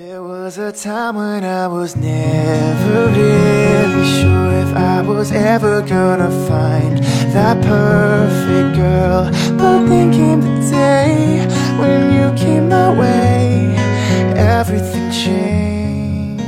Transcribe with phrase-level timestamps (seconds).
[0.00, 6.30] There was a time when I was never really sure if I was ever gonna
[6.48, 9.30] find that perfect girl.
[9.58, 11.46] But then came the day
[11.78, 13.76] when you came my way,
[14.38, 16.40] everything changed.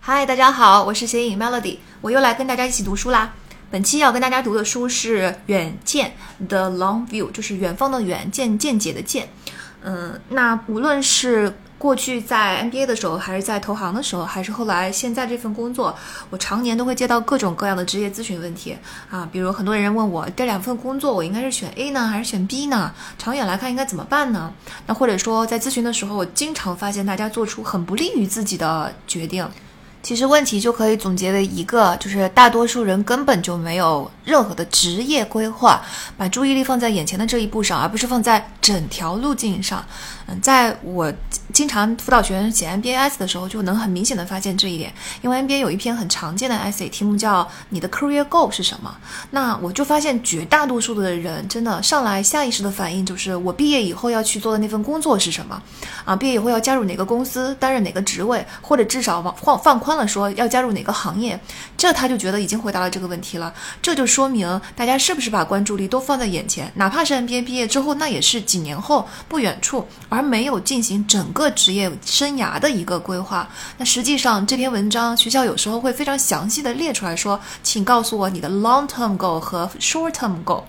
[0.00, 3.32] 嗨，大家好，我是斜影 Melody，我又来跟大家一起读书啦。
[3.70, 6.14] 本期要跟大家读的书是《远见》
[6.48, 9.28] The Long View，就是远方的远，见见解的见。
[9.82, 15.96] 嗯，那无论是过去在 NBA 的时候，还是在投行的时候，还是后来现在这份工作，
[16.28, 18.76] 我常年都会接到各种各样的职业咨询问题
[19.10, 19.26] 啊。
[19.32, 22.92] 比如很多人问我这两份工作，我应该是选 A 呢，还是选 B 呢？
[23.16, 24.52] 长远来看应该怎么办呢？
[24.86, 29.48] 那或者说在咨询的时候，我经常发现大家做出很不利于自己的决定。
[30.02, 35.82] 其实问题就可以总结为一个，就是大多数人根本就没有任何的职业规划，
[36.16, 39.84] 把注意力放在眼前的这一步上，而不是放在整条路径上。
[40.40, 41.12] 在我
[41.52, 44.92] 经常辅导学员写 MBA 的时候，就能很明显的发现这一点。
[45.22, 48.94] 因为 MBA 有一篇很常见的 essay，题目叫“你的 career goal 是什么”。
[49.30, 55.60] 那我就发现绝大多数的人真的上来下意识的反应就是我毕业以后要去做的那份工作是什么
[56.04, 56.14] 啊？
[56.14, 61.38] 毕业以后要加入哪个公司，担任哪个职位，或者至少往放放宽了说要加入哪个行业，
[61.76, 63.52] 这他就觉得已经回答了这个问题了。
[63.82, 73.48] 这就说明大家是不是把关注力都放在眼前，哪怕是 MBA 毕业之后，那也是几年后不远处，而而没有进行整个职业生涯的一个规划。
[73.78, 80.62] 那实际上这篇文章学校有时候会非常详细的列出来说，请告诉我你的 long term goal 和 short term goal。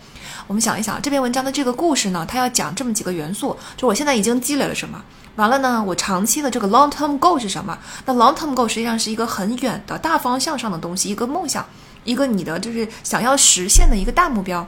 [0.47, 5.03] 我们想一想这篇文章的这个故事呢，它要讲这么几个元素，就我现在已经积累了什么。
[5.35, 7.77] 完了呢，我长期的这个 long term goal 是什么？
[8.05, 11.65] 那 long term goal 实际上是一个很远的大方向上的东西，一个梦想，
[12.05, 14.65] 一个你的就是想要实现的一个大目标。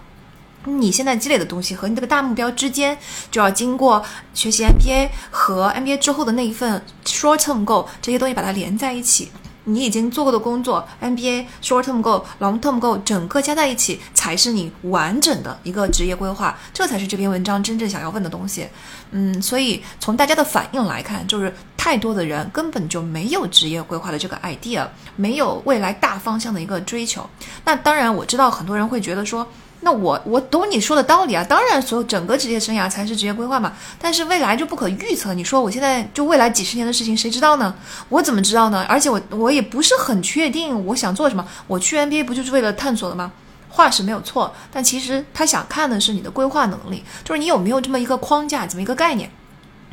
[0.65, 2.97] 你现在积累的东西和你这个大目标之间，
[3.29, 9.29] 就要经过学习 MBA 和 MBA 之后的那一份 short term goal 这些东西把它连在一起。
[9.65, 16.57] 你已经做过的工作，MBA short term goal、long term goal 整个加在一起，才是你完整的一个职业规划。
[16.73, 18.67] 这才是这篇文章真正想要问的东西。
[19.11, 27.29] 嗯，所以从大家的反应来看，就是太多的人根本就没有职业规划的这个 idea，没有未来大方向的一个追求。
[27.63, 29.47] 那当然，我知道很多人会觉得说。
[29.83, 33.73] 那我我懂你说的道理啊，当然，所有整个职业生涯才是职业规划嘛。
[33.99, 37.75] 但是未来就不可预测，你说我现在就未来几十年的事情，谁知道呢？
[38.09, 38.85] 我怎么知道呢？
[38.87, 41.45] 而且我我也不是很确定我想做什么。
[41.67, 43.31] 我去 NBA 不就是为了探索的吗？
[43.69, 49.29] 话是没有错，但其实他想看的是你的规划能力，就是你有没有这么一个框架，怎么一个概念。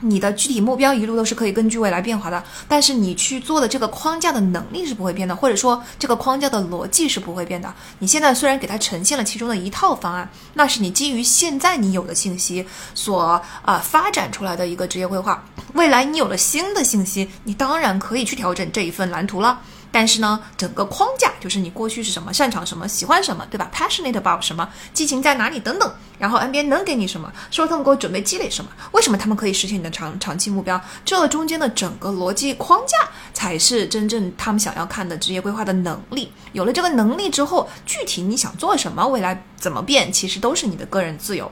[0.01, 7.73] 你的具体目标一路都是可以根据未来变化的，但是你去做的这个框架的能力是不会变的，或者说这个框架的逻辑是不会变的。
[7.99, 15.45] 你现在虽然给它呈现了其中的一套方案，那是你基于现在你有的信息所啊发展出来的一个职业规划。
[15.75, 19.61] 未来你有了新的信息，你当然可以去调整这一份蓝图了。
[19.93, 25.93] 但是呢，整个框架就是你过去是什么，擅长什么，喜欢什么，对吧？Passionate about 什么，激情在哪里等等。
[26.19, 30.81] 然后 NBA 能给你什么，说他们给我准备积累什么，为什么他们可以实现你的长长期目标？
[31.05, 36.31] 这中间的整个逻辑框架才是真正他们想要看的职业规划的能力。
[36.53, 41.51] 有了这个能力之后，具体你想做什么，未来怎么变，其实都是你的个人自由。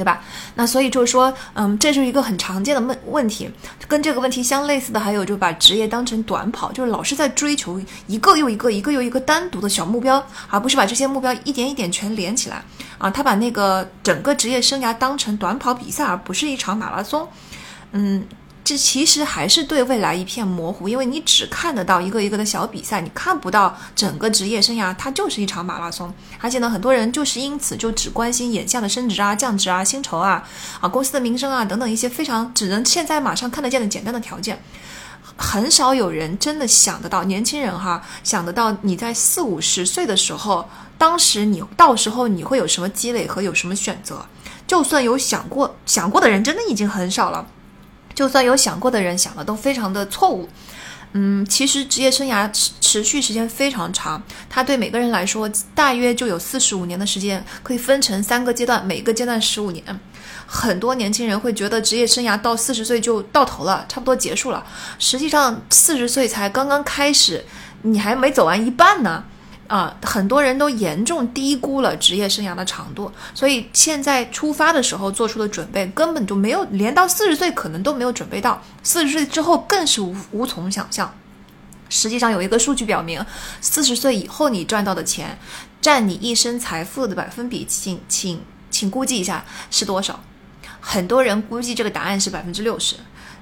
[0.00, 0.24] 对吧？
[0.54, 3.50] 那所以就是说，嗯，这是一个很常见的问问题。
[3.86, 12.62] 跟这个问题相类似的，还有就把职业当成短跑，就是老是在追求一个又一个、一个又一个单独的小目标，而不是把这些目标一点一点全连起来
[12.96, 13.10] 啊。
[13.10, 17.28] 他把那个整个职业生涯当成短跑比赛，而不是一场马拉松。
[17.92, 18.24] 嗯。
[18.70, 26.14] 这其实还是对未来一片模糊，因为你只看得到一个一个的小比赛，你看不到整个职业生涯，它就是一场马拉松。
[26.38, 30.48] 而且呢，很多人就是因此就只关心眼下的升职啊、降职啊、薪酬啊、
[30.78, 34.62] 啊公司的名声啊等等一些非常只能现在马上看得见的简单的条件，
[35.36, 40.64] 很少有人真的想得到，年轻人哈想得到你在四五十岁的时候，
[40.96, 44.24] 当时你到时候你会有什么积累和有什么选择？
[44.68, 47.44] 就算有想过想过的人，真的已经很少了。
[48.20, 50.46] 就算有想过的人想的都非常的错误，
[51.14, 59.82] 嗯，其实职业生涯持持续时间非常长，它对每个人来说大约就有四十五年的时间，可以分成三个阶段，每个阶段十五年。
[60.44, 64.62] 很多年轻人会觉得职业生涯到四十岁就到头了，差不多结束了。
[64.98, 67.42] 实际上四十岁才刚刚开始，
[67.80, 69.24] 你还没走完一半呢。
[69.70, 81.14] 啊，很多人都严重低估了职业生涯的长度，所以现在出发的时候做出的准备根本就没有，连到四十岁可能都没有准备到，四十岁之后更是无无从想象。
[81.88, 83.24] 实际上有一个数据表明，
[83.60, 85.38] 四十岁以后你赚到的钱，
[85.80, 88.40] 占你一生财富的百分比，请请
[88.72, 90.18] 请估计一下是多少？
[90.80, 92.96] 很多人估计这个答案是百分之六十。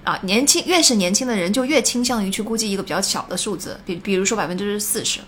[0.04, 5.20] 啊，年轻越是年轻的人，就越倾向于去估计一个比较小的数字，比比如说百分之四十。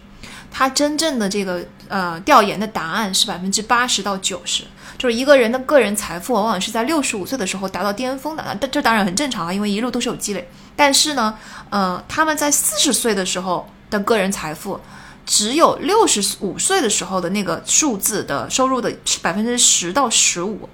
[0.50, 4.64] 他真正的这个呃调研的答案是百分之八十到九十，
[4.98, 10.48] 就是一个人的个人财富往往是在六十五岁的时候达到巅峰的，那这当然很正常啊，因为一路都是有积累。
[10.74, 11.36] 但是呢，
[11.70, 14.80] 呃，他们在四十岁的时候的个人财富，
[15.24, 18.92] 只有六十五岁的时候的那个数字的收入的
[19.22, 20.68] 百分之十到十五。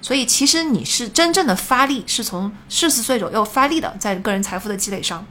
[0.00, 5.24] 所以其实你是真正的发力，是从四十岁左右发力的，在个人财富的积累上。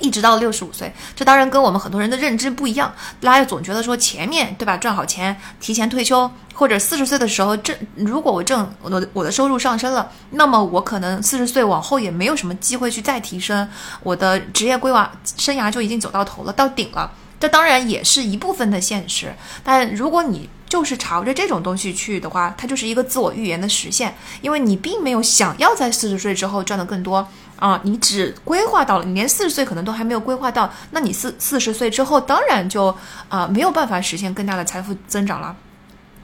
[0.00, 2.92] 一直到六十五岁，这当然跟我们很多人的认知不一样。
[3.20, 13.68] 大家总觉得说前面对吧，赚好钱，提前退休，或者四十岁的时候挣，如果我挣我的我的收入上升了，那么我可能四十岁往后也没有什么机会去再提升，
[14.02, 17.10] 我的职业规划生涯就已经走到头了，到顶了。
[17.38, 27.28] 这当然也是一部分的现实，但如果你就是朝着这种东西去的话，它就是一个自我预言的实现，因为你并没有想要在四十岁之后赚的更多。
[27.58, 32.96] 啊，你只规划到了，你连四十岁可能都还没有规划到，那你四四十岁之后，当然就
[33.28, 35.54] 啊没有办法实现更大的财富增长了。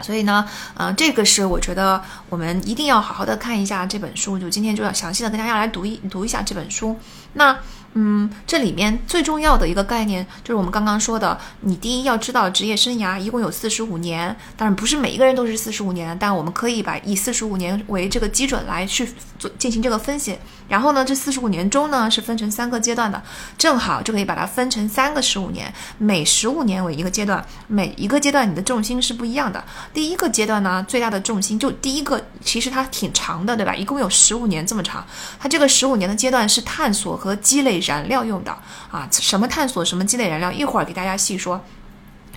[0.00, 6.97] 所以呢，呃，这个是我觉得我们一定要好好的看一下这本书，就今天就要详细的跟大家来读一读一下这本书。
[7.35, 7.56] 那。
[7.94, 20.38] 嗯，这里面最重要的一个概念就是我们刚刚说的，你第一要知道职业生涯一共有四十五年，当然不是每一个人都是四十五年，但我们可以把以四十五年为这个基准来去做进行这个分析。
[20.69, 23.20] 然后呢，这四十五年中呢是分成三个阶段的，
[23.58, 29.64] 正好就可以把它分成三个十五年，每十五年为一个阶段，每一个阶段你的重心是不一样的。
[29.93, 33.75] 第一个阶段呢，最大的重心就第一个，其实它挺长的，对吧？
[33.75, 35.04] 一共有十五年这么长，
[35.40, 37.80] 它这个十五年的阶段是探索和积累。
[37.81, 38.56] 燃料用的
[38.91, 41.61] 啊，什么探索，什么积累燃料，一会儿给大家细说。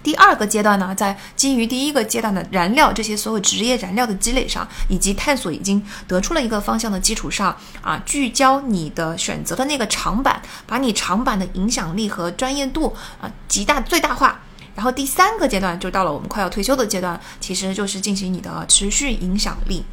[0.01, 14.41] 第二个阶段呢，在基于第一个阶段的燃料这些所有职业燃料的积累上，以及探索已经得出了一个方向的基础上啊，聚焦你的选择的那个长板，把你长板的影响力和专业度啊极大最大化。
[14.75, 19.85] 然后第三个阶段就到了我们快要退休的阶段，其实就是进行你的持续影响力。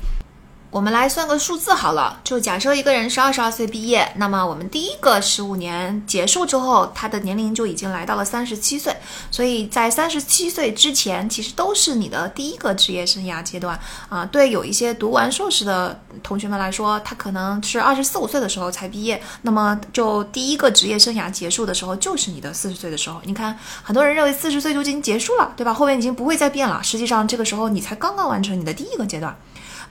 [0.71, 8.95] 我们来算个数字好了，就假设一个人是二十二岁毕业，那么我们第一个十五年结束之后，他的年龄就已经来到了三十七岁。
[9.33, 13.77] 所以在三十七岁之前，其实都是你的第一个职业生涯阶段
[14.09, 14.25] 啊。
[14.27, 23.21] 对有一些读完硕士的同学们来说，他可能是二十四五岁的时候才毕业，那么就第一个职业生涯结束的时候，就是你的四十岁的时候。
[23.25, 25.75] 你看，很多人认为四十岁就已经结束了，对吧？
[25.75, 26.81] 后面已经不会再变了。
[26.81, 29.37] 实际上，这个时候你才刚刚完成你的第一个阶段。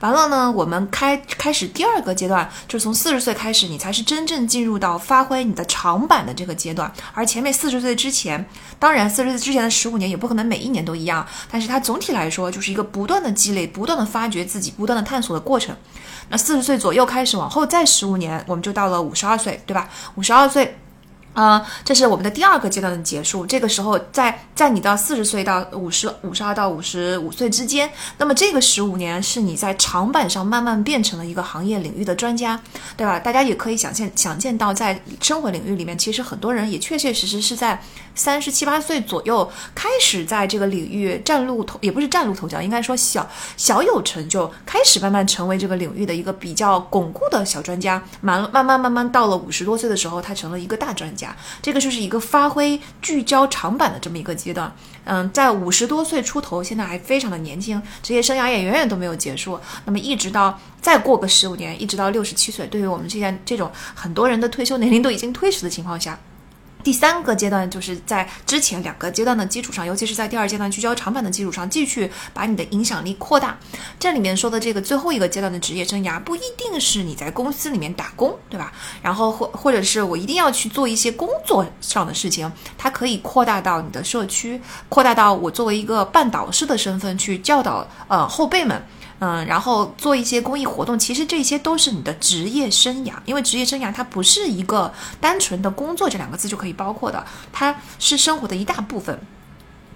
[0.00, 6.90] 完了呢，我们开开始第二个阶段，就是从四十岁开始，你才是真正进入到发挥你的长板的这个阶段。
[7.12, 8.44] 而前面四十岁之前，
[8.78, 15.76] 当然四十岁之前的十五年也不可能每一年都一样，但是它总体来说就是一个不断的积累、不断的发掘自己、不断的探索的过程。
[16.30, 19.88] 那四十岁左右开始往后再十五年，我们就到了五十二岁，对吧？
[20.14, 20.78] 五十二岁。
[21.32, 23.46] 啊，这是我们的第二个阶段的结束。
[23.46, 27.88] 这个时候，在在你到四十岁到五十五十二到五十五岁之间，
[28.18, 32.60] 那么这个十五年是你在长板上慢慢变成了一个行业领域的专家，
[32.96, 33.18] 对吧？
[33.18, 37.80] 大家也可以想见想见到，在生活领域里面，其实很多人也确确实实是在
[38.20, 43.26] 三十七八岁左右开始在这个领域崭露头，也不是崭露头角，应该说小
[43.56, 48.02] 小有成就，开始慢慢成为这个领域的一个比较巩固的小专家。
[48.20, 51.34] 慢慢慢慢慢到了五十多岁的时候，他成了一个大专家。
[51.62, 54.70] 这个就是一个发挥聚焦长板的这么一个阶段，
[55.04, 59.58] 嗯，在五十多岁出头，现在还非常的年轻，职业生涯也远远都没有结束。
[59.86, 66.18] 那么一直到再过个十五年，一直到六十七岁，对于我们现在这种很多人的退休年龄都已经推迟的情况下。
[66.82, 73.58] 第三个阶段就是在之前两个阶段的基础上，尤其是在第二阶段聚焦长板的基础上，继续把你的影响力扩大。
[73.98, 78.72] 这里面说的这个最后一个阶段的职业生涯，不一定是你在公司里面打工，对吧？
[79.02, 88.82] 然后或或者是我一定要去做一些工作上的事情，它可以扩大到你的社区，扩大到我作为一个半导师的身份去教导呃后辈们。
[89.20, 99.20] 嗯，然后做一些公益活动，其实这些都是你的职业生涯，因为职业生涯它不是一个单纯的工作这两个字就可以包括的，它是生活的一大部分。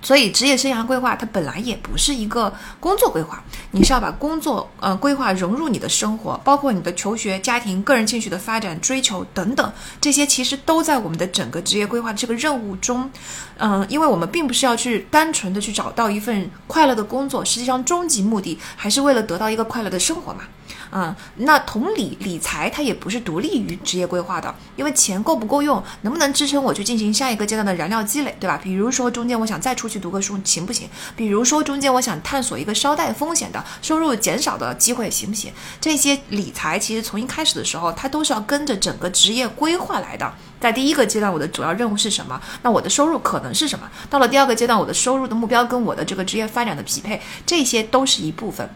[0.05, 13.11] 所以，职业生涯规划它本来也不是一个工作规划，你是要把工作呃规划融入你的生活，包括你的求学、家庭、个人兴趣的发展、追求等等，这些其实都在我们的整个职业规划这个任务中。
[13.57, 20.45] 嗯，因为我们并不是要去单纯的去找到一份快乐的工作，实际上终极目的还是为了得到一个快乐的生活嘛。
[20.97, 28.57] 嗯，那同理，理财它也不是独立于职业规划的，因为钱够不够用，能不能支撑我去进行下一个阶段的燃料积累，对吧？
[28.63, 30.89] 比如说中间我想再出去读个书，行不行？
[31.17, 35.53] 比如说中间我想探索一个稍带风险的收入减少的机会，行不行？
[35.81, 40.33] 这些理财其实从一开始的时候，它都是要跟着整个职业规划来的。
[40.61, 42.41] 在第一个阶段，我的主要任务是什么？
[42.63, 43.91] 那我的收入可能是什么？
[44.09, 48.71] 到了第二个阶段，我的收入的目标跟我的这个职业发展的匹配，这些都是一部分。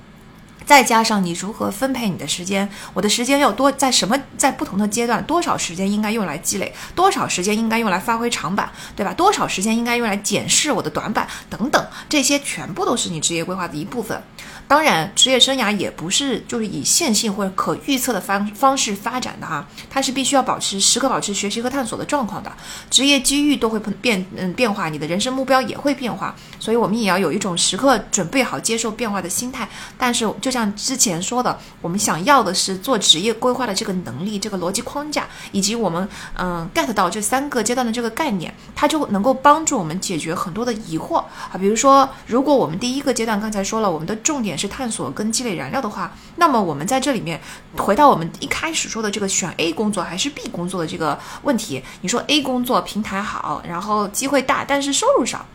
[0.68, 9.14] 再加上你如何分配你的时间，我的时间要多在什么在不同的阶段，多少时间应该用来积累，多少时间应该用来发挥长板，对吧？
[9.14, 14.22] 多少时间应该用来检视我的短板等等，这些全部都是你职业规划的一部分。
[14.68, 22.52] 当然，职业生涯也不是就是以线性或者可预测的方方式发展的哈，它是必须要保持时刻保持学习和探索的状况的。
[22.90, 29.66] 职业机遇都会变嗯变化，你的人生目标也会变化，所以我们也要有一种时刻准备好接受变化的心态。
[29.96, 41.56] 但是就像之前说的，我们想要的是做职业规划的这个能力、这个逻辑框架，以及我们嗯 get 到这三个阶段的这个概念，它就能够帮助我们解决很多的疑惑啊。
[41.58, 47.40] 比如说，如果我们第一个阶段刚才说了，我们的重点是探索跟积累燃料的话，那么我们在这里面
[47.76, 51.82] 回到我们一开始说的这个选 A 工作还是 B 工作的这个问题。
[52.00, 55.46] 你说 A 工作平台好，然后机会大，但是收入少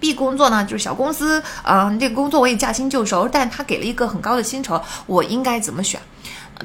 [0.00, 6.00] ；B 工作呢就是小公司，嗯，这个工作我也驾轻就熟，但他给了一个很高的薪酬，我应该怎么选？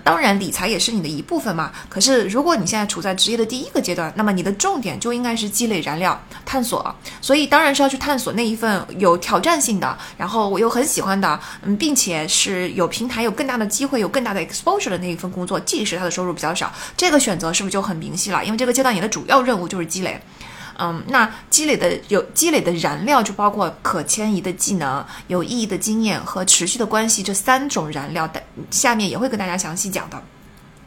[0.03, 1.71] 当然，理财也是你的一部分嘛。
[1.89, 6.95] 可是，如果你现在处在职业的第一个阶段，那么你的重点就应该是积累燃料、探索。
[7.19, 16.71] 所以，当然是要去探索那一份有挑战性的，然后我又很喜欢的，嗯，并且是有平台、有更大的机会、有更大的 exposure 的那一份工作，即使它的收入比较少。
[16.95, 18.45] 这个选择是不是就很明晰了？
[18.45, 20.21] 因为这个阶段你的主要任务就是积累。
[20.79, 30.21] 嗯，那积累的有积累的燃料就包括可迁移的技能、有意义的经验和持续的关系这三种燃料的，下面也会跟大家详细讲的。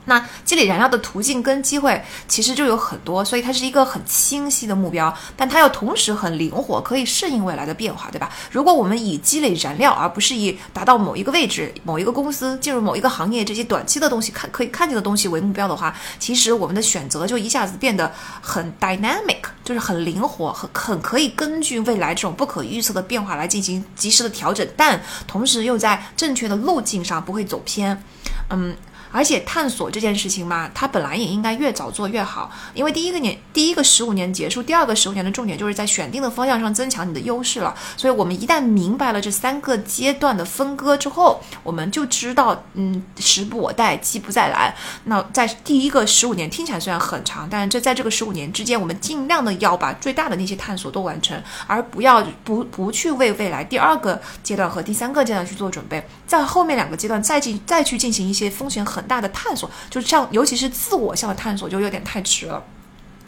[0.06, 8.30] 那积累燃料的途径跟机会其实就有很多，所以它是一个很清晰的目标，但它又同时很灵活，可以适应未来的变化，对吧？
[8.50, 28.02] 如果我们以积累燃料，而不是以达到某一个位置、某一个公司、进入某一个行业这些短期的东西看可以看见的东西为目标的话，其实我们的选择就一下子变得很 dynamic，就是很灵活，很很可以根据未来这种不可预测的变化来进行及时的调整，但同时又在正确的路径上不会走偏，
[28.48, 28.74] 嗯。
[29.12, 37.74] 而且探索这件事情嘛，它本来也应该越早做越好，因为第一个年第一个十五年结束，第二个十五年的重点就是在选定的方向上增强你的优势了。
[37.96, 44.74] 所以，我们一旦明白了这三个阶段的分割之后，我们就知道，嗯，时不我待，机不再来。
[45.04, 58.99] 那在第一个十五年听起来虽然很长，但是这在这个十五年之间，我们尽量的要把最大的那些探索都完成，而不要不不去为未来第二个阶段和第三个阶段去做准备，在后面两个阶段再进再去进行一些风险很。
[59.00, 62.62] 很大的探索，就是像尤其是自我向的探索，就有点太迟了。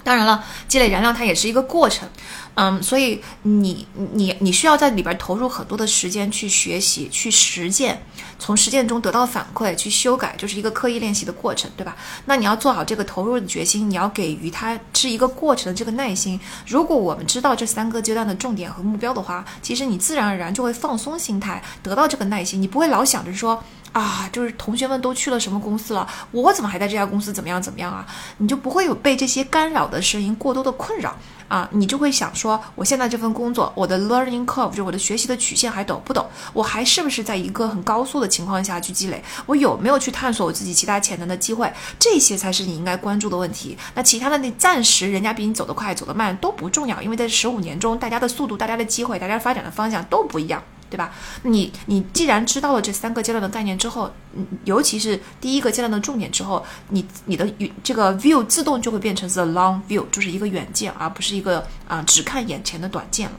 [0.04, 2.08] 当然了，积累燃料它也是一个过程，
[2.54, 8.02] 嗯，所以你你你需要在里边投入很多的时间去学习、去实践，
[8.38, 11.96] 从实践中得到反馈，去修改，就是一个刻意练习的过程，对吧？
[12.26, 16.38] 那你要做好这个投入的决心，你要给予它是一个过程的这个耐心。
[16.66, 23.62] 如果我们知道这三个阶段的重点和目标的话，其实你自然而然就会放松心态，得到这个耐心，你不会老想着说。
[23.92, 27.30] 啊，就是同学们都去了什么公司了，我怎么还在这家公司？
[27.30, 28.06] 怎么样怎么样啊？
[28.38, 31.14] 你就不会有被这些干扰的声音过多的困扰
[31.52, 31.68] 啊？
[31.70, 36.24] 你就会想说，我现在这份工作，我的 learning curve 就我的学习的曲线还陡不陡？
[36.54, 39.22] 我还是不是在一个很高速的情况下去积累？
[39.44, 41.70] 我有没有去探索我自己其他潜能的机会？
[41.98, 43.76] 这些才是你应该关注的问题。
[43.94, 50.62] 那其他的那暂时人家比你走得快，走得慢都不重要，因为在十五年中，大家的速度、大家的机会、大家发展的方向都不一样。
[50.92, 51.10] 对吧？
[51.44, 57.50] 你你既然知道了这三个阶段的概念之后，嗯，尤其是第一个阶段的重点之后，你你的
[57.82, 63.36] 这个 view 自动就会变成 the long view，就是一个远见，而不是一个啊只看眼前的短见了。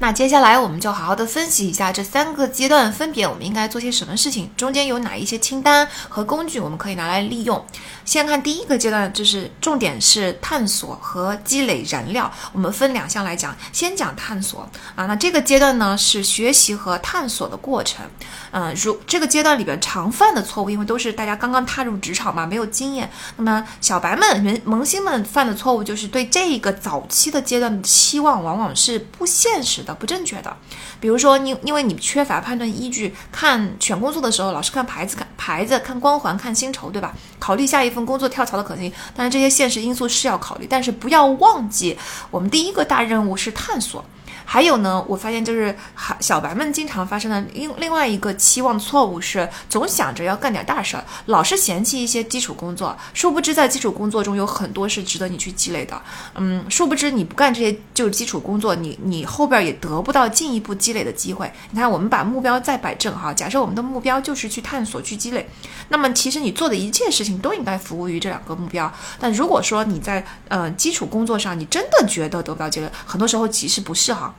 [0.00, 7.64] 那接下来我们就好好的分析一下这三个阶段分别我们应该做些什么事情，中间有哪一些清单和工具我们可以拿来利用。
[8.04, 12.30] 先看第一个阶段，就是重点是探索和积累燃料。
[12.52, 14.60] 我们分两项来讲，先讲探索
[14.94, 15.04] 啊。
[15.06, 18.06] 那这个阶段呢是学习和探索的过程。
[18.52, 23.10] 嗯，如这个阶段里边常犯的错误，因为都是大家刚刚踏入职场嘛，没有经验。
[23.36, 30.56] 那么小白们、人萌新们犯的错误，就是对这个早期的阶段的期望往往是不现实不正确的，
[31.00, 37.14] 比如说你因为你缺乏判断依据，看选工作的时候老是看牌子、看牌子、看光环、看薪酬，对吧？
[37.38, 41.96] 考虑下一份工作跳槽的可能性，但是这些现实因素是要考虑，但是不要忘记
[42.30, 44.04] 我们第一个大任务是探索。
[44.50, 45.76] 还有呢，我发现就是
[46.20, 56.00] 小白们经常发生的另另外一个期望错误是，总想着要干点大事儿，老是嫌弃一些基础工作，殊不知在基础工作中有很多是值得你去积累的。
[56.36, 61.52] 嗯，殊不知你不干这些就是基础工作，你你后边也得不到进一步积累的机会。
[61.70, 65.46] 你看，我们把目标再摆正哈，假设我们的目标就是去探索、去积累，
[65.90, 68.90] 那么其实你做的一切事情都应该服务于这两个目标。
[69.20, 74.34] 但如果说你在呃基础工作上，你真的觉得得不到积累，很多时候其实不是哈。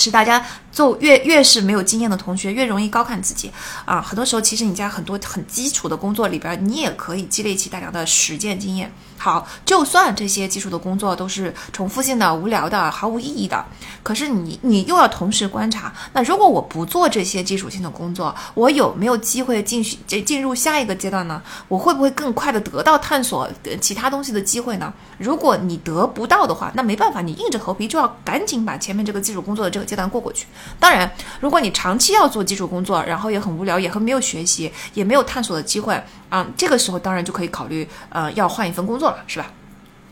[0.00, 3.52] 是大家做越越是没有经验的同学越容易高看自己
[3.84, 4.00] 啊！
[4.00, 8.90] 很多时候，其实你在很多很基础的工作里边，你也可以积累起大量的实践经验。
[9.22, 13.62] 好，就算这些基础的工作都是重复性的、无聊的、毫无意义的，
[14.02, 21.42] 可是你你又要同时观察，那如果我不做这些基础性的工作，我有没有机会进进进入下一个阶段呢？
[21.68, 23.46] 我会不会更快的得到探索
[23.78, 24.90] 其他东西的机会呢？
[25.18, 30.46] 如果你得不到的话，那没办法，你硬着头皮就要赶紧把前面这个基础工作的这个阶段过过去。
[30.78, 31.10] 当然，
[31.40, 36.02] 如果你长期要做基础工作，然后也很无聊，也很没有学习，也没有探索的机会。
[36.30, 39.46] 啊，这个时候当然就可以考虑，呃，要换一份工作了，是吧？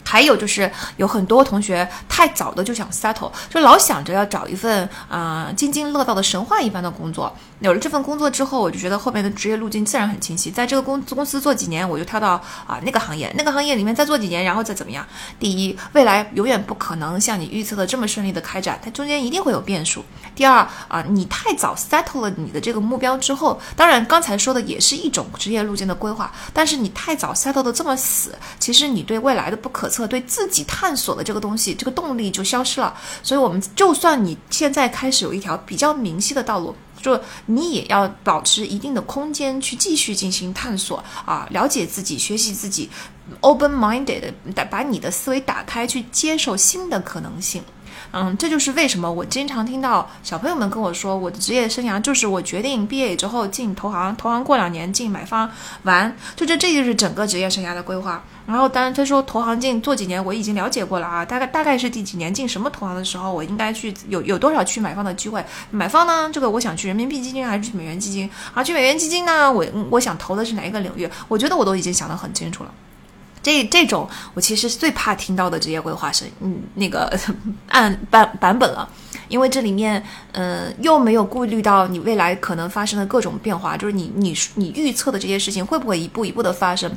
[0.04, 7.30] 还有就是有很多同学太早的就想 settle，就老想着要找一份啊津津乐道的神话一般的工作。
[7.60, 10.50] 有了这份工作之后，我就觉得后面的职业路径自然很清晰。
[10.50, 15.06] 在这个公公司做几年，我就跳到啊那个行业，那个行业里面再做几年，然后再怎么样。
[15.38, 20.02] 第一，未来永远不可能像你预测的这么顺利的开展，它中间一定会有变数。
[20.38, 32.95] 第二啊，你太早 settle 了你的这个目标之后，当然刚才说的也是一种职业路径的规划，但是你太早 settle 的这么死，其实你对未来的不可测，对自己探索的这个东西，这个动力就消失了。
[33.21, 36.73] 所以，我们就算你现在开始有一条比较明晰的道路。
[37.00, 42.90] 就你也要保持一定的空间去继续进行探索啊，了解自己，学习自己
[43.40, 47.62] ，open-minded，把把你的思维打开，去接受新的可能性。
[48.12, 55.50] 嗯，这就是为什么我经常听到小朋友们跟我说，我的职业生涯就是我决定毕业之后进投行，投行过两年进买方，
[55.82, 58.22] 完，就这这就是整个职业生涯的规划。
[58.46, 65.44] 然后，当然他说投行进做几年，我已经了解过了啊，大概大概是第几年进什么投行的时候，我应该去有有多少去买方的机会。
[65.70, 68.30] 买方呢，这个我想去人民币基金还是去美元基金？
[68.54, 71.06] 啊，去美元基金呢，我我想投的是哪一个领域？
[71.28, 72.72] 我觉得我都已经想得很清楚了。
[73.48, 77.18] 这这种我其实最怕听到的职业规划是，嗯，那个
[77.68, 78.87] 按版版本了，
[79.28, 86.94] 因为这里面，嗯，又没有顾虑到你未来可能发生的各种变化，就是你你你预测的这些事情会不会一步一步的发生。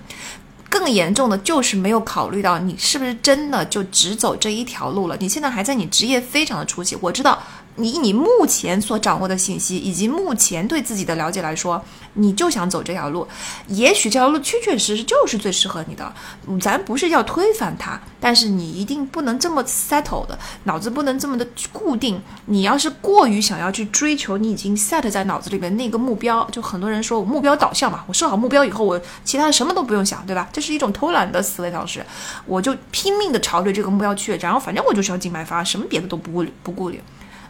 [0.70, 5.18] 更严重的就是没有考虑到你是不是真的就只走这一条路了。
[5.20, 7.42] 你现在还在你职业非常的初期，我知道。
[7.76, 11.82] 你以你目前所掌握的信息，以及目前对自己的了解来说，
[12.16, 13.26] 你就想走这条路，
[13.68, 16.14] 也许这条路确确实实就是最适合你的。
[16.60, 22.22] 咱不是要推翻它，但是你一定不能这么 settle 的，脑子不能这么的固定。
[22.48, 30.50] 你要是过于想要去追求你已经 set 在脑子里面那个目标，就很多人说我目标导向嘛，我设好目标以后，我其他的什么都不用想，对吧？
[30.52, 32.06] 这是一种偷懒的思维方式，
[32.46, 37.02] 我就拼命的朝着这个目标去，然后反正我就是要进买发，什么别的都不顾不顾虑。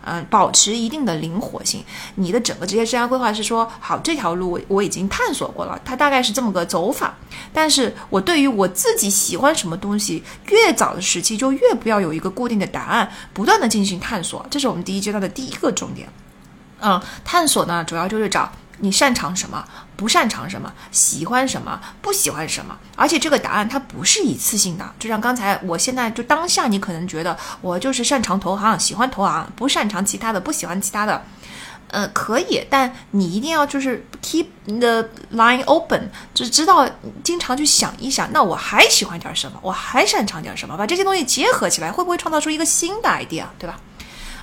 [0.03, 1.83] 嗯，保持一定的灵活性。
[2.15, 7.13] 你的整个职业生涯规划是说，好，这条路我我已经探索过了，它大概是这么个走法。
[7.53, 16.07] 但是我对于我自己喜欢什么东西，越早的时期就越不要有一个固定的答案，不断的进行探索，这是我们第一阶段的第一个重点。
[16.79, 18.51] 嗯，探索呢，主要就是找。
[18.81, 19.63] 你擅长什么？
[19.95, 20.73] 不擅长什么？
[20.91, 21.79] 喜欢什么？
[22.01, 22.77] 不喜欢什么？
[22.95, 31.23] 而且这个答案它不是一次性的，就像刚才，我现在就当下，你可能觉得我就是擅长投行，喜欢投行，不擅长其他的，不喜欢其他的，
[31.89, 36.89] 呃，可以，但你一定要就是 keep the line open，就知道
[37.23, 39.59] 经常去想一想，那我还喜欢点什么？
[39.61, 40.75] 我还擅长点什么？
[40.75, 43.79] 把这些东西结合起来，会不会创造出一个新的 idea，对吧？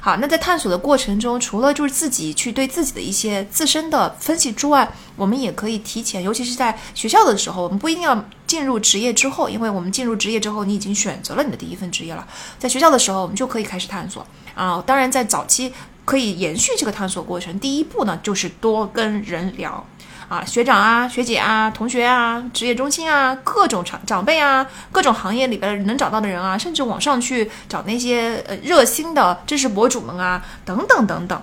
[0.01, 12.27] 好，那在探索的过程中，除了就是自己去对自己的一些自身的分析之外，我们也可以提前，尤其是在学校的时候，我们不一定要进入职业之后，因为我们进入职业之后，你已经选择了你的第一份职业了。
[12.59, 14.83] 在学校的时候，我们就可以开始探索啊。
[14.87, 15.73] 当然，在早期
[16.05, 19.85] 可以延续这个探索过程，第一步呢，就是多跟人聊。
[20.29, 31.43] 啊，学长啊，学姐啊，同学啊，职业中心啊，各种长长辈啊，各种行业里边能找到的人啊，甚至网上去找那些呃热心的知识博主们啊，等等等等，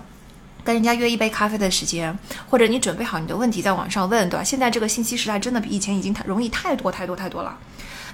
[0.64, 2.16] 跟人家约一杯咖啡的时间，
[2.48, 4.44] 或者你准备好你的问题在网上问，对吧？
[4.44, 7.58] 现在这个信息时代真的比以前已经太容易太多太多太多了。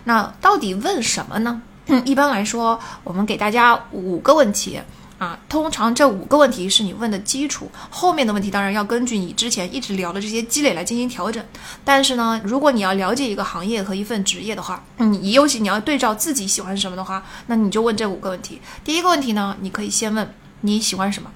[0.06, 1.62] 那到底问什么呢？
[2.06, 4.80] 一般来说，我们给大家五个问题。
[5.22, 11.46] 啊，通常这五个问题是你问的基础，后面的问题当然要根据你之前一直聊的这些积累来进行调整。
[11.86, 18.60] 但是呢，如果你要了解一个行业和一份职业的话，你尤其你要对照自己喜欢什么的话，那你就问这五个问题。
[18.84, 21.30] 第一个问题呢，你可以先问你喜欢什么？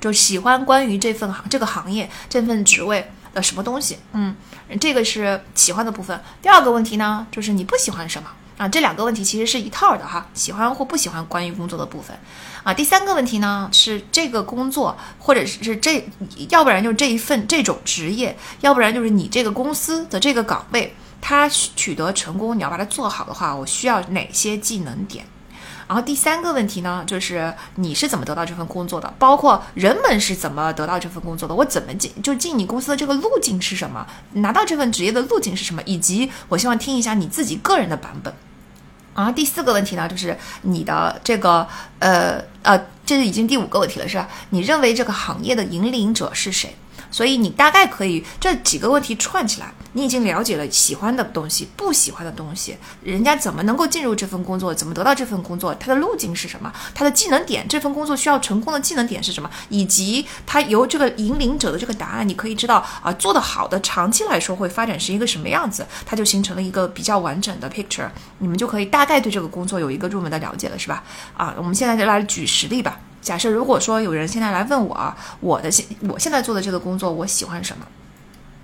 [0.00, 3.98] 就喜欢关于这份行这个行业这份职位的什么东西？
[4.14, 4.34] 嗯，
[4.80, 6.18] 这个是喜欢的部分。
[6.40, 8.66] 第二个问题呢，就是你不喜欢什么啊？
[8.66, 12.18] 这两个问题其实是一套的哈，喜欢或不喜欢关于工作的部分
[12.74, 16.04] 第三个问题呢，是这个工作或者是这，
[16.48, 25.24] 要不然就是这一份这种职业，要不然就是你这个公司的这个岗位，它取得成功，你要把它做好的话，我需要哪些技能点？
[25.88, 29.12] 然后第三个问题呢，就是你是怎么得到这份工作的？
[29.18, 31.54] 包括人们是怎么得到这份工作的？
[31.54, 34.06] 我怎么进就进你公司的这个路径是什么？
[34.34, 35.82] 拿到这份职业的路径是什么？
[35.84, 38.32] 以及我希望听一下你自己个人的版本。
[39.14, 41.66] 啊第四个问题呢，就是你的这个
[41.98, 44.28] 呃呃，这是已经第五个问题了，是吧？
[44.50, 46.76] 你认为这个行业的引领者是谁？
[47.10, 49.72] 所以你大概可以这几个问题串起来。
[49.92, 71.02] 你已经了解了喜欢的东西，不喜欢的东西，人家怎么能够进入这份工作，怎么得到这份工作，它的路径是什么，它的技能点，这份工作需要成功的技能点是什么，以及它由这个引领者的这个答案，你可以知道啊，做得好的长期来说会发展是一个什么样子，它就形成了一个比较完整的 picture，你们就可以大概对这个工作有一个入门的了解了，是吧？
[71.36, 73.00] 啊，我们现在就来举实例吧。
[73.20, 77.86] 假设如果说有人现在来问我，我的现我现在做的这个工作，我喜欢什么？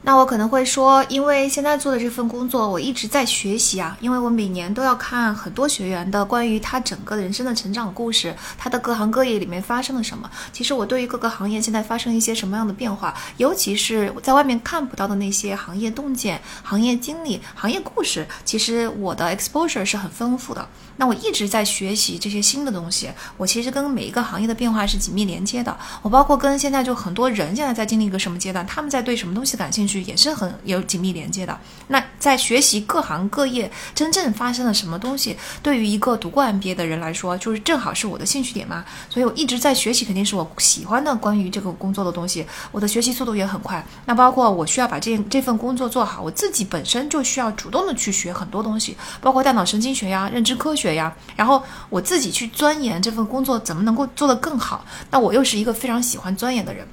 [0.03, 3.97] 那我可能会说，因为现在做的这份工作，我一直在学习啊。
[4.01, 10.31] 因为我每年都要看很多学员的关于他整个人生的成长故事，他的各行各业里面发生了什么。
[10.53, 20.69] 其实我对于各个行业现在发生一些什么样的变化，尤其是在外面看不到的那些行业洞见、行业经历、行业故事，其实我的 exposure 是很丰富的。
[20.97, 25.77] 那我一直在学习这些新的东西，我其实跟每一个行业的变化是紧密连接的。
[26.01, 29.97] 我包括跟现在就很多人现在在经历一个什么阶段，他们在对什么东西感兴趣。
[30.07, 31.59] 也是很有紧密连接的。
[31.89, 38.85] 那在学习各行各业真正发生了什么东西，对于一个读过 MBA 的人来说，就是正好是我的兴趣点嘛。
[39.09, 42.47] 所以我一直在学习，肯定是我喜欢的关于这个工作的东西。
[42.71, 43.85] 我的学习速度也很快。
[44.05, 51.15] 那包括我需要把这这份工作做好，我自己本身就需要主动的去学很多东西，包括大脑神经学呀、认知科学呀。
[51.35, 54.85] 然后我自己去钻研这份工作怎么能够做得更好。
[55.11, 56.87] 那我又是一个非常喜欢钻研的人。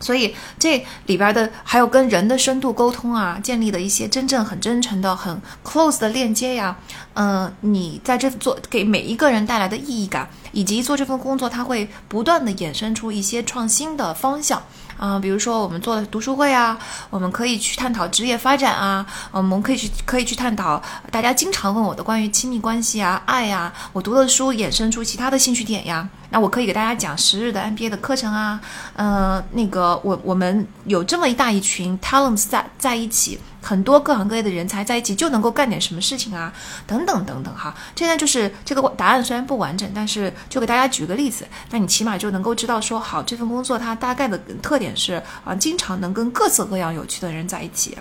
[0.00, 6.76] 所以这里边的还有跟人的深度沟通啊，建立的一些真正很真诚的、很 close 的链接呀，
[7.14, 14.62] 嗯，你在这做给每一个人带来的意义感，以及做这份工作，它会不断的衍生出一些创新的方向。
[14.96, 16.78] 啊，比如说我们做的读书会啊，
[17.10, 26.08] 我们可以去探讨职业发展啊，我们可以去可以去探讨大家经常问我的关于亲密关系啊、爱呀，我读的书衍生出其他的兴趣点呀。
[26.34, 28.60] 那我可以给大家讲十日的 MBA 的课程啊，
[28.96, 33.38] 嗯，那个我我们有这么一大一群 talents 在在一起。
[33.62, 36.52] 很多各行各业的人才在一起就能够干点什么事情啊，
[36.86, 37.74] 等等等等哈。
[37.96, 47.96] 现在就是这个答案虽然不完整，但是就给大家举个例子，那你起码就能够知道说，好，这份工作它大概的特点是啊，经常能跟各色各样有趣的人在一起。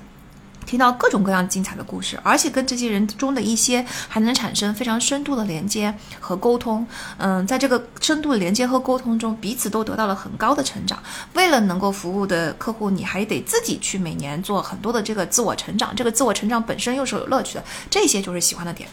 [0.65, 6.85] 听到各种各样精彩的故事，而且跟这些人中的一些还能产生非常深度的连接和沟通。
[7.17, 11.01] 嗯，在这个深度连接和沟通中，彼此都得到了很高的成长。
[11.33, 15.95] 为了能够服务的客户，你还得自己去每年做很多的这个自我成长。
[15.95, 18.89] 这个自我成长本身又是有乐趣的，这些就是喜欢的点。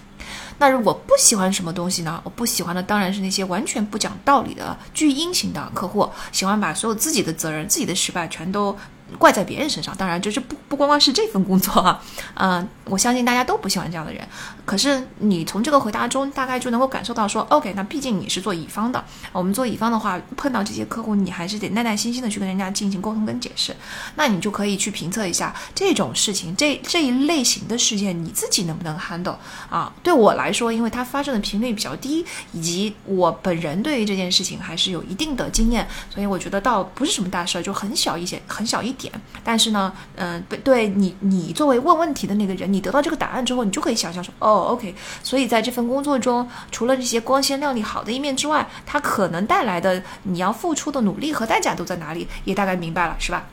[0.58, 2.20] 那如果不喜欢什么东西呢？
[2.22, 8.76] 我不喜欢的当然是那些完全不讲道理的巨婴型的客户，喜欢把所有自己的责任、自己的失败全都。
[9.18, 12.02] 怪在别人身上，当然就是不不光光是这份工作啊，
[12.34, 14.26] 嗯，我相信大家都不喜欢这样的人。
[14.70, 23.74] 可是你从这个回答中大概就能够感受到说，OK，那毕竟你是做乙方的，我们做乙方的话，碰到这些客户，你还是得耐耐心心的去跟人家进行沟通跟解释。
[24.14, 29.34] 那你就可以去评测一下这种事情，这这一类型的事件你自己能不能 handle
[29.68, 29.92] 啊？
[30.04, 38.94] 对我来说，因为它发生的频率比较低，以及我本人对于这件事情还是有一定的经验，所以我觉得倒不是什么大事儿，就很小一些，很小一。
[39.00, 39.10] 点，
[39.42, 53.46] 但是呢，嗯，对，对你，你作为问问题的那个人，你得到这个答案之后，你就可以想象说，哦，OK，所以在这份工作中，除了这些光鲜亮丽好的一面之外，它可能带来的你要付出的努力和代价都在哪里，也大概明白了，是吧？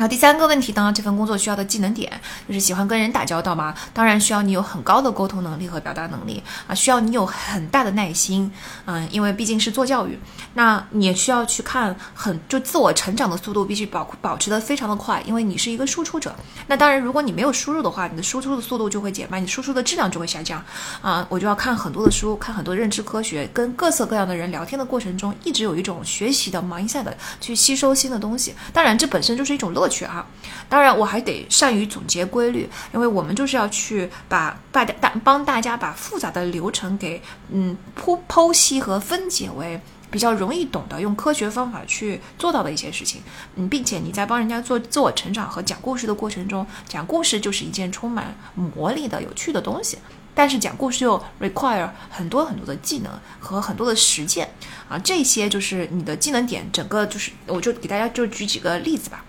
[0.00, 2.10] 然后第三个问题呢，这份工作需要的技能点
[2.48, 3.74] 就是喜欢跟人打交道吗？
[3.92, 8.50] 当然需要你有很高的沟通能力和表达能力啊，需要你有很大的耐心，
[8.86, 10.18] 嗯，因为毕竟是做教育，
[10.54, 16.34] 那你也需要去看很就自我成长的速度必须保保持的非常的快，因为你是一个输出者。
[16.66, 20.64] 那当然，如果你没有输入的话，你的输出的速度就会减慢，你输出的质量就会下降
[21.02, 21.26] 啊。
[21.28, 27.04] 我就要看很多的书，看很多认知科学，跟各色各样的人聊天的过程中，一直有一种学习的 mindset
[27.38, 28.54] 去吸收新的东西。
[28.72, 29.89] 当然，这本身就是一种乐趣。
[29.90, 30.24] 去啊。
[30.70, 39.78] 当然，我还得善于总结规律，因为我们就是要去把大家大帮大家把复杂的流程给嗯剖剖析和分解为
[40.10, 43.20] 比较容易懂的，用科学方法去做到的一些事情。
[43.56, 49.98] 嗯，并且你在帮人家做自我成长和讲故事的过程中，讲故事就是一件充满魔力的有趣的东西。
[50.32, 54.48] 但是讲故事又 require 很多很多的技能和很多的实践
[54.88, 56.64] 啊，这些就是你的技能点。
[56.72, 59.24] 整个就是，我就给大家就举几个例子吧。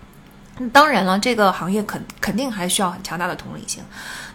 [0.70, 3.84] 当然了，这个行业肯肯定还需要很强大的同理心。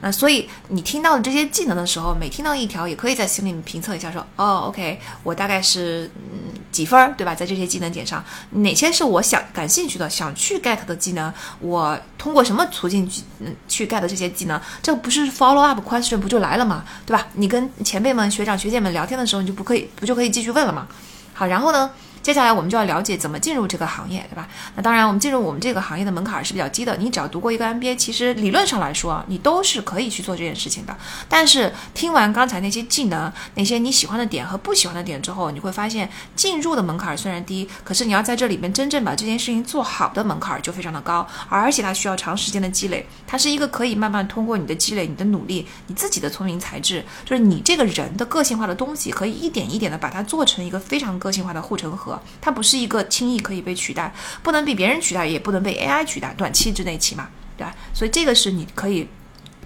[0.00, 7.34] 那所以你听到的这些技能的时候，每听到一条，也可以在心里面评测一下，说哦，OK，我大概是嗯几分儿，对吧？
[7.34, 11.32] 在这些技能点上，哪些是我想感兴趣的、想去 get 的技能？
[11.60, 14.60] 我通过什么途径去嗯去 get 这些技能？
[14.82, 17.26] 这不是 follow up question 不就来了嘛，对吧？
[17.34, 20.86] 你跟前辈们、学长学姐们聊天的时候，你就不可以不就可以继续问了嘛？
[21.32, 21.90] 好，然后呢？
[22.26, 24.48] 接下来我们就要了解怎么进入这个行业，对吧？
[24.74, 26.96] 那当然，我们进入我们这个行业的门槛是比较低的。
[26.96, 30.96] 你只要读过一个 MBA，其实理论上来说，你都是可以去做这件事情的。
[31.28, 43.06] 但是听完刚才那些技能、那些你喜欢的点和不喜欢的点之后，你会发现进入的门槛虽然低，可是你要在这里面真正把这件事情做好的门槛就非常的高，而且它需要长时间的积累。
[43.24, 52.15] 它是一个可以慢慢通过你的积累、你的努力、你自己的聪明才智，就是你这个人的个性化的东西，可以一点一点的把它做成一个非常个性化的护城河。
[52.40, 57.74] 它不是一个轻易可以被取代，不能被别人取代，也不能被 AI 取代，短期之内起码，对吧？
[57.94, 59.08] 所以这个是你可以。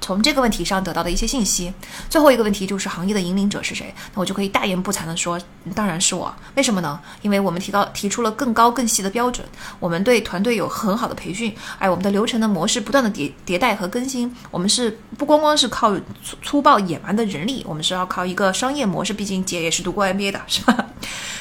[0.00, 1.72] 从这个问题上得到的一些信息，
[2.08, 3.94] 最后一个问题就是行业的引领者是谁？
[4.14, 5.40] 那我就可以大言不惭地说，
[5.74, 6.34] 当然是我。
[6.54, 6.98] 为什么呢？
[7.22, 9.46] 因为我们提高提出了更高更细的标准，
[9.78, 14.34] 我们对团队有很好的培训，哎，我们的流程的模式不断的迭迭代和更新。
[14.50, 19.12] 我们是不光光是靠粗粗暴野蛮的人力，我们是要靠一个商业模式。
[19.12, 20.86] 毕竟姐也是读过 MBA 的，是吧？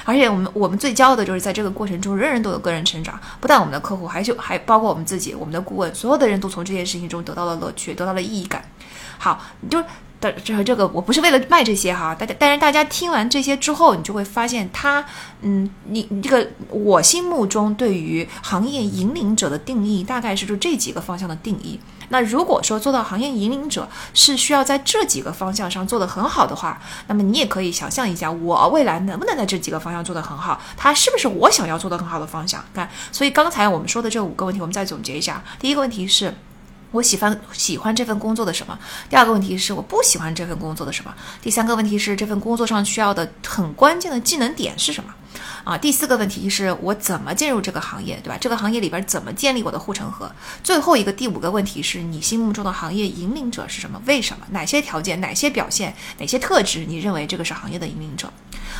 [0.03, 3.19] 而且我们我们最骄傲的就是在这个过程中，人人都有个人成长。
[3.39, 8.63] 不但我们的客户，还就还包括我们自己，我们的顾问，所有的人都从这件事情中得到了乐趣，得到了意义感。
[9.17, 9.81] 好，你就
[10.21, 15.05] 的这这个，我不是为了卖这些哈，大家，但是大家听完这些之后，你就会发现，他，
[15.41, 21.79] 嗯，你你这个我心目中对于行业引领者的定义，大概是就这几个方向的定义。
[22.11, 30.59] 那如果说做到行业引领者是需要在这几个方向上做得很好的话，那么你也可以想象一下，我未来能不能在这几个方向做得很好？
[30.75, 32.63] 它是不是我想要做得很好的方向？
[32.73, 35.43] 看，所以刚才我们说的这五个问题，我们再总结一下。
[35.59, 36.33] 第一个问题是。
[36.91, 38.77] 我喜欢喜欢这份工作的什么？
[39.09, 41.13] 第二个问题是我不喜欢这份工作的什么？
[41.41, 45.13] 第三个问题是这份工作上需要的很关键的技能点是什么？
[45.63, 48.37] 啊，第四个问题是我怎么进入这个行业，对吧？
[48.41, 50.31] 这个行业里边怎么建立我的护城河？
[50.63, 54.01] 最后一个第五个问题是你心目中的行业引领者是什么？
[54.07, 54.47] 为什么？
[54.49, 55.21] 哪些条件？
[55.21, 55.95] 哪些表现？
[56.17, 56.85] 哪些特质？
[56.85, 58.31] 你认为这个是行业的引领者？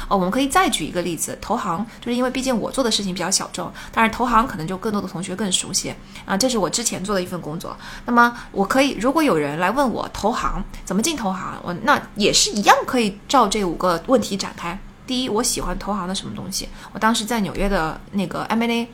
[0.10, 5.94] 哦，我们可以再举一个例子，投行，就是因为毕竟我做的事情比较小众，但是投行可能就更多的同学更熟悉
[6.26, 6.36] 啊。
[6.36, 14.78] 这是我之前做的一份工作，那么我可以，如果有人来问我投行怎么进投行，我那也是一样可以照这五个问题展开。
[15.06, 16.68] 第一，我喜欢投行的什么东西？
[16.92, 18.88] 我当时在纽约的那个 M&A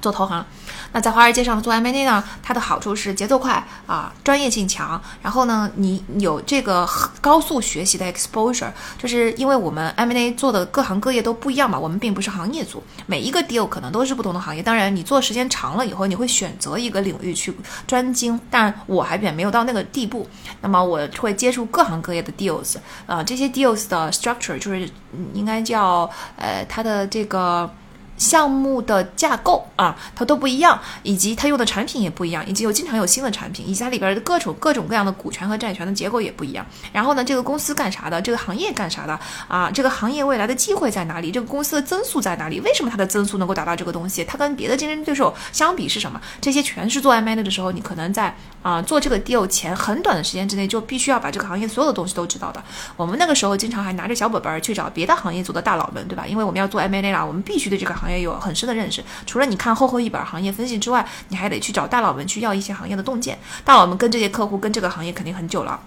[0.00, 0.44] 做投行。
[0.92, 2.24] 那在华尔街上做 M&A 呢？
[2.42, 5.00] 它的好处是节奏快啊，专业性强。
[5.22, 6.88] 然后呢，你有这个
[7.20, 14.62] 高速学习的 exposure，就是因为我们 M&A 做的各行各业都不一样嘛，我们并不是行业组，每一个 deal 可能都是不同的行业。
[14.62, 17.54] 当然，你做时间长了以后，你会选择一个领域去
[17.86, 18.40] 专精。
[18.50, 20.26] 但我还远没有到那个地步。
[20.62, 24.88] 那么我会接触各行各业的 deals，啊，这些 deals 的 structure 就是
[25.34, 27.70] 应该叫呃它的这个。
[28.18, 36.66] 项目的架构啊，它都不一样，以及它用的产品也不一样，以及有经常有新的产品，以及它里边的各种各种各样的股权和债权的结构也不一样。
[36.92, 38.20] 然后呢，这个公司干啥的？
[38.20, 39.18] 这个行业干啥的？
[39.46, 41.30] 啊，这个行业未来的机会在哪里？
[41.30, 42.60] 这个公司的增速在哪里？
[42.60, 44.24] 为什么它的增速能够达到这个东西？
[44.24, 46.20] 它跟别的竞争对手相比是什么？
[46.40, 52.62] 这些全是做 M&A 的时候，你可能在啊做这个 deal 前很短的时间之内就必须要把这个行业所有的东西都知道的。
[52.96, 56.26] 我们那个时候经常还拿着小本本去找别的行业组的大佬们，对吧？
[56.26, 59.02] 因为我们要做 M&A 啦，我们必须对这个行业有很深的认识。
[59.26, 63.38] 除了你看厚厚一本行业分析之外，你还得去找大佬们去要一些行业的洞见。
[63.64, 65.80] 大佬们跟这些客户跟这个行业肯定很久了。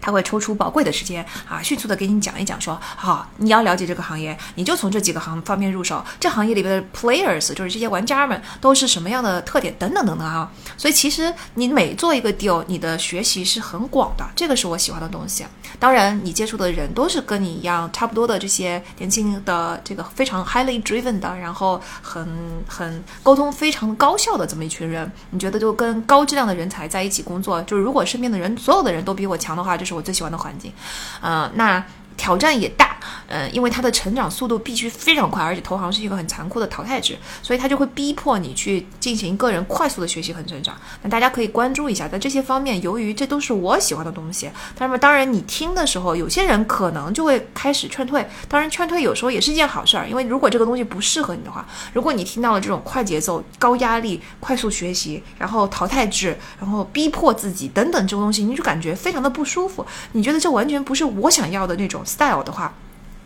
[0.00, 6.02] 他会抽出宝贵的时间啊，迅速的给你讲一讲，说好，你要了解这个行业，你就从这几个行方面入手。
[6.18, 10.50] 这行业里边的 players 就是这些玩家们都是什么样的特点等等等等啊。
[10.76, 15.44] 所以其实你每做一个 deal，你的学习是很广的，这个是我喜欢的东西。
[15.78, 22.26] 当然，你接触的人都是跟你一样差不多的这些年轻的这个非常 highly driven 的，然后很
[22.66, 25.10] 很沟通非常高效的这么一群人。
[25.30, 29.89] 你觉得就跟高质量的人才在一起工作，就是如果身边的人所有的人都比我强的话，就是。
[29.90, 30.72] 是我最喜欢的环境，
[31.20, 31.84] 呃，那
[32.20, 40.76] 挑战也大，嗯，因为它的成长速度必须非常快，而且投行是一个很残酷的淘汰制，所以它就会逼迫你去进行个人快速的学习和成长。
[41.02, 48.28] 那大家可以关注一下，在这些方面，由于这都是我喜欢的东西，那么当然你听的时候，有些人可能就会开始劝退。
[48.46, 62.72] 当然，劝退有时候也是一件好事儿，因为如果这个东西不适合你的话，如果你听到了这种快节奏、高压力、快速学习，然后淘汰制，然后逼迫自己等等这种东西，你就感觉非常的不舒服，你觉得这完全不是我想要的那种 style 的话。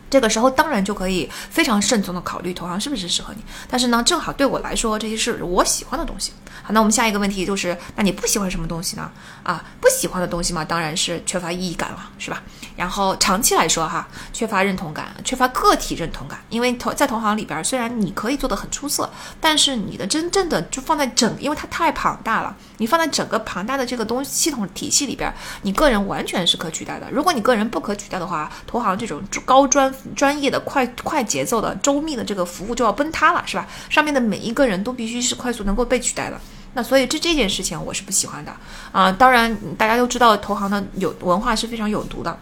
[0.07, 6.31] 这个时候当然就可以非常慎重的考虑投行是不是适合你，但是呢，正好对我来说这些是我喜欢的东西。
[6.65, 9.11] 好，那我们下一个问题就是，那你不喜欢什么东西呢？
[9.43, 12.41] 啊，不喜欢的东西嘛，当然是缺乏意义感了，是吧？
[12.75, 27.07] 然后长期来说哈，缺乏认同感，缺乏个体认同感，因为投在投行里边，虽然你可以做得很出色，但是你的真正的就放在整，因为它太庞大了，你放在整个庞大的这个东系统体系里边，你个人完全是可取代的。
[27.11, 29.93] 如果你个人不可取代的话，投行这种高专。
[30.15, 33.67] 专业的快快节奏的周密的这个服务就要崩塌了，是吧？
[33.89, 36.39] 上面的每一个人都必须是快速能够被取代的。
[36.75, 38.55] 那所以这这件事情我是不喜欢的
[38.91, 39.11] 啊。
[39.11, 42.37] 当然大家都知道投行的有文化是非常有毒的。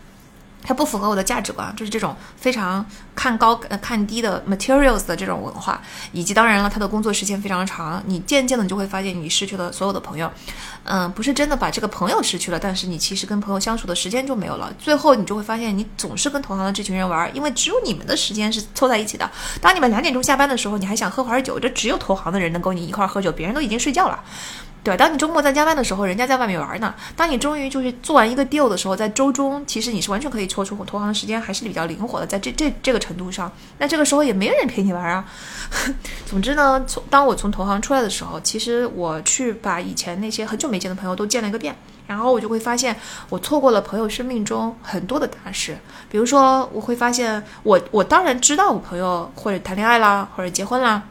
[0.63, 5.81] 它不符合我的价值观，就是这种非常看高呃看低的 materials 的这种文化，
[6.13, 10.31] 以及当然了，他的工作时间非常长，你渐渐的你就会发现你失去了所有的朋友，
[10.85, 19.29] 嗯，不是真的把这个朋友失去了，但是你其实跟朋友相处的时间就没有了，最后你就会发现你总是跟同行的这群人玩，因为只有你们的时间是凑在一起的。
[19.61, 24.23] 当你们两点钟下班的时候，你还想喝会儿酒，这只有投行的人能够你一块儿喝酒，别人都已经睡觉了。
[24.83, 26.93] 对，当你周末在加班的时候，人家在外面玩呢。
[27.15, 32.27] 当你终于就是做完一个 deal 的时候，在周中，其实你是完全可以抽出投行的时间，还是比较灵活的。
[32.27, 35.23] 在这这这个程度上，那这个时候也没人陪你玩啊。
[36.27, 41.73] 总之呢，从当我从投行出来的时候，其实我去把以前那些很久没见的朋友都见了一个遍，
[42.05, 42.93] 然后我就会发现，
[43.29, 45.77] 我错过了朋友生命中很多的大事。
[46.11, 51.01] 比如说，我会发现，我我当然知道我朋友或者谈恋爱啦，或者结婚啦。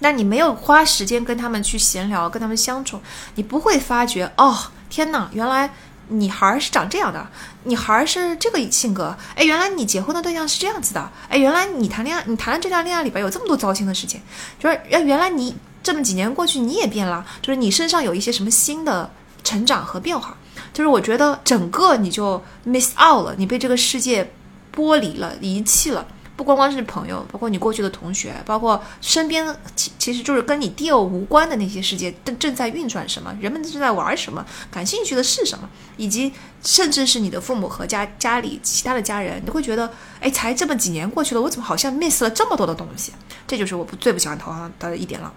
[0.00, 3.00] 那你没有花时间跟他们去闲聊，跟他们相处，
[3.36, 4.56] 你不会发觉哦，
[4.88, 5.70] 天哪，原来
[6.08, 7.24] 女孩是长这样的，
[7.64, 14.20] 女孩是这个性格，哎，原来你结婚的对象是这样子的，哎，原来你谈恋爱，你谈的这段恋爱里边有这么多糟心的事情，
[14.58, 19.10] 就是哎，原来你这么几年过去你也变了，就是你身上有一些什么新的
[19.44, 20.36] 成长和变化，
[20.72, 24.32] 就是我觉得整个你就 miss out 了，你被这个世界
[24.74, 26.06] 剥离了，遗弃了。
[26.40, 36.32] 不光光是朋友，包括你过去的同学，包括身边，其其实就是跟你 deal 无关的那些世界正正在运转什么，人们正在玩什么，感兴趣的是什么，以及
[36.64, 43.12] 甚至是你的父母和家家里其他的家人，你会觉得，哎，才这么几年过去了，我怎么好像 miss 了这么多的东西？
[43.46, 45.30] 这就是我不最不喜欢投行的一点了。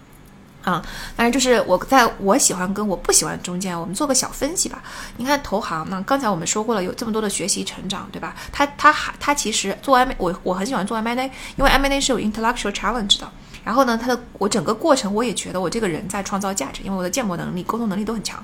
[0.64, 0.82] 啊，
[1.16, 4.82] 当然就是我在我喜欢跟我不喜欢中间，我们做个小分析吧。
[5.18, 8.34] 你看投行呢，刚才我们说过了，有这么多的学习成长，对吧？
[8.52, 13.30] 它它还它其实做 M 我我很喜欢做 M&A，因为 M&A 是有 intellectual challenge 的。
[13.64, 18.44] 然后呢，它的我整个过程我也觉得我这个人在创造价值，因为我的建模能力、沟通能力都很强。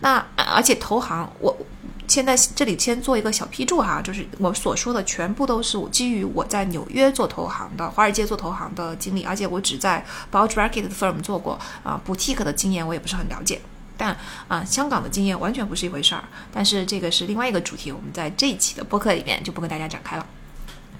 [0.00, 1.56] 那而且投行我。
[2.10, 13.60] 现在这里先做一个小批注哈，就是我所说的全部都是我基于我在纽约做投行的、华尔街做投行的经历，而且我只在 bulge bracket 的 firm 做过啊，boutique 的经验我也不是很了解，
[13.96, 14.16] 但
[14.48, 16.24] 啊，香港的经验完全不是一回事儿。
[16.52, 20.26] 但是这个是另外一个主题，我们在这一期的播客里面就不跟大家展开了。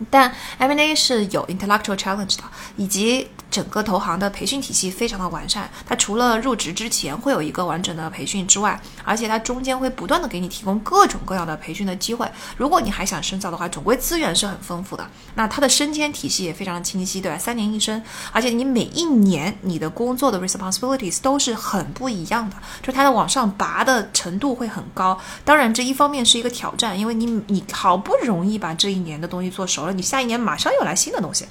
[0.09, 2.45] 但 M&A 是有 intellectual challenge 的，
[2.77, 5.69] 以及整个投行的培训体系非常的完善。
[5.87, 12.31] 它除了入职之前会有一个完整的培训之外，而且它中间会不断的给你提供各种各样的培训的机会。
[12.57, 15.07] 如果你还想深造的话，总归资源是很丰富的。
[15.35, 17.37] 那它的升迁体系也非常清晰，对吧？
[17.37, 18.01] 三年一升，
[18.33, 25.19] 而且你每一年你的工作的 responsibilities 都是很不一样的，就它的往上拔的程度会很高。
[25.45, 29.90] 当然，这一方面是一个挑战，因为你你好不容易把这一年的东西做熟了。
[29.93, 31.47] 你下一年马上又来新的东西，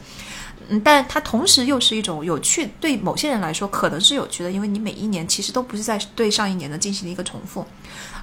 [0.67, 7.65] 嗯，但它同时又是一种有趣，对某些人来说可能是有趣的，因为你每一年其实都不是在对上一年的进行一个重复。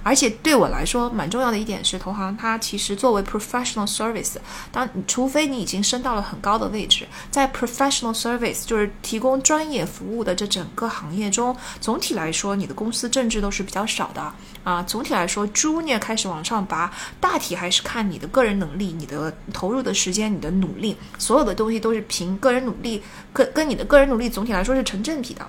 [0.07, 4.37] 而且对我来说，蛮重要的一点是，投行它其实作为 professional service，
[4.71, 14.81] 当除非你已经升到了很高的位置，在 professional service 就是提供专业服务的这整个行业中，总体来说，你的公司政治都是比较少的啊。
[14.83, 16.89] 总体来说，junior 开始往上拔，
[17.19, 25.45] 大体还是看你的个人能力、你的投入的时间、你的努力，所有的东西都是凭个人努力，跟跟你的个人努力总体来说是成正比的。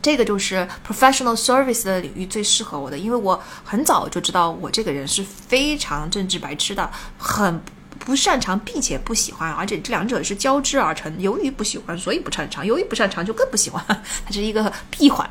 [0.00, 7.60] 这个就是 professional service 的领域最适合我的，因为我很早就知道我这个人是非常政治白痴的，很
[7.98, 11.12] 不擅长，并且不喜欢，而且这两者是交织而成。
[11.20, 13.84] 由于不喜欢，所以不擅长；由于不擅长，就更不喜欢。
[14.24, 15.28] 它是一个闭环。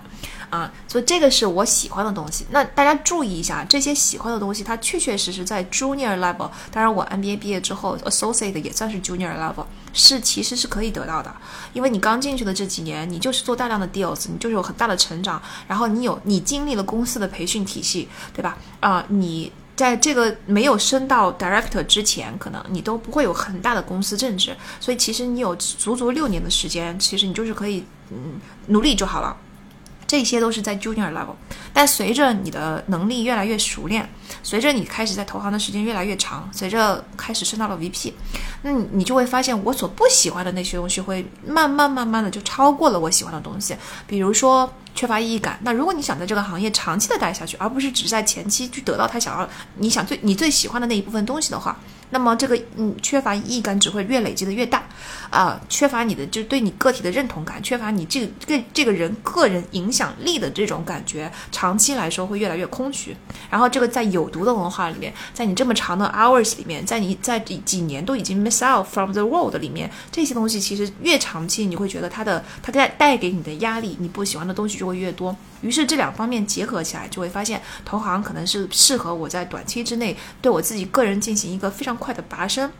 [0.56, 2.46] 啊，所以这个是我喜欢的东西。
[2.52, 6.50] 那大家注意一下，这些喜欢的东西，它确确实实在 junior level。
[6.72, 11.36] 当然，我 MBA 毕业之后，associate 也算是 junior level，是其实是可以得到的。
[11.74, 18.58] 因为你刚进去的这几年，你就是做大量的 deals，你就是有很大的成长，然后你有你经历了公司的培训体系，对吧？
[18.80, 29.36] 啊，你在这个没有升到 director 之前，可能你都不会有很大的公司政治，所以其实你有足足六年的时间，其实你就是可以嗯努力就好了。
[30.08, 31.34] 这些都是在 junior level，
[31.74, 34.08] 但随着你的能力越来越熟练，
[34.44, 38.14] 随着你开始在投行的时间越来越长，随着开始升到了 VP，
[38.62, 43.76] 那你你就会发现，我所不喜欢的那些东西会慢慢慢慢的就超过了我喜欢的东西，
[44.06, 45.60] 比如说缺乏意义感。
[45.64, 51.76] 那如果你想在这个行业长期的待下去，而不是只在前期去得到他想要你想最你最喜欢的那一部分东西的话。
[52.12, 54.84] 那么这个嗯，缺乏意义感只会越累积的越大，
[55.30, 63.16] 啊，缺乏你的就是对你个体的认同感，缺乏你这个这这个人个人影响力的这种感觉，长期来说会越来越空虚。
[63.50, 75.36] 然后这个在有毒的文化里面，在你这么长的 hours 里面，在你在几几年都已经 miss out from the world 里面，这些东西其实越长期，你会觉得它的它带带给你的压力，你不喜欢的东西就会越多。
[75.66, 82.72] 于是这两方面结合起来，就会发现投行可能是适合我在短期之内对我自己个人进行一个非常快的拔升、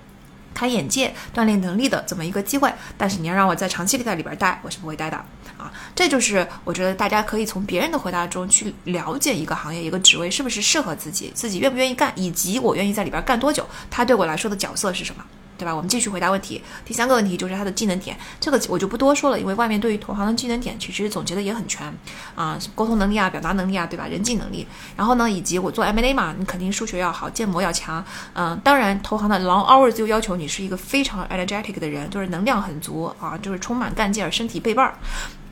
[0.54, 2.72] 开眼界、锻炼能力的这么一个机会。
[2.96, 5.18] 但是你要让我在长期在里边待，我是不会待的
[5.58, 5.74] 啊。
[5.96, 15.26] 这就是我觉得大家可以从别人的回答中去了解一个行业、一个职位是不是适合自己，自己愿不愿意干，以及我愿意在里边干多久，它对我来说的角色是什么。
[15.58, 15.76] 对吧？
[15.76, 16.62] 我们继续回答问题。
[16.84, 21.92] 第三个问题就是它的技能点，这个我就不多说了，因为外面对于投行的技能点其实总结的也很全
[22.36, 24.08] 啊，沟通能力啊，表达能力啊，对吧？
[24.08, 28.04] 人际能力，然后呢，以及我做 M&A 嘛，你肯定数学要好，建模要强，
[28.34, 34.94] 嗯，当然投行的 long hours 就要求你是一个非常 energetic 的人，就是能量很足啊，就是充满干劲儿，身体倍棒儿。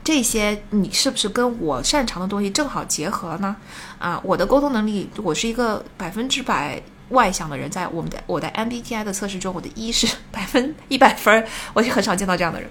[0.02, 3.56] 这些你是不是跟我擅长的东西正好结合呢？
[3.98, 6.82] 啊，我的沟通能力，我是一个百分之百。
[7.14, 12.68] 外向的人，在我们的我的 MBTI 的测试中，我的一是 百分一百分，我就很少见到这样的人，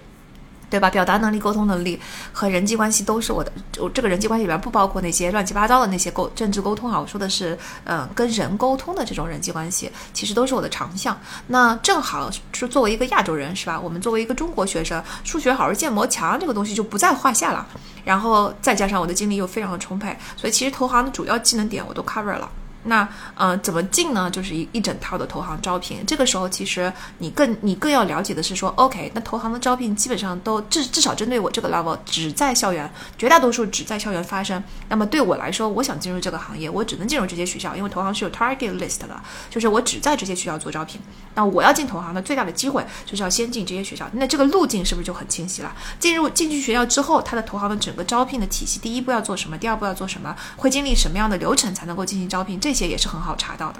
[0.69, 0.89] 对吧？
[0.89, 1.99] 表达能力、沟通能力
[2.31, 3.51] 和人际关系都是我的。
[3.79, 11.19] 我这个人际关系里边不包括那些乱七八糟的那些沟政治沟通啊，我说的是，嗯，跟人沟通的这种人际关系，其实都是我的长项。
[11.47, 13.79] 那正好是作为一个亚洲人，是吧？
[13.79, 17.67] 我们作为一个中国学生，数学好是建模强，这个东西就不在话下了。
[18.03, 22.49] 然后再加上我的精力又非常的充沛，所以其实投行的主要技能点我都 cover 了。
[22.83, 24.29] 那呃，怎么进呢？
[24.29, 26.05] 就是一一整套的投行招聘。
[26.05, 34.61] 这个时候，其实你更你更要了解的是说，OK，那投行的招聘基本上都至至少针对我这个 level 只在校园，绝大多数只在校园发生。
[34.89, 40.99] 那么对我来说，我想进入这个行业，我只能进入这些学校，因为投行是有 target list 的，就是我只在这些学校做招聘。
[41.35, 44.07] 那我要进投行的最大的机会，就是要先进这些学校。
[44.13, 45.73] 那这个路径是不是就很清晰了？
[45.99, 49.57] 进入进去学校之后，它的投行的整个招聘的体系，第一步要做什么？
[49.57, 50.35] 第二步要做什么？
[50.57, 52.59] 会经历什么样的流程才能够进行招聘？
[52.59, 53.79] 这这些也是很好查到的。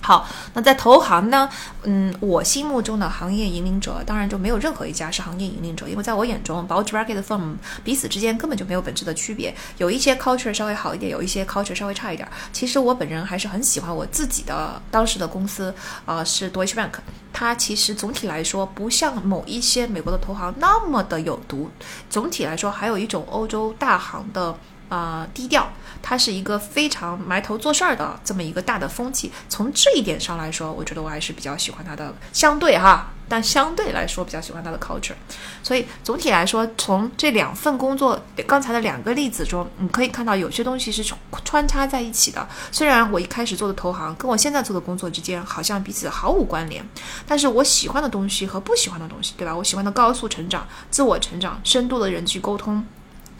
[0.00, 1.48] 好，那在投行呢？
[1.82, 9.52] 嗯，我心目中的行业引领者，当然就没有任何一家是行业引领者，因为在我眼中，bulge bracket firm 彼此之间根本就没有本质的区别。
[9.78, 12.28] 有一些 culture 稍微好一点，有一些 culture 稍微差一点。
[12.52, 16.92] 其实我本人还是很喜欢我自己的当时的公司，呃，是 Deutsche Bank。
[17.32, 21.70] 它其实总体来说不像某一些美国的投行那么的有毒，
[22.08, 24.56] 总体来说还有一种欧洲大行的。
[24.92, 25.72] 啊，低调，
[26.02, 29.32] 它是一个非常埋头做事儿的这么一个大的风气。
[29.48, 35.14] 从这一点上来说，我觉得我还是比较喜欢它的，相对哈，但相对来说比较喜欢它的 culture。
[35.62, 41.02] 所以总体来说，从这两份工作刚才的两个例子中，你可以看到有些东西是
[41.42, 42.46] 穿插在一起的。
[42.70, 46.86] 虽然我一开始做的投行跟我现在做的工作之间好像彼此毫无关联，
[47.26, 49.56] 但是我喜欢的东西和不喜欢的东西，对吧？
[49.56, 52.84] 我喜欢的高速成长、自我成长、深度的人际沟通。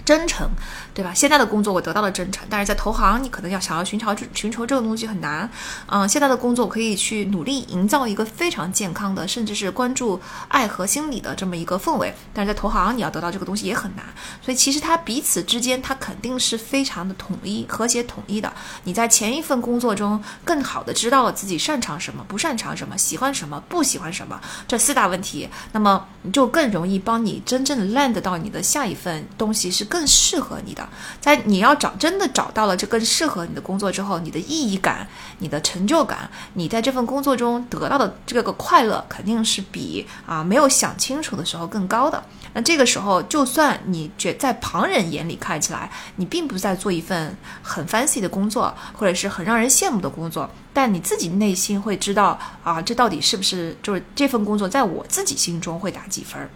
[0.05, 0.48] 真诚，
[0.92, 1.14] 对吧？
[1.14, 5.48] 现在的工作我得到了真诚，但是在投行，你可能要想要寻求寻求这个东西很难。
[5.86, 14.05] 嗯，现在的工作可以去努力营造一个非常健康的，甚至是关注爱和心理的这么一个氛围，但是在投行，你要得到这个东西也很难。
[14.44, 18.53] 所以其实它彼此之间，它肯定是非常的统一、和谐、统一的。
[18.82, 29.86] 你在前一份工作中更好的知道了自己擅长什么、不擅长什么、喜欢什么、不喜欢什么这四大问题，那么就更容易帮你真正 land 到你的下一份东西是。
[29.92, 30.88] 更更适合你的，
[31.20, 35.07] 在你要找真的找到了这更适合你的工作之后，你的意义感、
[35.38, 42.20] 你的成就感，你在这份工作中得到的这个快乐，肯定是比啊没有想清楚的时候更高的。
[42.53, 56.50] 那这个时候，就算你觉在旁人眼里看起来，你并不在做一份很 fancy 的工作，或者是很让人羡慕的工作，但你自己内心会知道啊，这到底是不是就是这份工作在我自己心中会打几分儿？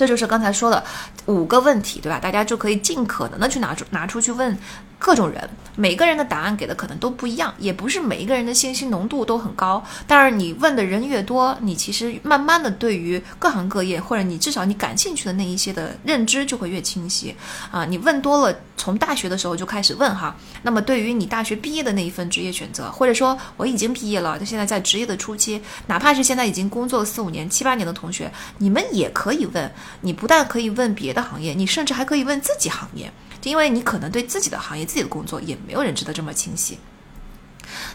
[0.00, 0.82] 这就是刚才说的
[1.26, 2.18] 五个问题，对吧？
[2.18, 4.56] 大家就可以尽可能的去拿出拿出去问
[5.00, 9.82] 各种人，每个人的答案给的可能都不一样，也不是每一个人的信息浓度都很高。
[10.06, 17.34] 但是你问的人越多，你其实慢慢的对于各行各业或者你至少你感兴趣的那一些的认知就会越清晰
[17.70, 17.84] 啊。
[17.86, 29.72] 你问多了，从大学的时候就开始问哈，那么对于你大学毕业的那一份职业选择，或者说我已经毕业了，就现在在职业的初期，哪怕是现在已经工作四五年、七八年的同学，你们也可以问。
[30.02, 33.10] 你不但可以问别的行业，你甚至还可以问自己行业，
[33.40, 36.78] 就因为你可能对自己的行业、自己的工作也没有人知道这么清晰。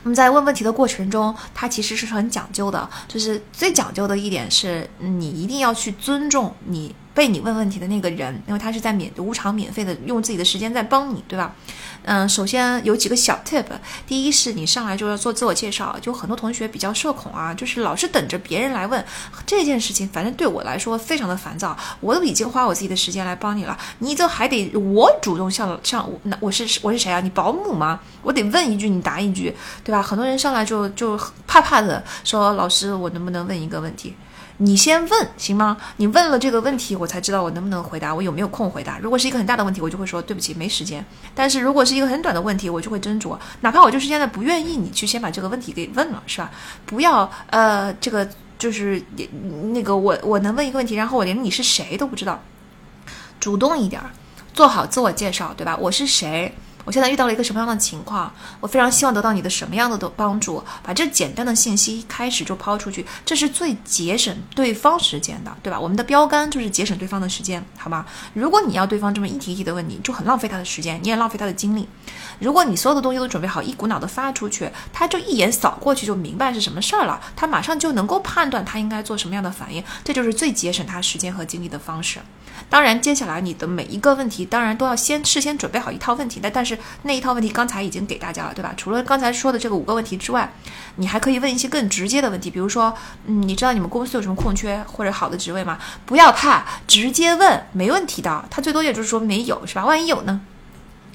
[0.05, 11.55] 那么在问问题的过程中，它其实是很讲究的，就是最讲究的一点是你一定要去尊重你被你问问题的那个人，因为他是在免无偿免费的用自己的时间在帮你，对吧？
[12.03, 13.65] 嗯，首先有几个小 tip。
[14.05, 19.03] 第一是你上来就要做自我介绍，就很多同学比较社恐啊，就是老是等着别人来问
[19.43, 20.07] 这件事情。
[20.09, 27.19] 反正对我来说非常的烦躁，我都已经花我自己的时间来帮你了，你这还得我主动向向我，那我是我是谁啊？
[27.21, 27.99] 你保姆吗？
[28.21, 29.94] 我得问一句你答一句，对吧？
[29.95, 34.15] 啊很多人上来就就怕怕的说，老师我能不能问一个问题？
[34.57, 35.75] 你先问行吗？
[35.97, 38.97] 你问了这个问题，我才知道我能不能回答，我有没有空回答。
[38.99, 41.05] 如果是一个很大的问题，我就会说对不起，没时间。
[41.33, 46.49] 但是如果是一个很短的问题，我就会斟酌，哪怕我就是现在不愿意你去先把这个问题给问了，是吧？
[46.85, 48.25] 不要呃，这个
[48.57, 49.03] 就是
[49.73, 52.41] 那个我我能问一个问题，然后我连你是谁都不知道，
[53.41, 54.01] 主动一点，
[54.53, 55.75] 做好自我介绍，对吧？
[55.75, 56.55] 我是谁？
[56.85, 58.31] 我现在遇到了一个什么样的情况？
[58.59, 60.63] 我非常希望得到你的什么样的的帮助？
[60.83, 65.79] 把这简单的信息一开始就抛出去，这是最节省对方时间的，对吧？
[65.79, 68.05] 我们的标杆就是节省对方的时间，好吗？
[68.33, 71.87] 如果你要对方这么一题一题的问你，就很浪费他的时间，你也浪费他的精力。
[72.39, 82.19] 如果你所有的东西都准备好，一股脑的发出去，他就一眼扫过去就明白是什么事儿了，他马上就能够判断他应该做什么样的反应，这就是最节省他时间和精力的方式。
[82.69, 86.55] 当然，接下来你的每一个问题，当然都要先事先准备好一套问题但。
[86.55, 88.73] 但是那一套问题刚才已经给大家了，对吧？
[88.75, 90.53] 除了刚才说的这个五个问题之外，
[90.95, 92.95] 你还可以问一些更直接的问题，比如说，
[93.25, 95.77] 嗯，你知道你们公司有什么空缺或者好的职位吗？
[96.05, 98.45] 不要怕，直接问，没问题的。
[98.49, 99.85] 他最多也就是说没有，是吧？
[99.85, 100.41] 万一有呢？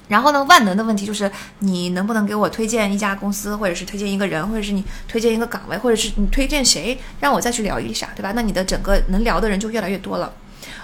[0.07, 8.33] 然后呢，万能的问题就是你能不能给我推荐一家公司，或者是推荐一个人，或者是你推荐一个岗位，或者是你推荐谁，让我再去聊一下，对吧？
[8.35, 10.33] 那你的整个能聊的人就越来越多了。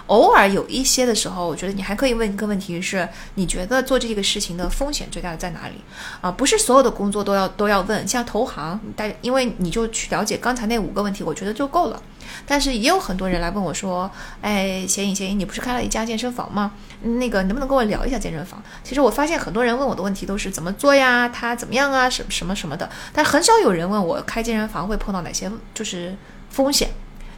[0.07, 5.75] 偶尔有一些的时候，我觉得你还可以问一个问题：是你觉得做这个事情的风险最大的在哪里？
[6.21, 8.07] 啊，不是所有的工作都要都要问。
[8.07, 12.01] 像投行，大因为你就去了解刚才那五个问题，我觉得就够了。
[12.45, 14.09] 但是也有很多人来问我说
[14.41, 16.73] ：“哎，闲影闲影，你不是开了一家健身房吗？
[17.01, 26.15] 那个能不能跟我聊一下健身房？”其实我发现很多人问我的问题都是怎么做呀，他怎么样啊，什什么什么的，但很少有人问我开健身房会碰到哪些就是
[26.49, 26.89] 风险。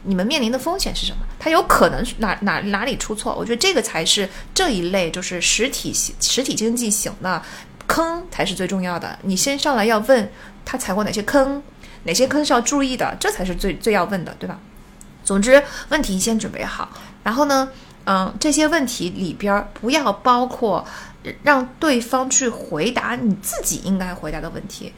[0.02, 1.18] 你们面临的风险是什么？
[1.38, 3.34] 它有可能哪哪哪里出错？
[3.34, 7.42] 我觉得这个才是这一类就是实体实体经济型的
[7.86, 9.18] 坑才是最重要的。
[9.22, 10.30] 你先上来要问
[10.64, 11.62] 他踩过哪些坑，
[12.04, 14.58] 哪些坑是要注意的，这才是最最要问的，对吧？
[15.22, 16.88] 总之，问题先准备好，
[17.22, 17.70] 然后呢，
[18.04, 20.84] 嗯，这些问题里边不要包括
[21.42, 24.92] 让对方去回答你自己应该回答的问题。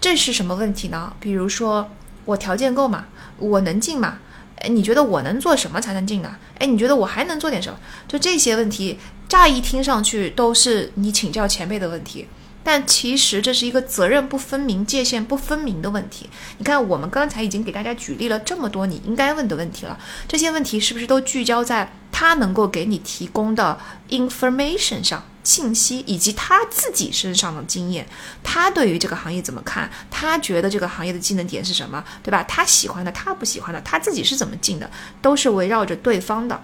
[0.00, 1.12] 这是什么问题呢？
[1.18, 1.88] 比如说，
[2.26, 3.06] 我条件够吗？
[3.38, 4.18] 我能进吗？
[4.62, 6.36] 哎，你觉得我能做什么才能进呢？
[6.58, 7.78] 哎，你觉得我还能做点什么？
[8.06, 8.98] 就这些问题，
[9.28, 12.28] 乍一听上去都是你请教前辈的问题，
[12.62, 16.30] 但其实这是一个责任不分明、界限不分明的问题。
[16.58, 19.98] 你看，我们刚才已经给大家举例了这么多你应该问的问题了，
[20.28, 23.78] 这些问题是不是都聚焦在他能够给你提供的
[24.10, 25.24] information 上？
[25.52, 28.06] 信息以及他自己身上的经验，
[28.42, 29.90] 他对于这个行业怎么看？
[30.10, 32.02] 他觉得这个行业的技能点是什么？
[32.22, 32.42] 对吧？
[32.44, 34.90] 他喜欢的，他不喜欢的，他自己是怎么进的，
[35.20, 36.62] 都是围绕着对方的，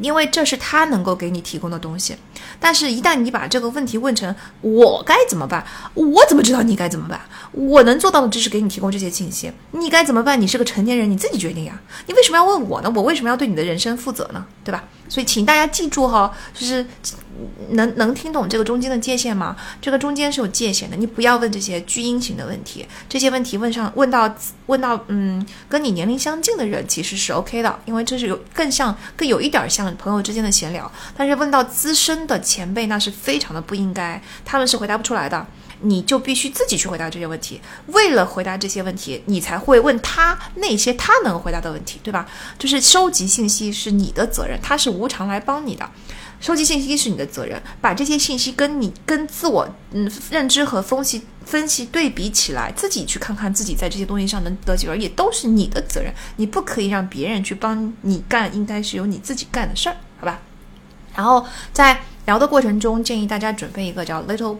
[0.00, 2.16] 因为这是他能够给你提供的东西。
[2.58, 5.62] 但是，一旦你把这个问题问成我该怎么办？
[5.92, 7.20] 我怎么知道你该怎么办？
[7.52, 10.40] 我能做到的只是给你提供这些信息，你该怎么办？
[10.40, 11.78] 你是个成年人，你自己决定呀。
[12.06, 12.90] 你为什么要问我呢？
[12.94, 14.46] 我为什么要对你的人生负责呢？
[14.64, 14.82] 对吧？
[15.08, 16.84] 所以，请大家记住哈，就是
[17.70, 19.56] 能能听懂这个中间的界限吗？
[19.80, 22.86] 这个中间是有界限的，你不要问这些巨婴型的问题。
[23.08, 24.34] 这些问题问上问到
[24.66, 30.90] 问到嗯，跟你年龄相近的人其实是 OK 的，因为这是有更像更有一点像朋友之间的闲聊。
[31.16, 35.46] 但是问到资深的前辈，那是非常的不应该，他们是回答不出来的。
[35.82, 37.60] 你就必须自己去回答这些问题。
[37.88, 42.26] 为了回答这些问题，你才会问他那些他能回答的问题，对吧？
[42.58, 45.86] 就是收集信息是你的责任，他是无偿来帮你的。
[46.40, 56.12] 收集信息是你的责任，把这些信息跟你跟自我嗯认知和分析分析对比起来，自己去看看自己在这些东西上能得几分，也都是你的责任。
[56.36, 60.40] 你不可以让别人去帮你干，应该是由你自己干的事儿，好吧？
[61.14, 64.58] 然后在聊的过程中，建议大家准备一个叫 Little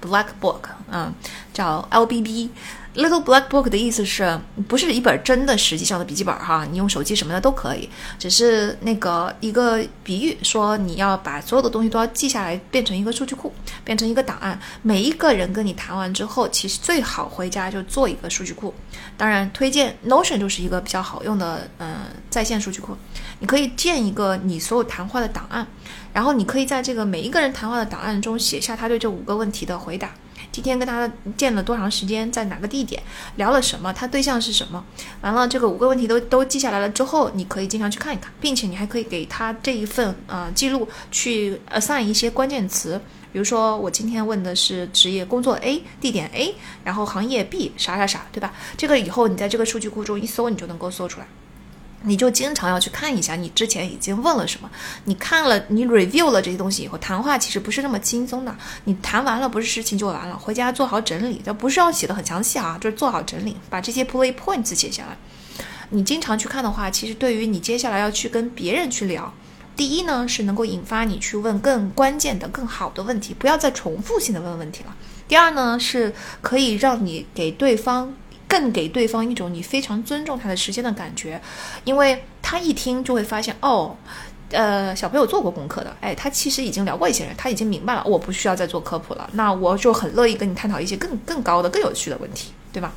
[0.00, 0.60] Black Book，
[0.90, 1.12] 嗯，
[1.52, 2.50] 叫 LBB。
[2.96, 6.66] Little Black Book 的意思是不是一本真的实际上的笔记本哈？
[6.70, 7.88] 你用手机什么的都可以，
[8.18, 13.52] 只是那个一个比喻，说你要把所有的东西都要记下来，变成一个数据库，
[13.84, 14.58] 变成一个档案。
[14.80, 18.72] 每一个人跟你谈完之后，其实最好回家就做一个数据库。
[19.18, 21.96] 当然，推荐 Notion 就是一个比较好用的嗯
[22.30, 22.96] 在线数据库。
[23.40, 25.66] 你可以建一个你所有谈话的档案，
[26.14, 30.10] 然后你可以在这个每一个人谈话的档案中写下他对这五个问题的回答。
[30.56, 33.02] 今天跟他见了多长时间，在哪个地点
[33.36, 34.82] 聊了什么，他对象是什么？
[35.20, 42.98] 完了，这个五个问题都都记下来了之后，你可以经常去看一看，并且你还可以给他这一份呃记录去 assign 一些关键词，
[43.32, 46.54] 比如说我今天问的是职业工作 A 地点 A，
[46.84, 48.54] 然后行业 B 啥啥啥，对吧？
[48.78, 51.26] 这个以后你在这个数据库中一搜，你就能够搜出来。
[52.06, 54.70] 你就经常要去看一下你之前已经问了什么，
[55.04, 58.56] 你看了你 review 了这些东西以后，谈话其实不是那么轻松的。
[58.84, 65.16] 你谈完了不是事情就完了，回家做好整理，这不是要写的很详细啊，就是做好整理，把这些 play points 写下来。
[65.90, 69.32] 你经常去看的话，其实对于你接下来要去跟别人去聊，
[69.76, 74.94] 第一呢是能够引发你去问更关键的、更好的问题，不要再重复性的问问题了。
[75.28, 78.14] 第二呢是可以让你给对方。
[78.48, 81.40] 更给对方一种你非常尊重他的时间的感觉，
[81.84, 83.96] 因为他一听就会发现，哦，
[84.50, 92.92] 呃，小朋友做过功课的，哎，他其实已经聊过一些人，他已经明白了，我不需要再做科普了，那我就很乐意跟你探讨一些更更高的、更有趣的问题，对吧？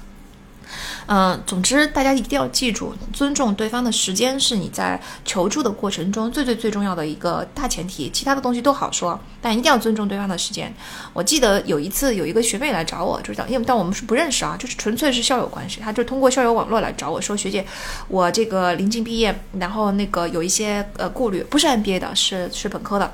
[1.11, 8.11] 嗯，总之，大家一定要记住，尊重对方的时间是你在求助的过程中最最最重要的一个大前提。
[8.11, 10.71] 其他的东西都好说，但一定要尊重对方的时间。
[11.11, 15.79] 我记得有一次有一个学妹来找我，就是因为但我们是不认识啊，就是纯粹是校友关系。
[15.81, 17.65] 她就通过校友网络来找我说：“学姐，
[18.07, 23.11] 我这个临近毕业，然后那个有一些呃顾虑，不是 MBA 的，是是本科的。”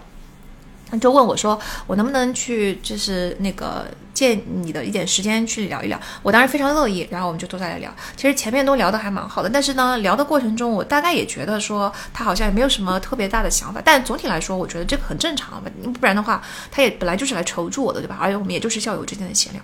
[1.00, 3.86] 就问我说：“我能不能去，就是那个。”
[4.16, 7.94] 借你的一点时间去聊一聊，我当时非常乐意，然后我们就坐下来聊。
[8.16, 13.82] 其实前面都聊得还蛮好的，但是呢，聊的过程中，我大概也觉得说他好像也没有什么特别大的想法。
[13.84, 16.42] 但总体来说，我觉得这个很正常吧，不然的话，
[16.72, 18.18] 他也本来就是来求助我的，对吧？
[18.20, 19.62] 而且我们也就是校友之间的闲聊。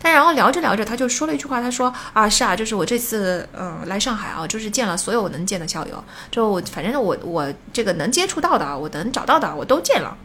[0.00, 10.16] 但然后聊着聊着，他就说了一句话，他说啊，是啊，就是我这次嗯来上海啊，就是见了所有我能见的校友，就我反正我我这个能接触到的，我能找到的，我都见了。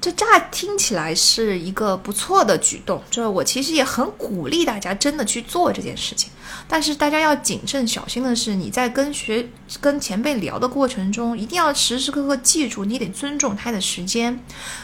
[0.00, 6.30] 这乍听起来是一个不错的举动，就是我其实也很鼓励大家真的去做这件事情。
[6.68, 9.44] 但是大家要谨慎小心的是，你在跟学
[9.80, 14.38] 跟前辈聊的过程中，一定要时时刻刻记住，你得尊重他的时间。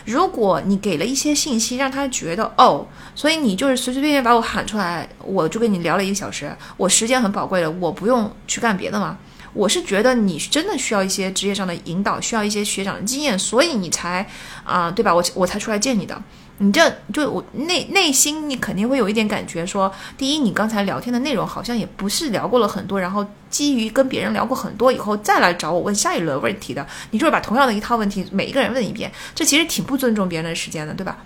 [0.05, 2.85] 如果你给了一些信息，让他觉得哦，
[3.15, 9.17] 所以你就是随随便便把我喊出来，我就跟你聊了一个小时，我时间很宝贵的，我不用去干别的吗？
[9.55, 14.29] 我是觉得你真的需要一些职业上的引导，需要一些学长的经验，所以你才
[14.65, 15.15] 啊，对吧？
[15.15, 16.21] 我我才出来见你的。
[16.59, 31.19] 你这就我内内心你肯定会有一点感觉，说第一，你刚才聊天的内容好像也不是聊过了很多，然后基于跟别人聊过很多以后再来找我问下一轮问题的，你就是把同样的一套问题每一个人问一遍，这其实挺不尊重别人的时间的，对吧？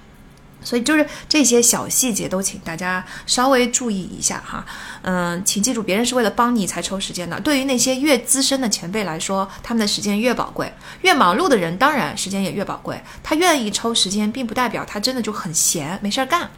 [0.69, 4.63] 所以就是这些小细节都请大家稍微注意一下哈，
[5.01, 7.41] 嗯，请记住，别人是为了帮你才抽时间的。
[7.41, 13.03] 对于那些越资深的前辈来说，他们的时间越宝贵，越忙碌的人当然时间也越宝贵。
[13.23, 16.51] 他愿意抽时间，并不代表他真的就很闲没事儿干，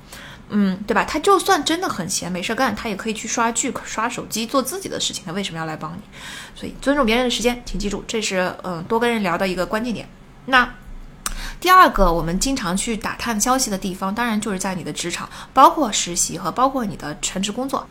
[0.49, 1.05] 嗯，对吧？
[1.05, 5.23] 他就算真的很闲没事儿干，他也可以去刷剧、刷手机、做自己的事情。
[5.25, 6.01] 他为什么要来帮你？
[6.57, 10.09] 所以尊重别人的时间，请记住，这是嗯多跟人聊的一个关键点。
[10.47, 10.69] 那。
[11.61, 17.87] 第二个，我们经常去打探消息的地方，当然就是在你的职场，包括实习和包括你的全职工作。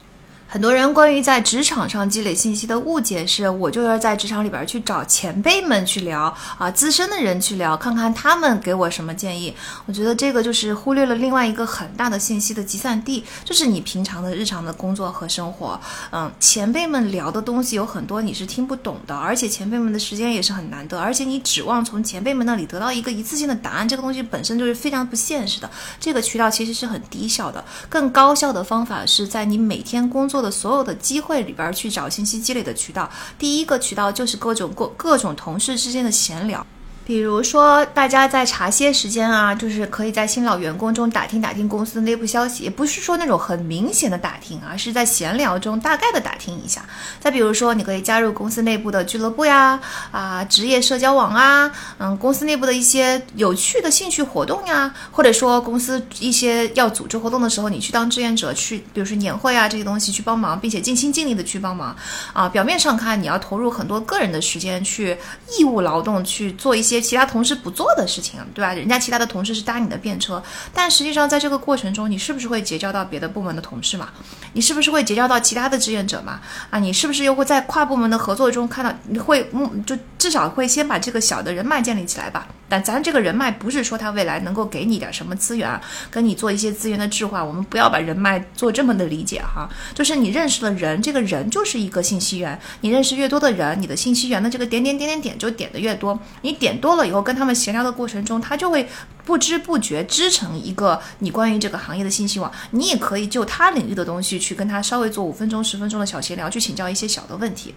[0.51, 9.53] 很多人关于在职场上积累信息的误解是，我就要在职场里边去找前辈们去聊啊，资深的人去聊，看看他们给我什么建议。
[9.85, 15.79] 我觉得这个就是忽略了另外一个很大的信息的集散地，就是你平常的日常的工作和生活。
[16.11, 25.69] 嗯，前辈们聊的东西有很多你是听不懂的，而且前辈们的时间也是很难得，而且你指望从前辈们那里得到一个一次性的答案，这个东西本身就是非常不现实的。
[25.99, 30.38] 这个渠道其实是很低效的，更高效的方法是在你每天工作。
[30.41, 36.65] 的所有的机会里边去找信息积累的渠道，第一个渠道就是各种各各种同事之间的闲聊。
[37.09, 46.85] 比如说，大家在茶歇时间啊，就是可以在新老员工中打听打听公司内部消息，也不是说那种很明显的打听啊，是在闲聊中大概的打听一下。
[47.19, 49.79] 再比如说，你可以加入公司内部的俱乐部呀，
[50.11, 61.95] 啊，职业社交网啊，嗯，公司内部的一些有趣的兴趣活动呀，或者说公司一些要组织活动的时候，你去当志愿者去，比如说年会啊这些东西去帮忙，并且尽心尽力的去帮忙
[62.33, 62.47] 啊。
[62.47, 65.17] 表面上看，你要投入很多个人的时间去
[65.57, 66.98] 义务劳动去做一些。
[67.01, 68.73] 其他同事不做的事情，对吧？
[68.73, 70.41] 人家其他的同事是搭你的便车，
[70.73, 74.09] 但实际上在这个过程中，你是不是会结交到别的部门的同事嘛？
[74.53, 76.39] 你是不是会结交到其他的志愿者嘛？
[76.69, 78.93] 啊，你是不是又会在跨部门的合作中看到？
[79.07, 82.47] 你会，嗯，就至少会先把这个小的人脉建立起来吧。
[82.71, 85.79] 但咱这个人脉不是说他未来能够给你点什么资源，
[86.11, 87.45] 跟你做一些资源的置换。
[87.45, 92.59] 我们不要把人脉做这么的理解哈，就是你认识了人，这个人就是一个信息源。
[92.81, 96.19] 你认识越多的人，你的信息源的这个点点点点点就点的越多。
[96.43, 98.89] 你点多多了以后，跟他们闲聊的过程中，他就会
[99.23, 102.51] 不知不觉织成一个你关于这个行业的信息网。
[102.71, 107.75] 你也可以就他领域的东西去跟他稍微做五分钟、十分钟的小闲聊，去请教一些小的问题。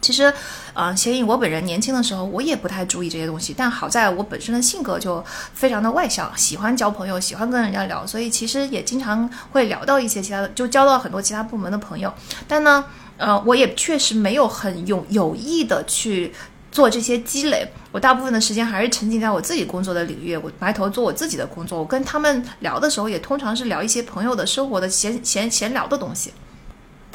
[0.00, 0.32] 其实，
[0.74, 3.52] 嗯，协议我本人年轻的时候，我也不太注意这些东西。
[3.56, 12.12] 但好在我本身的性格就非常的外向，喜欢交朋友，喜欢跟人家聊，所以其实也经常会聊到一些其他的，就交到很多其他部门的朋友。
[12.46, 12.84] 但呢，
[13.16, 16.32] 呃，我也确实没有很有有意的去
[16.76, 17.66] 做这些积累。
[17.90, 21.78] 我大部分的时间还是沉浸在我自己工作的领域，我埋头做我自己的工作。
[21.78, 26.30] 我跟他们聊的时候，也通常是聊一些朋友的生活的闲闲闲聊的东西。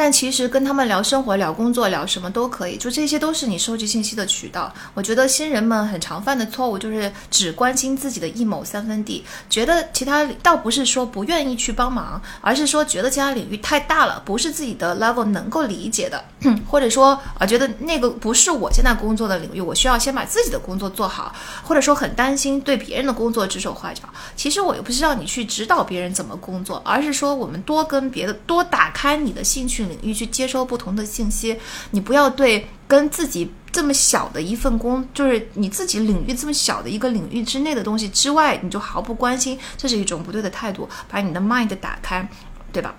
[0.01, 4.73] 但其实跟他们聊生活、聊工作、聊什么都可以，就这些都是你收集信息的渠道。
[4.95, 16.25] 我觉得新人们很常犯的错误就是只关心自己的一亩三分地，觉得其他倒不是说不愿意去帮忙，而是说觉得其他领域太大了，不是自己的 level 能够理解的，
[16.67, 21.31] 或者说啊觉得那个不是我现在工作的领域，我需要先把自己的工作做好，
[21.61, 24.01] 或者说很担心对别人的工作指手画脚。
[24.35, 29.90] 其实我又不是让你去指导别人怎么工作，而是说我们多跟别的多打开你的兴趣。
[29.91, 31.57] 领域去接收不同的信息，
[31.91, 40.89] 你不要对跟自己这么小的一份工，就是你自己领域这么小的一个领域之内的东西之外，你就毫不关心，这是一种不对的态度。
[41.07, 42.27] 把你的 mind 打开，
[42.71, 42.95] 对吧？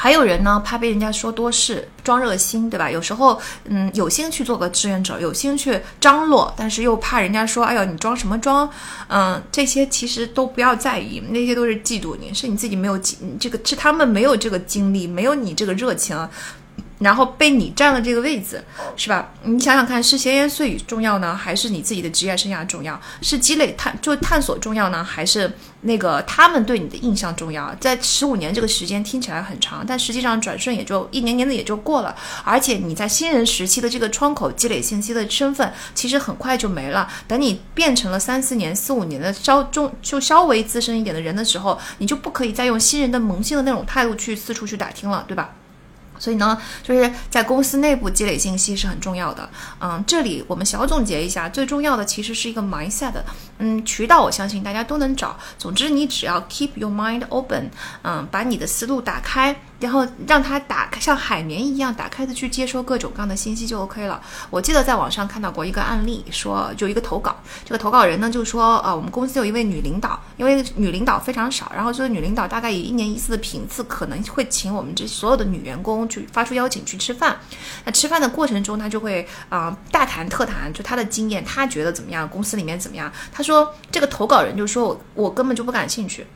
[0.00, 2.90] 还有人呢，怕被人家说多事，装热心，对吧？
[2.90, 8.66] 有时候，嗯，有心去做个志愿者，有心去张罗，但是又怕人家说，哎呦，你装什么装？
[9.08, 12.98] 嗯，这些其实都不要在意，那些都是嫉妒你，是你自己没有，
[13.38, 16.16] 这个是他们没有这个经历，没有你这个热情。
[17.00, 18.62] 然后被你占了这个位子，
[18.94, 19.32] 是吧？
[19.42, 23.00] 你想想看，是闲言碎语重要呢，还是你自己的职业生涯重要？
[23.22, 27.74] 是积累探就探索重要呢，还是那个他们对你的印象重要？
[27.80, 32.14] 在十五年这个时间听起来很长，但实际上转瞬也就一年年的也就过了。
[32.44, 37.10] 而且你在新人时期的这个窗口积累信息的身份，其实很快就没了。
[37.26, 45.54] 等你变成了三四年、四五年的稍中就稍微资深一点的人的时候，你就不可以再用新人的萌新的那种态度去四处去打听了，对吧？
[46.20, 49.50] 所以呢，就是在公司内部积累信息是很重要的。
[49.80, 53.14] 嗯，这里我们小总结一下，最重要的其实是一个 mindset。
[53.58, 55.36] 嗯，渠道我相信大家都能找。
[55.58, 57.70] 总之，你只要 keep your mind open，
[58.02, 59.56] 嗯，把你的思路打开。
[59.80, 64.20] 然后让他打开，像海绵一样打开的去接收各种各样的信息就 OK 了。
[64.50, 77.36] 我记得在网上看到过一个案例，说就一个投稿，这个投稿人呢就说，呃，我们公司有一位女领导，因为女领导非常少，然后这个女领导大概以一年一次的频次，可能会请我们这所有的女员工去发出邀请去吃饭。
[77.84, 83.10] 那吃饭的过程中，她就会啊大谈特谈，就她的经验，她觉得怎么样，公司里面怎么样。
[83.32, 86.26] 她说这个投稿人就说我我根本就不感兴趣。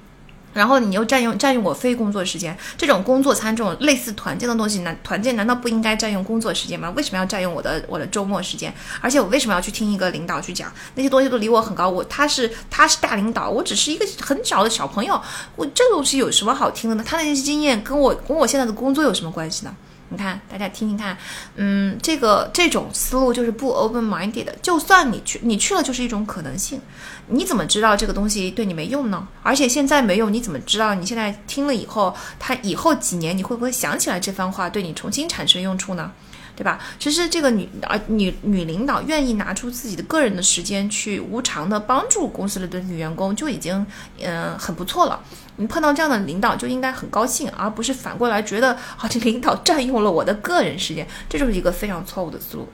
[0.55, 6.90] 然后你又占用占用我非工作时间，这种工作餐这种类似团建的东西，难团建难道不应该占用工作时间吗？
[6.96, 8.72] 为什么要占用我的我的周末时间？
[9.02, 11.90] 而且我为什么要去听一个领导去讲那些东西都离我很高？
[11.90, 15.20] 我他是他是大领导，我只是一个很小的小朋友，
[15.57, 17.05] 我这东西有什么好听的呢？
[17.05, 19.74] 他那些经验跟我跟我现在的工作有什么关系呢？
[20.11, 21.16] 你看，大家听听看，
[21.57, 24.55] 嗯，这个这种思路就是不 open minded 的。
[24.62, 26.80] 就算你去，你去了就是一种可能性。
[27.28, 29.26] 你怎么知道这个东西对你没用呢？
[29.42, 36.12] 而且现在没用，你怎么知道你现在听了以后，他以后几年你会不会想起来这番话，对你重新产生用处呢？
[36.57, 36.78] 对吧？
[37.00, 43.84] 其实这个女啊女女领导愿意拿出自己的个人的时间去无偿的帮助公司里的女员工，就已经
[44.20, 45.20] 嗯很不错了。
[45.57, 52.68] 你碰到这样的领导就应该很高兴，而不是反过来觉得好这领导占用了我的个人时间，这就是一个非常错误的思路。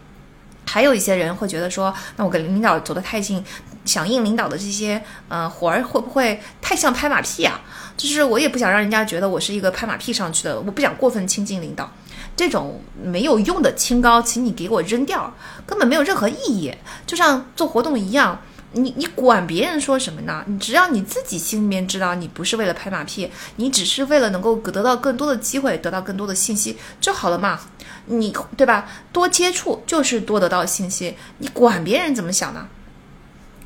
[0.66, 3.44] 还有一些人会觉得说，那我跟领导走得太近，
[3.84, 7.60] 响应领导的这些呃活儿会不会太像拍马屁啊？
[7.96, 11.90] 就是我也不想让人家觉得我是一个拍马屁上去的，我不想过分亲近领导。
[12.36, 15.34] 这种没有用的清高，请你给我扔掉，
[15.66, 16.72] 根本没有任何意义。
[17.06, 18.40] 就像做活动一样，
[18.72, 20.44] 你你管别人说什么呢？
[20.46, 27.60] 你只要你自己心里面知道，你不是为了拍马屁，你只是为了能够得到更多的机会，得到更多的信息就好了嘛。
[28.06, 28.88] 你对吧？
[29.12, 32.68] 多接触就是多得到信息，你管别人怎么想呢？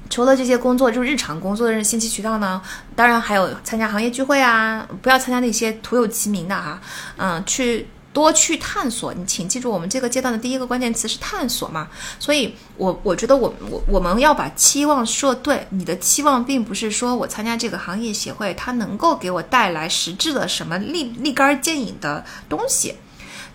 [0.09, 2.63] 除了这些工作，就是日常工作的信息渠道呢，
[2.97, 6.81] 当然还有参加行业聚会啊，不要参加那些徒有其名的哈，
[7.17, 7.89] 嗯，去。
[8.15, 11.89] 多去探索，你请记住，我们这个阶段的第一个关键词是探索嘛。
[12.19, 15.67] 所以，我我觉得我我我们要把期望设对。
[15.71, 22.95] 你的期望并不是说我参加这个行业协会，它能够给我带来实质的什么立立竿见影的东西。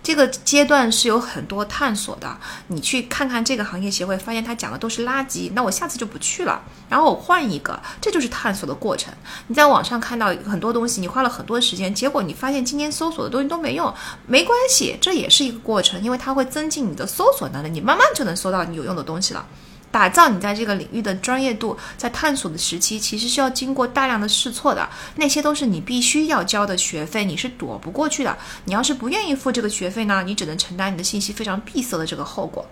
[0.02, 2.36] 这个阶段是有很多探索的，
[2.68, 9.12] 你去看看这个行业协会，发现他讲的都是垃圾，那我下次就不去了，然后我换一个，这就是探索的过程。
[9.48, 13.92] 你在网上看到很多东西，你花了很多时间，结果你发现今天搜索的东西都没用，
[14.26, 19.46] 没关系，这也是一个过程，因为它会增进你的搜索能力，你慢慢就能搜到你有用的东西了。
[19.90, 28.36] 打造你在这个领域的专业度，在探索的时期，其实是要经过大量的试错的，那些都是你必须要交的学费，你是躲不过去的。
[28.64, 32.64] 你要是不愿意付这个学费呢，你只能承担你的信息非常闭塞的这个后果。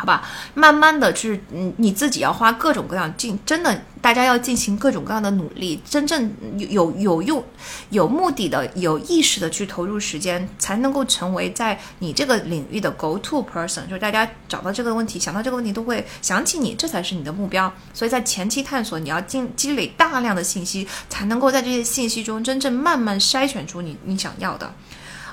[0.00, 7.44] 好吧，慢慢的就是嗯，你自己要花各种各样进，真的，大家要进行各种各样的努力，真正有有有用、
[7.90, 17.70] 有目的的、有意识的去投入时间，才能够成为在你这个领域的 go to person，就是大家找到这个问题、想到这个问题都会想起你，这才是你的目标。
[17.92, 24.72] 所以在前期探索，你要进积累大量的信息，才能够在这些信息中真正慢慢筛选出你你想要的。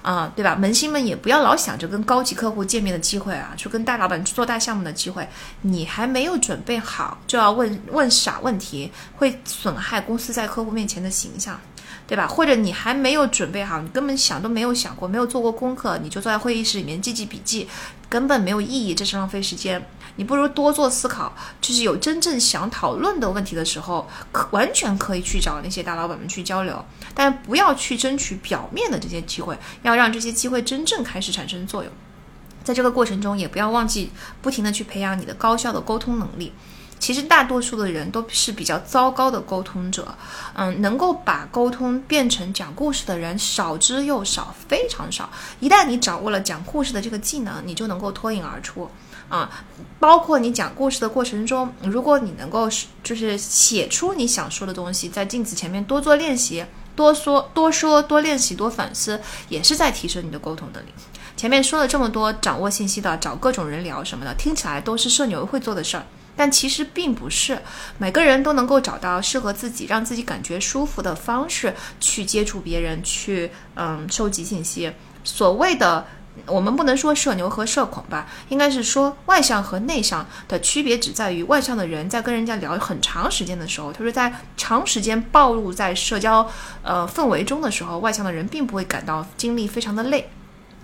[0.08, 0.56] 啊，对吧？
[0.56, 5.28] 萌新们也不要老想着跟高级客户见面的机会啊，去跟大老板去做大项目的机会，
[5.64, 11.60] 你还没有准备好就要问问傻问题，会损害公司在客户面前的形象，
[12.08, 12.26] 对吧？
[12.26, 17.68] 或者你还没有准备好，你根本想都没有想过，没有做过功课，你就坐在会议室里面记记笔记，
[18.08, 19.86] 根本没有意义，这是浪费时间。
[20.18, 26.84] 你不如多做思考，就是有真正想讨论的问题的时候，可完全可以去找那些大老板们去交流，
[27.16, 31.92] 但不要去争取表面的这些机会，要让这些机会真正开始产生作用。
[32.64, 34.12] 在这个过程中，也不要忘记
[34.42, 36.52] 不停的去培养你的高效的沟通能力。
[37.00, 40.18] 其实大多数的人都是比较糟糕的沟通者，
[40.56, 45.30] 嗯，能够把沟通变成讲故事的人少之又少，非常少。
[45.60, 48.90] 一旦你掌握了讲故事的这个技能，你就能够脱颖而出。
[49.30, 49.50] 啊，
[50.00, 56.66] 包括你讲故事的过程中，如果你能够是就是写出你想说的东西，在镜子前面多做练习，
[56.96, 59.20] 多说多说多练习多反思，
[59.50, 60.88] 也是在提升你的沟通能力。
[61.36, 66.06] 前面说了这么多，掌握信息的，找各种人聊什么的，听起来都是社牛会做的事儿，
[66.38, 67.62] 但其实并不是
[67.98, 74.94] 每个人都能够找到适合自己、让自己感觉舒服的方式去接触别人，去嗯收集信息。
[75.26, 76.08] 所谓的。
[76.46, 86.50] 我们不能说社牛和社恐吧，应该是说外向和内向的区别只在于外向的人在跟人家聊很长时间的时候，他说在长时间暴露在社交
[86.84, 90.30] 呃氛围中的时候，外向的人并不会感到精力非常的累。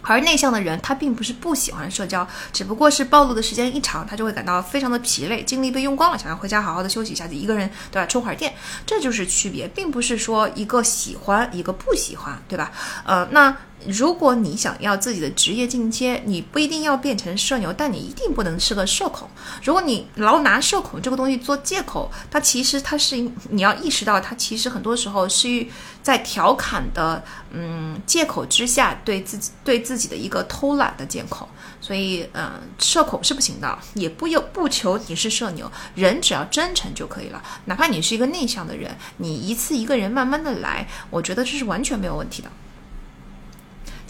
[0.06, 8.54] 而内向的人，他并不是不喜欢社交，只不过是暴露的时间一长，他就会感到非常的疲累，精力被用光了，想要回家好好的休息一下，子，一个人对吧，充会儿电，
[8.86, 12.70] 这就是区别，并不是说一个喜欢一个不喜欢，对吧？
[13.06, 13.56] 呃，那
[13.88, 19.28] 如果你想要自己的职业进阶，你不一定要变成社牛，但你一定不能是个社恐。
[19.64, 23.18] 如果你老拿社恐这个东西做借口，它其实它是
[23.50, 25.66] 你要意识到，它其实很多时候是
[26.02, 31.48] 在调侃的，嗯，借口之下对自己对自己的一个偷懒的借口。
[31.82, 37.44] 所以，嗯，社恐是不行的，也不有不求你是社牛，人只要真诚就可以了。
[37.66, 42.50] 哪怕你是一个内向的人，你一次一个人慢慢的来，我觉得这是完全没有问题的。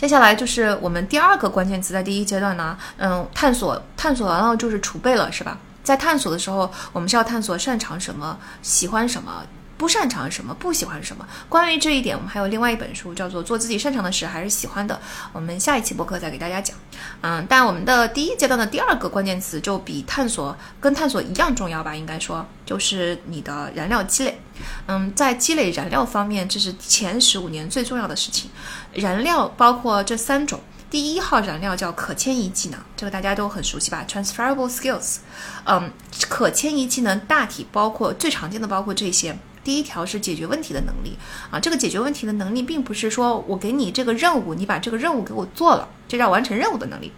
[0.04, 5.58] 接下来就是我们第二个关键词，在第一阶段呢，嗯，探索探索完了就是储备了，是吧？
[5.82, 9.44] 在探索的时候，我们是要探索擅长什么，喜欢什么。
[9.84, 11.28] 不擅长什么，不喜欢什么。
[11.50, 14.96] 关于这一点，我们还有另外一本书，叫做《做自己擅长的事还是喜欢的》。
[15.34, 16.74] 我们下一期播客再给大家讲。
[17.20, 21.94] 嗯，但我们的第一阶段的第二个关键词就比探索跟探索一样重要吧？
[21.94, 24.40] 应该说，就是你的燃料积累。
[24.88, 28.50] 嗯，在积累燃料方面，这是前十五年最重要的事情。
[28.94, 30.62] 燃料包括这三种。
[30.90, 35.18] 第一号燃料叫可迁移技能，这个大家都很熟悉吧？Transferable skills。
[35.66, 35.92] 嗯，
[36.30, 39.38] 可迁移技能大体包括最常见的包括这些。
[39.64, 41.18] 第一条是解决问题的能力
[41.50, 47.12] 啊，这个解决问题的能力并不是说我给你这个任务，你把这个任务给我做了，这叫完成任务的能力。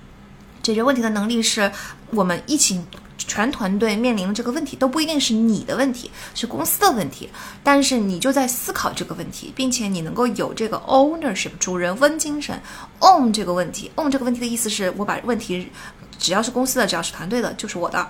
[0.62, 1.72] 解决问题的能力是
[2.12, 2.82] 我们一起
[3.18, 7.30] 全团队面临的这个问题都不一定是你的问题，是公司的问题，
[7.64, 12.60] 但是你就在思考这个问题，并且你能够有这个 ownership 主人翁精神
[13.00, 15.70] ，own 这个问题，own 这个问题的意思是我把问题
[16.18, 18.08] 只要是公司的，只要是团队的，就是我的。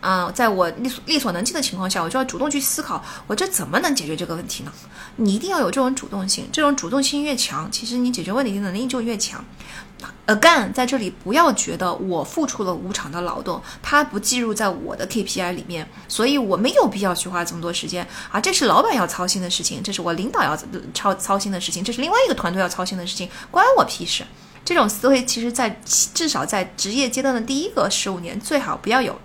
[0.00, 4.72] 啊、在我力所力所能及的情况下，我就要主动去思考，我这怎么能解决这个问题呢？
[5.16, 9.44] 你一定要有这种主动性，这种主动性越强，其实你解决问题的能力就越强。
[10.26, 18.40] Again，在这里不要觉得我付出了无偿的劳动，它不计入在我的 KPI 里面，所以我没有必要去花这么多时间啊。
[18.40, 20.56] 这是老板要操心的事情，这是我领导要
[20.92, 24.24] 操操心的事情，这是另外一个团队要操心的事情，关我屁事。
[24.64, 25.80] 这种思维其实在
[26.12, 29.18] 至少在职业阶段的第一个十五年最好不要有。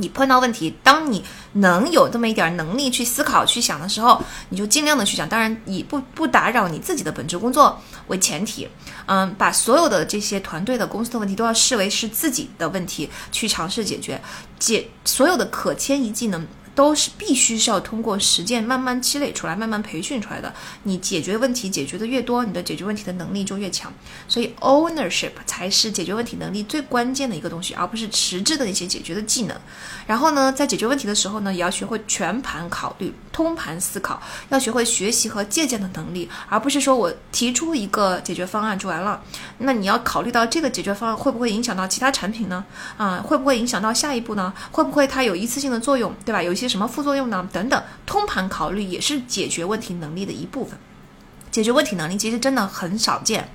[0.00, 1.24] 你碰到问题，当你
[1.54, 5.28] 能有这么一点能力去思考、去想的时候，你就尽量的去想。
[5.28, 8.68] 当然，以不不打扰你自己的本职工作为前提，
[9.06, 14.20] 嗯，把所有的这些团队的、公司的问题都要视为是自己的问题去尝试解决，
[14.58, 16.46] 解所有的可迁移技能。
[16.80, 20.50] 都是必须是要通过实践慢慢积累出来、慢慢培训出来的。
[20.84, 23.92] 你解决问题解决的越多，你的解决问题的能力就越强。
[24.26, 29.54] 所以 ownership 才是解决问题能力最关键的一个东西，而不是实质的一些解决的技能。
[30.06, 34.18] 然后呢，在解决问题的时候呢，也要学会全盘考虑、通盘思考，
[34.48, 39.22] 要学会学习和借鉴的能力，而不是说我提出一个解决方案就完了。
[39.58, 42.64] 那你要考虑到这个解决方案会不会影响到其他产品呢？
[42.96, 44.50] 啊，会不会影响到下一步呢？
[44.72, 46.42] 会不会它有一次性的作用，对吧？
[46.42, 47.46] 有些什么副作用呢？
[47.52, 50.78] 等等，通盘考虑也是解决问题能力的一部分。
[51.50, 53.50] 解决问题能力其实真的很少见，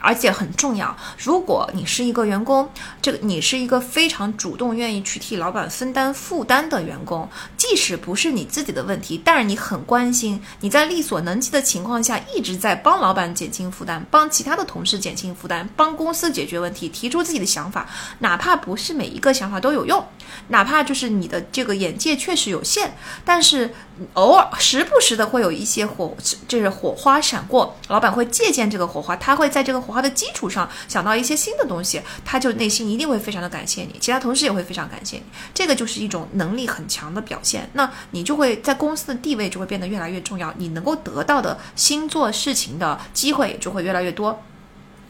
[0.00, 0.96] 而且很重要。
[1.16, 2.68] 如果你是一个员工，
[3.00, 17.88] 这个你是一个非常主动、愿意去替老板分担负担的员工，即使不是你自己的问题，但是你很关心，你在力所能及的情况下，一直在帮老板减轻负担，帮其他的同事减轻负担，帮公司解决问题，提出自己的想法，
[18.18, 20.04] 哪怕不是每一个想法都有用，
[20.48, 23.72] 哪怕就是你的这个眼界确实有限，但是
[24.14, 26.16] 偶尔时不时的会有一些火，
[26.48, 27.20] 就是火花。
[27.20, 35.24] 闪过，老板会借鉴这个火花，他会在这个好的基础上想到一些新的东西，他就内心一定会非常的感谢你，其他同事也会非常感谢你，
[35.54, 37.68] 这个就是一种能力很强的表现。
[37.72, 44.40] 那你就会在公司的地位就会变得越来越重要，你能够得到的新做事情的机会就会越来越多。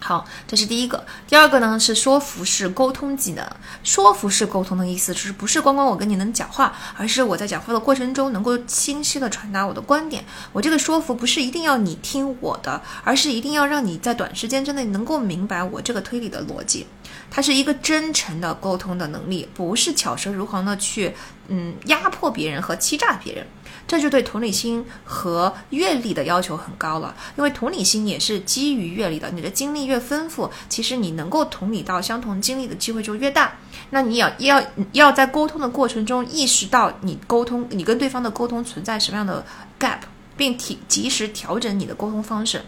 [0.02, 1.04] 好，这是第一个。
[1.28, 3.46] 第二个呢是说服式沟通技能。
[3.84, 10.24] 说服式沟通的意思就是不是光光我跟你能讲话，而是我在讲话的过程中能够清晰的传达我的观点。
[10.52, 16.86] 我这个说服不是一定要你听我的，而是一定要让你在短时间之内能够明白我这个推理的逻辑。
[17.30, 21.14] 它是一个真诚的沟通的能力，不是巧舌如簧的去
[21.48, 23.46] 嗯压迫别人和欺诈别人。
[23.86, 29.30] 这就对同理心和阅历的要求很高了，因为同理心也是基于阅历的。
[29.30, 33.58] 你的经历越丰富，其实你能够同理到相同经历的机会就越大。
[33.90, 34.62] 那你要要
[34.92, 39.44] 要在沟通的过程中意识到你沟通你跟对方的沟通存在什么样的
[39.78, 39.98] gap，
[40.36, 42.62] 并提及时调整你的沟通方式。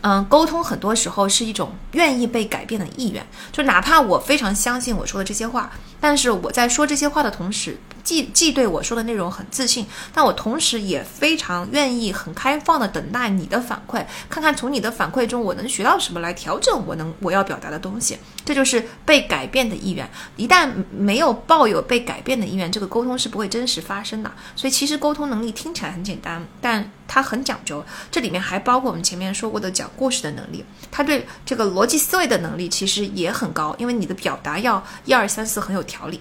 [0.00, 7.76] 嗯，沟通很多时候是一种愿意被改变的意愿，就哪怕我非常相信我说的这些话，但是我在说这些话的同时，
[8.08, 20.08] 既既对我说的内容很自信，但我同时也非常愿意很开放的等待你的反馈，看看从你的反馈中我能学到什么来调整我能我要表达的东西，这就是被改变的意愿。
[20.36, 24.32] 一旦没有抱有被改变的意愿，这个沟通是不会真实发生的。
[24.56, 36.18] 所以其实沟通能力听起来很简单，但它很讲究，这里面还包括我们前面说过的讲故事的能力，他对这个逻辑思维的能力其实也很高，因为你的表达要一二三四很有条理。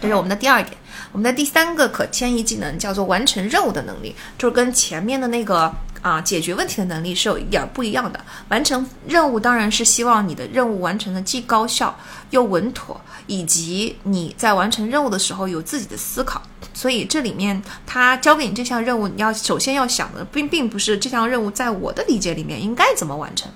[0.00, 0.76] 这是我们的第二点，
[1.12, 8.18] 我们的第三个可迁移技能叫做完成任务的能力，就是跟前面的那个啊解决问题的能力是有一点不一样的。
[8.48, 11.96] 完成任务当然是希望你的任务完成的既高效
[12.30, 16.42] 又稳妥，以及你在完成任务的时候有自己的思考。
[16.74, 23.48] 所以这里面他交给你这项任务，你要首先要想的并并不是这项任务在我的理解里面应该怎么完成。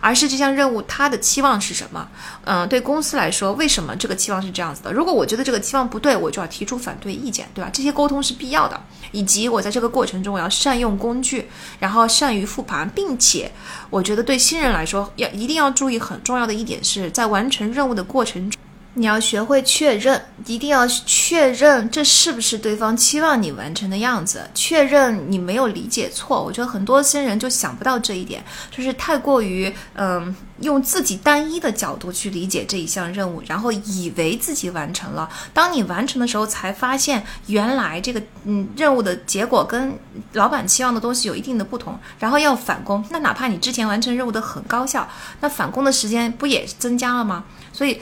[0.00, 2.08] 而是这项任务他的期望是什么？
[2.44, 4.92] 嗯，对公司来说，为什么这个期望是这样子的？
[4.92, 7.70] 如果我觉得这个期望不对，我就要提出反对意见，对吧？
[7.72, 8.80] 这些沟通是必要的，
[9.12, 13.50] 以及我在这个过程中我要善用工具，然后善于复盘，并且
[13.90, 18.60] 我觉得对新人来说要一定要注意很重要的一点是在完成任务的过程中。
[18.98, 26.42] 你要学会确认，一定要确认这是不是对方期望你完成的样子，确认你没有理解错。
[26.42, 35.28] 我觉得很多新人就想不到这一点，就是太过于嗯用自己单一的角度去理解这一项任务，然后以为自己完成了。
[35.52, 39.92] 当你完成的时候，才发现原来这个嗯任务的结果跟
[40.32, 43.04] 老板期望的东西有一定的不同，然后要返工。
[43.10, 45.06] 那哪怕你之前完成任务的很高效，
[45.40, 47.44] 那返工的时间不也增加了吗？
[47.76, 48.00] 所以，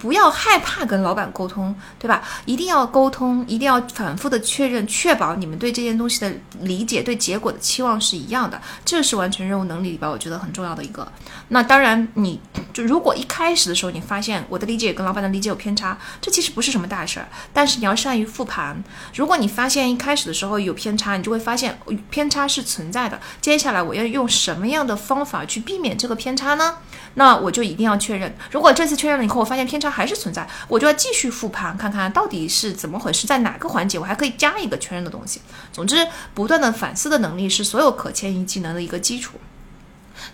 [0.00, 2.24] 不要害怕跟老板沟通，对吧？
[2.46, 8.58] 一定要沟通，一定要反复的确认，确保你们对这件东西的理解、对结果的期望是一样的。
[8.82, 11.06] 这是完成任务能力里边我觉得很重要的一个。
[11.48, 11.82] 那当然。
[11.92, 12.40] 然你
[12.72, 17.28] 就如果一开始的时候你发现我的理解跟老板的理解有偏差，这其实不是什么大事儿。
[17.52, 18.82] 但是你要善于复盘。
[19.14, 23.20] 如果你发现一开始的时候有偏差，你就会发现偏差是存在的。
[23.40, 26.76] 接下来我要用什么样的方法去避免这个偏差呢？
[27.14, 28.34] 那我就一定要确认。
[28.50, 35.40] 如果这次确认了以后，我发现偏差还是存在，我就要继续复盘，看看到底是怎么回事，在哪个环节我还可以加一个确认的东西。
[35.72, 39.38] 总之，不断的反思的能力是所有可迁移技能的一个基础。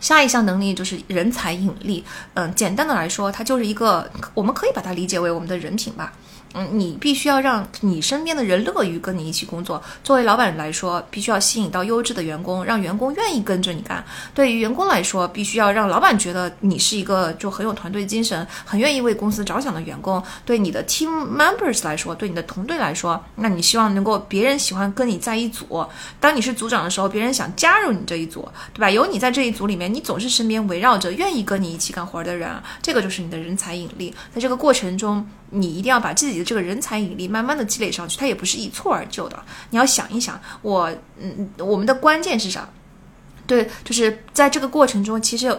[0.00, 2.04] 下一项能力就是人才引力。
[2.34, 6.12] 嗯，简单的来说，它就是一个，我们可以把它理解为我们的人品吧。
[6.54, 9.82] 嗯，你必须要让你身边的人乐于跟你一起工作。
[10.02, 14.04] 作为老板来说，必须要吸引到优质的员工，让员工愿意跟着你干。
[14.34, 20.22] 对于员工来说，必须要让老板觉得你是一个就很有团队精神、很愿意为公司着想的员工。
[20.44, 25.86] 对你的 team members 来说，对你的同队来说，那你希望能够别人喜欢跟你在一组。
[26.18, 28.90] 当你是组长的时候，别人想加入你这一组，对吧？
[28.90, 34.14] 有你在这一组里面，你总是身边围绕着愿意跟你一起干活的人，这个就是你的人才引力。
[34.34, 39.42] 在这个过程中，你一定要把自己的这个人才引力慢慢的积累上去，它也不是一蹴而就的。
[39.70, 42.68] 你要想一想，我，嗯，我们的关键是啥？
[43.48, 45.58] 对，就是在这个过程中，其实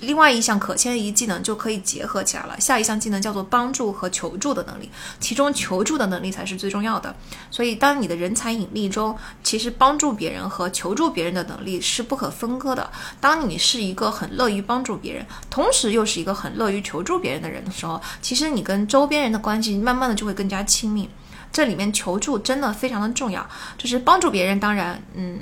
[0.00, 2.58] 另外一项可迁移技能就可以结合起来了。
[2.58, 7.14] 下一项技能叫做帮助和求助的能力，其中求助的能力才是最重要的。
[7.50, 9.14] 所以，当你的人才引力中，
[9.44, 12.90] 其实帮助别人和求助别人的能力是不可分割的。
[13.20, 21.06] 当你是一个很乐于帮助别人，同时又是一个很乐于求助别人的人的时候，其实你跟周边人的关系慢慢的就会更加亲密。
[21.52, 25.38] 这里面求助真的非常的重要，就是帮助别人，当然，嗯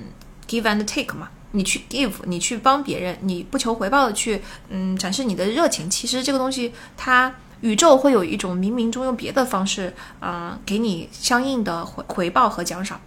[0.48, 1.28] ，give and take 嘛。
[1.54, 5.88] 你去 give，你去帮别人，你不求回报的去，嗯，展示你的热情。
[5.88, 13.00] 其实这个东西，它宇宙会有一种冥冥中用别的方式，啊，给你相应的回回报和奖赏。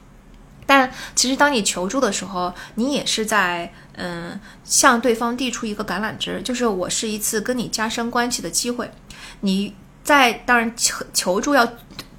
[0.66, 8.90] 但其实当你求助的时候，你也是在，嗯，向对方递出一个橄榄枝，就是我是一次跟你加深关系的机会。
[9.42, 11.68] 你在当然求求助要。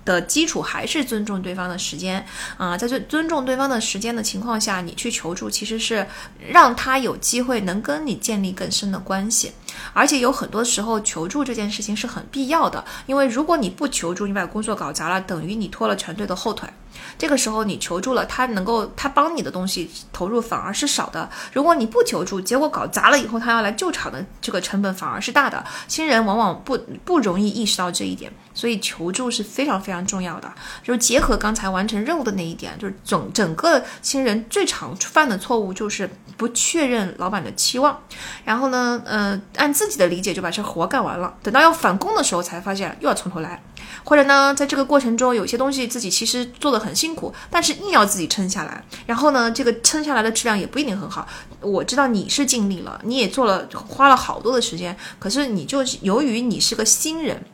[0.08, 2.24] 的基础还是尊重对方的时间
[2.56, 6.06] 啊，在尊尊重对方的时间的情况下，你去求助其实是
[6.48, 9.52] 让他有机会能跟你建立更深的关系，
[9.92, 16.68] 而且有很多时候求助这件事情是很必要的，因为如果你不求助，你把工作搞砸了，等于你拖了全队的后腿。
[17.16, 21.28] 这个时候你求助了，他能够他帮你的东西投入反而是少的。
[21.52, 25.64] 如果你不求助，结果搞砸了以后，他要来救场的这个成本反而是大的。
[25.86, 30.52] 新人往往不不容易意识到这一点，所以求助是非常非常重要的。
[30.82, 38.00] 就是结合刚才完成任务的那一点，就是整整个新人最常犯的错误就是不确认老板的期望，
[38.44, 43.62] 然后呢，呃，按自己的理解就把这活干完了，等到要返工的时候才发现又要从头来。
[44.04, 51.26] 或者呢，在这个过程中，有些东西自己其实做的很辛苦，但是硬要自己撑下来，然后呢，这个撑下来的质量也不一定很好。
[51.60, 57.44] 我知道你是尽力了，你也做了，花了好多的时间，可是你就是由于你是个新人。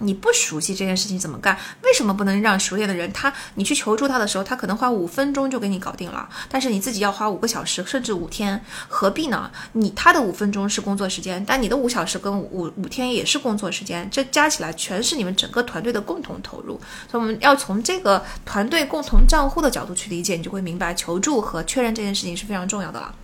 [0.00, 1.56] 你不熟悉这件事情怎么干？
[1.82, 3.10] 为什么不能让熟练的人？
[3.12, 9.50] 他你去求助他的时候，他可能花五分钟就给你搞定了，但是你自己要花五个小时，甚至五天，何必呢？
[9.72, 16.80] 你他的五分钟是工作时间，但你的五小时跟五五天也是工作时间，这加起来全是你们整个团队的共同投入。
[17.10, 23.14] 所以我们要从这个团队共同账户的角度去理解，你就会明白求助和确认这件事情是非常重要的了。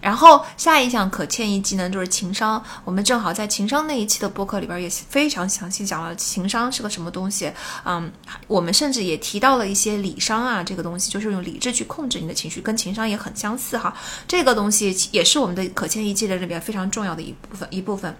[0.00, 2.62] 然后下一项可迁移技能就是情商。
[2.84, 7.52] 我们正好在情商那一期的播客里边也非常详细讲了情商是个什么东西。
[7.84, 8.10] 嗯，
[8.46, 13.94] 我们甚至也提到了一些理商啊，这个东西就是用理智去控制你的情绪，跟情商也很相似哈。
[14.26, 18.16] 这个东西也是我们的可迁移技能里边非常重要的一部分一部分。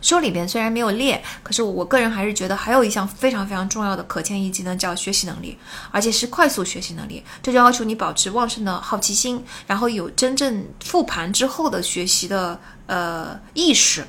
[0.00, 5.58] 书里边虽然没有列，可是我个人还是觉得还有一项非常非常重要的可迁移技能叫学习能力，
[5.90, 7.22] 而且是快速学习能力。
[7.42, 14.04] 这就要求你保持旺盛的好奇心，然后有真正复盘之后的学习的呃意识，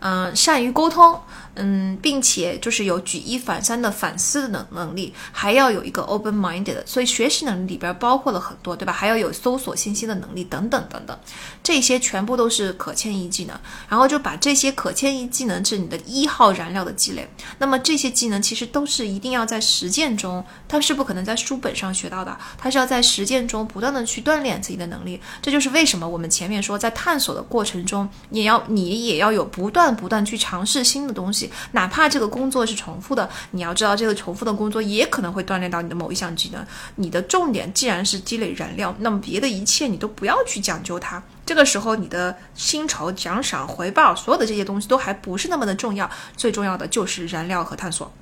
[0.00, 1.20] 嗯，善于沟通。
[1.60, 8.92] 嗯，并且就是有举一反三的反思的能能力，还要有一个 open minded，所以学习能力里边包括了很多，对吧？
[8.92, 11.18] 还要有搜索信息的能力等等等等，
[11.62, 13.56] 这些全部都是可迁移技能。
[13.88, 17.28] 然后就把这些可迁移技能是你的一号燃料的积累。
[17.58, 25.20] 那么这些技能其实都是一定要在实践中，它是不可能在书本上学到的，它是要在实践中不断的去锻炼自己的能力。
[25.42, 31.49] 这就是为什么我们前面说在探索的过程中，你要你也要有不断不断去尝试新的东西。
[31.72, 36.64] 哪怕这个工作是重复的，你要知道这个重复的工作也可能会锻炼到你的某一项技能。
[36.96, 41.22] 你的重点既然是积累燃料，那么别的一切你都不要去讲究它。
[41.44, 46.08] 这个时候，你的薪酬、奖赏、回报，所有的这些东西都还不是那么的重要。
[46.36, 48.12] 最重要的就是燃料和探索。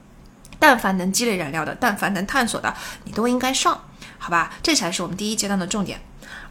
[0.59, 2.75] 但凡能积累燃料的，但凡能探索的，
[3.05, 3.81] 你都应该上，
[4.19, 4.53] 好吧？
[4.63, 6.01] 这才是我们第一阶段的重点。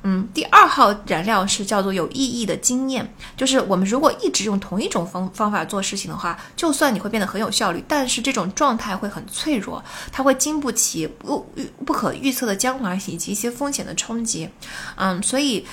[0.03, 11.45] 嗯，第二号燃料是叫做有意义的经验，就是我们如果一直用同一种方方法做事情的话，就算你会变得很有效率，但是这种状态会很脆弱，它会经不起不
[11.85, 14.49] 不可预测的将来以及一些风险的冲击。
[14.95, 15.65] 嗯，所以。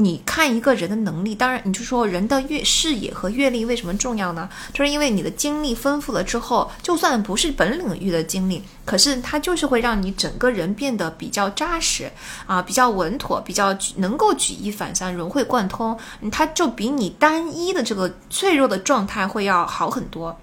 [0.00, 4.48] 你看一个人的能力，当然你就说人的阅视野和阅历为什么重要呢？
[4.72, 12.08] 就是因为你的经历丰富了之后，就算不是本领域的经历，可是它就是会让你整个人变得比较扎实
[12.46, 15.98] 啊，比较稳妥，比较能够举一反三、融会贯通。
[16.30, 20.38] 它就比你单一的这个脆弱的状态会要好很多。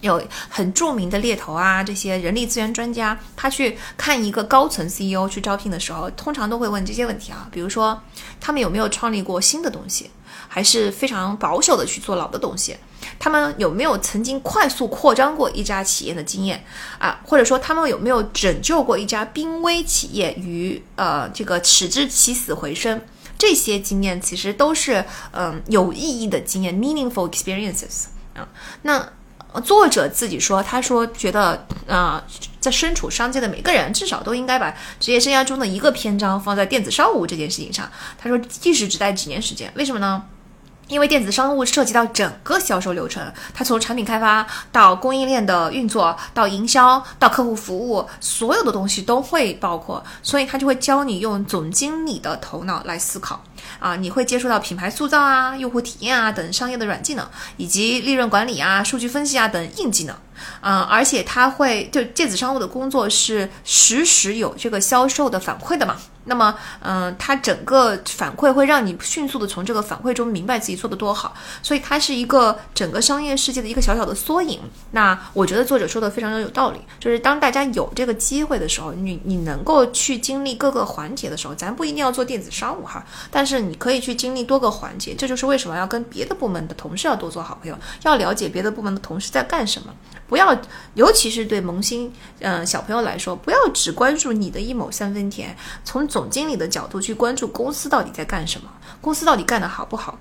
[0.00, 8.00] 有很著名的猎头啊，这些人力资源专家，他去看一个高层 CEO 去招聘的时候，通常都会问这些问题啊，比如说
[8.40, 10.10] 他们有没有创立过新的东西，
[10.46, 12.76] 还是非常保守的去做老的东西，
[13.18, 16.64] 他们有没有曾经快速扩张过一家企业的经验？
[16.98, 23.00] 啊，或者说他们有没有拯救过一家濒危企业于呃这个使之起死回生，
[23.36, 28.04] 这些经验其实都是嗯有意义的经验，meaningful experiences
[28.34, 28.48] 啊，
[28.82, 29.08] 那。
[29.60, 32.22] 作者自己说，他说觉得啊，
[32.60, 37.90] 在身处商界的每个人，至少都应该把职业生涯中的一个篇章放在电子商务这件事情上。
[38.16, 40.22] 他说，即使只待几年时间，为什么呢？
[40.88, 53.44] 因为电子商务涉及到整个销售流程，它从产品开发到供应链的运作，到营销，到客户服务，所有的东西都会包括，所以他就会教你用总经理的头脑来思考。
[53.78, 60.16] 啊，你会接触到品牌塑造啊、用户体验啊等商业的软技能，以及利润管理啊、数据分析啊等硬技能。
[60.60, 65.96] 嗯，而且他会就电子商务的工作是实时有这个销售的反馈的嘛？
[66.24, 71.32] 那么，嗯，它整个反馈会让你迅速的从这个反馈中明白自己做的多好，
[71.62, 74.60] 所以它是一个整个商业世界的一个小小的缩影。
[74.90, 89.94] 那我觉得作者说的非常的有道理，就是当大家有这个机会的时候，你你能够去经历各个环节的时候，咱不一定要做电子商务哈，但是你可以去经历多个环节，这就是为什么要跟别的部门的同事要多做好朋友，要了解别的部门的同事在干什么。
[90.28, 90.54] 不要，
[90.94, 100.18] 尤其是对萌新嗯小朋友来说，不要只关注你的一亩三分田，从总经理的角度去关注公司到底在干什么，公司到底干得好不好，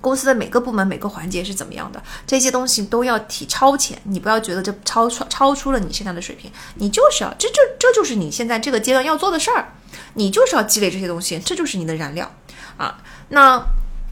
[0.00, 3.98] 公司的每个部门每个环节是怎么样的，这些东西都要提超前。
[4.04, 9.72] 你不要觉得这超超超出了你现在的水平，你就是要这这这就是你现在这个阶段要做的事儿，
[10.14, 12.30] 你就是要积累这些东西，这就是你的燃料
[12.76, 12.98] 啊。
[13.30, 13.64] 那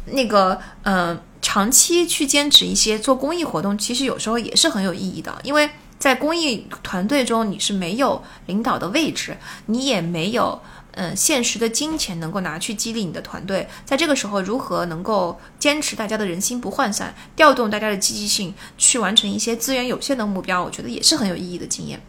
[0.06, 1.20] 那个嗯。
[1.42, 5.32] 长期去坚持一些做公益活动，其实有时候也是很有意义的。
[5.44, 10.60] 因为在公益团队中，你是没有领导的位置，你也没有
[10.92, 13.68] 嗯现实的金钱能够拿去激励你的团队。
[13.84, 22.00] 在这个时候，如何能够坚持大家的人心不涣散，调动大家的积极性，去完成一些资源有限的目标，我觉得也是很有意义的经验。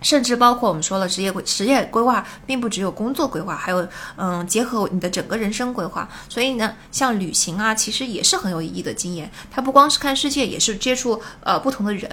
[0.00, 6.08] 甚至包括我们说了职业规职业规划，并不只有工作规划，还有嗯结合你的整个人生规划。
[6.28, 9.30] 所以呢，像旅行啊，其实也是很有意义的经验。
[9.50, 12.08] 它不光是看世界，也是接触呃不同的人。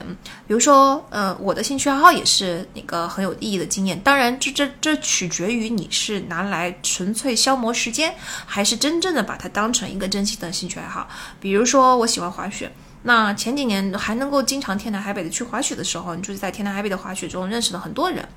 [0.48, 3.99] 比如说，呃，我的兴趣爱好也是那个很有意义的经验。
[4.02, 11.07] 当然，这这这取决于你是拿来纯粹消磨时间，还是真正的把它当成一个真心的兴趣爱好。
[11.40, 12.72] 比如说，我喜欢滑雪。
[13.07, 18.27] 那前几年还能够经常天南海北的去滑雪的时候，你就是在天南海北的滑雪中认识了很多人。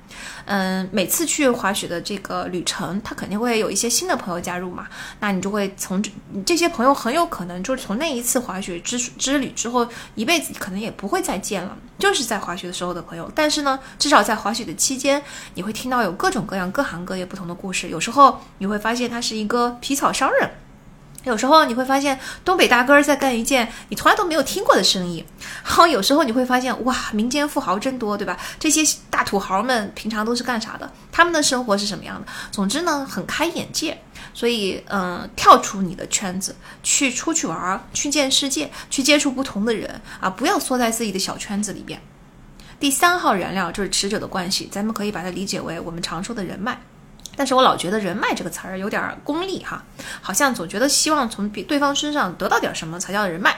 [0.45, 4.87] 嗯，每次去滑雪的这个旅程，他肯定会有一些新的朋友加入嘛。
[5.21, 6.11] 那你就会从这
[6.45, 13.31] 这些朋友很有可能就是从那一次滑雪之之旅之后，一辈子可能也不会再见了，就是在滑雪的时候的朋友。
[13.33, 15.19] 但是呢，至少在滑雪的期间，
[15.55, 17.89] 你会听到有各种各样、各行各业不同的故事。
[17.89, 20.47] 有时候你会发现他是一个皮草商人。
[21.29, 25.23] 有时候你会发现东北大哥在干一件你从来都没有听过的生意，
[25.63, 28.37] 然后有时候你会发现哇，民间富豪真多，对吧？
[28.59, 30.91] 这些大土豪们平常都是干啥的？
[31.11, 32.27] 他们的生活是什么样的？
[32.51, 33.97] 总之呢，很开眼界。
[34.31, 40.29] 所以，嗯，跳出你的圈子，去出去玩，去见世界，去接触不同的人啊！
[40.29, 41.99] 不要缩在自己的小圈子里边。
[42.79, 46.79] 第三号燃料就是持久的关系，咱们可以把它理解为我们常说的人脉。
[47.39, 49.81] 但是我老觉得人脉这个词儿有点功利哈，
[50.21, 53.55] 好像总觉得希望从比对方身上得到点什么才叫人脉。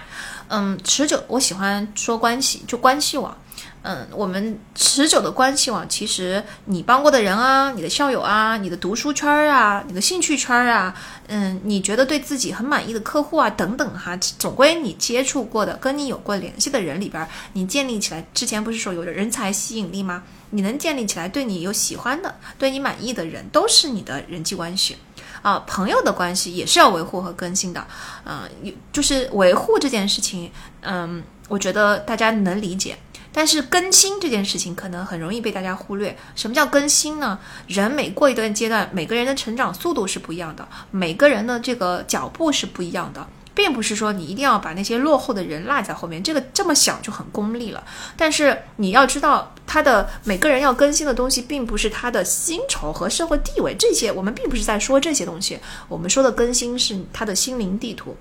[0.49, 3.35] 嗯，持久，我喜欢说关系，就关系网。
[3.83, 10.93] 嗯，我们持久的关系网，其实你帮过的人啊，你的校友啊，你的读书圈儿啊，你的兴趣圈儿啊，
[11.27, 20.21] 嗯，你觉得对自己很满意的客户啊，等等哈，总归你接触过的、跟你有过联系的人里边，你建立起来之前不是说有人才吸引力吗？
[20.51, 24.95] 你能建立起来对你有喜欢的、对你满意的人，都是你的人际关系
[25.41, 25.57] 啊。
[25.65, 27.83] 朋友的关系也是要维护和更新的，
[28.25, 28.47] 嗯，
[28.93, 30.51] 就是维护这件事情，
[30.81, 32.95] 嗯，我觉得大家能理解。
[33.33, 36.17] 但是更新这件事情可能很容易被大家忽略。
[36.35, 37.39] 什么叫更新呢？
[37.67, 43.27] 人每过一段阶段，每个人的成长速度是不一样的，每个人的这个脚步是不一样的。
[43.53, 47.83] 并不是说你一定要把那些落后的人落在后面，这个这么想就很功利了。
[48.15, 55.59] 但是你要知道，他的每个人要更新的东西，并不是他的薪酬和社会地位这些，我们并不是在说这些东西。
[55.89, 58.15] 我们说的更新是他的心灵地图。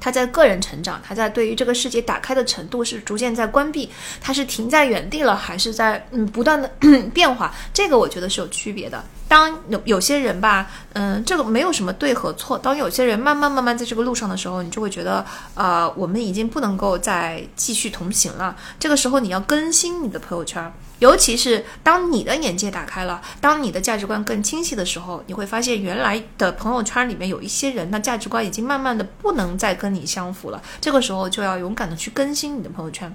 [0.00, 3.88] 他在个人成长，他在对于这个世界打开的程度是逐渐在关闭，
[4.20, 6.68] 他是停在原地了，还是在嗯不断的
[7.14, 7.54] 变化？
[7.72, 9.04] 这个我觉得是有区别的。
[9.28, 12.56] 当有有些人吧，嗯，这个没有什么对和错。
[12.56, 15.24] 当有些人慢慢慢慢在这个路上的时候，你就会觉得，
[15.54, 18.56] 呃，我们已经不能够再继续同行了。
[18.78, 20.72] 这个时候你要更新你的朋友圈。
[20.98, 30.62] 尤其是当你的眼界打开了，当你的价值观更清晰的时候，你会发现原来的朋友圈里面有一些人，那价值观已经慢慢的不能再跟你相符了。
[30.80, 33.14] 这个时候就要勇敢的去更新你的朋友圈。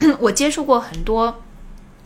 [0.20, 1.42] 我接触过很多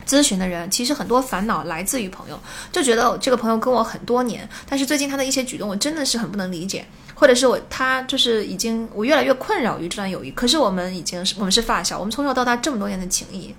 [0.05, 2.39] 咨询的人，其实很多烦恼来自于朋友，
[2.71, 10.31] 就觉得这个朋友跟我很多年，但是最近他的一些举动我真的是很不能理解，或者是我他就是已经我越来越困扰于这段友谊。
[10.31, 13.55] 可是我们已经是我们是发小，我们从小到大这么多年的情谊。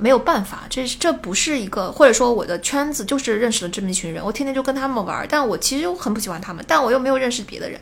[0.00, 7.80] 没有办法，这这不是一个，或者说我的圈子就是认识了这么一群人，我天天就跟他们玩，但我其实很不喜欢他们，但我又没有认识别的人，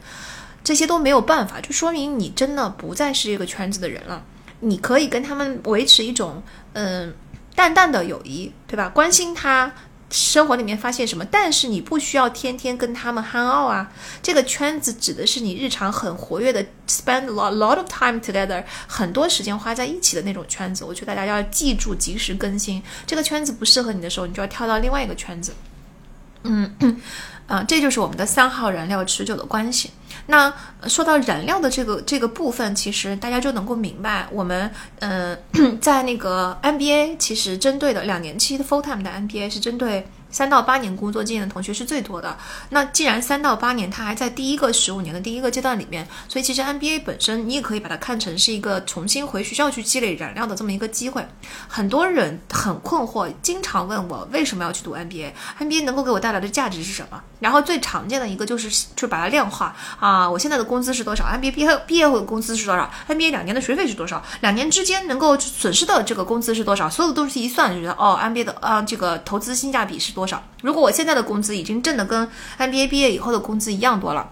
[0.65, 4.25] 这些都没有办法，就说明你真的不再是一个圈子的人了。
[4.61, 6.43] 你可以跟他们维持一种
[6.73, 7.13] 嗯
[7.57, 8.89] 淡淡的友谊，对吧？
[8.91, 9.73] 关心他。
[10.09, 11.25] 生活里面发现什么？
[11.25, 13.91] 但是你不需要天天跟他们 hang out 啊。
[14.23, 20.85] 这个圈子指的是你日常很活跃的，spend a lot lot of time together，很多时间花在一起的那种圈子。
[20.85, 22.81] 我觉得大家要记住，及时更新。
[23.05, 25.53] 这个圈子不适合你的时候，你就要跳到另外一个圈子。
[26.45, 26.73] 嗯，
[27.49, 29.91] 啊，这就是我们的三号燃料持久的关系。
[30.27, 30.53] 那
[30.87, 34.71] 说到燃料的这个这个部分，其实大家就能够明白，我们
[35.01, 35.39] 嗯，
[35.81, 40.07] 在那个 MBA 其实针对的两年期的 full time 的 MBA 是针对。
[40.37, 42.37] 三到八年工作经验的同学是最多的。
[42.69, 51.27] 那既然三到八年，他还在第一个十五年的第一个阶段里面，所以其实 MBA 本身你也可以把它看成是一个重新回学校去积累燃料的这么一个机会。
[51.67, 57.19] 很多人很困惑，经常问我为什么要去读 MBA？MBA 能够给我带来的价值是什么？
[57.41, 64.23] 然后最常见的一个就是就把它量化啊，我现在的工资是多少？MBA 毕业毕业后的工资是多少？MBA 两年的学费是多少？
[64.43, 66.91] 两年之间能够损失的这个工资是多少？
[66.91, 70.26] 所有的都是一算就觉得哦，MBA 的啊这个投资性价比是多？
[70.27, 70.43] 少？
[70.63, 72.29] 如果我现在的工资已经挣的跟
[72.59, 74.31] MBA 毕业以后的工资一样多了，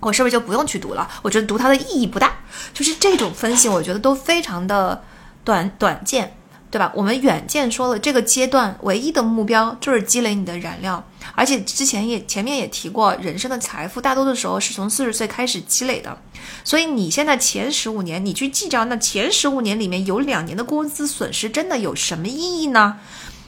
[0.00, 1.08] 我是不是就不用去读了？
[1.22, 2.38] 我觉得读它的意义不大。
[2.72, 5.02] 就是这种分析，我觉得都非常的
[5.42, 6.36] 短短见，
[6.70, 6.92] 对吧？
[6.94, 11.04] 我们远见说了，这个阶段唯一的目标就是积累你的燃料，
[11.34, 16.16] 而且之前也前面也提过，人生的财富大多的时候是从四十岁开始积累的。
[16.62, 22.98] 所以你现在前十五年，你去计较那前十五年里面有两年的工资损失，真的有什么意义呢？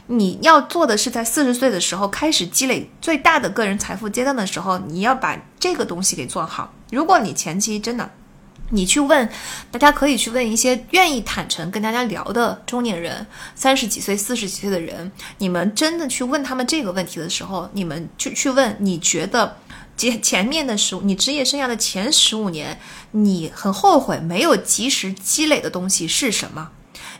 [0.08, 6.72] 你要做的是在四十岁的时候开始积累最大的个人财富阶段的时候，你要把这个东西给做好。
[6.90, 8.08] 如果你前期真的，
[8.70, 9.28] 你去问，
[9.70, 19.56] 大家可以去问一些愿意坦诚跟大家聊的中年人，三十几岁、四十几岁的人，你们真的去问他们这个问题的时候，你们去去问，你觉得
[19.96, 22.78] 前前面的十五，你职业生涯的前十五年，
[23.10, 26.70] 你很后悔没有及时积累的东西是什么？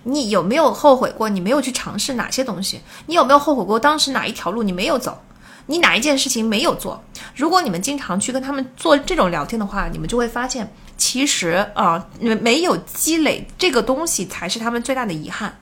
[0.09, 1.29] 你有没有后悔过？
[1.29, 2.81] 你没有去尝试哪些东西？
[3.07, 5.21] 你有没有后悔过当时哪一条路你没有走？
[5.67, 7.03] 你哪一件事情没有做？
[7.35, 15.59] 如果你们经常去跟他们做这种聊天的话，你们就会发现，其实啊，你们没有积累这个东西才是他们最大的遗憾，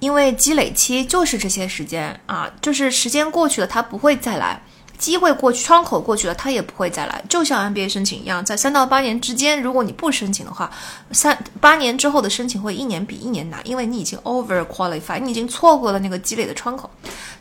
[0.00, 4.60] 因为积累期就是这些时间啊，就是时间过去了，它不会再来。
[4.98, 7.22] 机会过去，窗口过去了，他也不会再来。
[7.28, 10.70] 就像 MBA 申请一样，在三到八年之间，如果你不申请的话，
[11.10, 16.88] 三八年之后的申请会一年比一年难，因为你已经 over qualify，你已经错过了那个积累的窗口。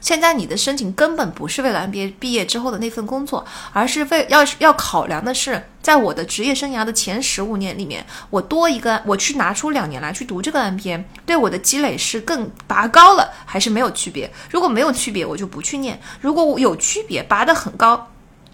[0.01, 5.63] 现在你的申请根本不是为了 MBA 毕业之后的那份工作，而是为要要考量的是。
[5.83, 14.31] 在我的职业生涯的前十五年里面，我多一个，我去拿出两年来去读这个 MBA，对我的积累是更拔高了，还是没有区别？
[14.49, 18.09] 如果没有区别，我就不去念；如果我有区别，拔得很高，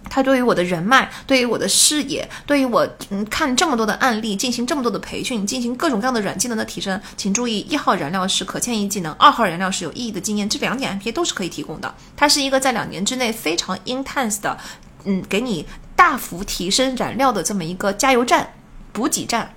[0.09, 11.93] 它对于我的人脉，对于我的视野，对于我嗯看这么多的案例，进行这么多的培训，进行各种各样的软技能的提升，请注意，一号燃料是可迁移技能，二号燃料是有意义的经验，这两点 MBA 都是可以提供的。
[12.17, 14.57] 它是一个在两年之内非常 intense 的。
[15.05, 15.65] 嗯，给你
[15.99, 18.53] 大幅提升燃料的这么一个加油站、
[18.93, 19.53] 补给站，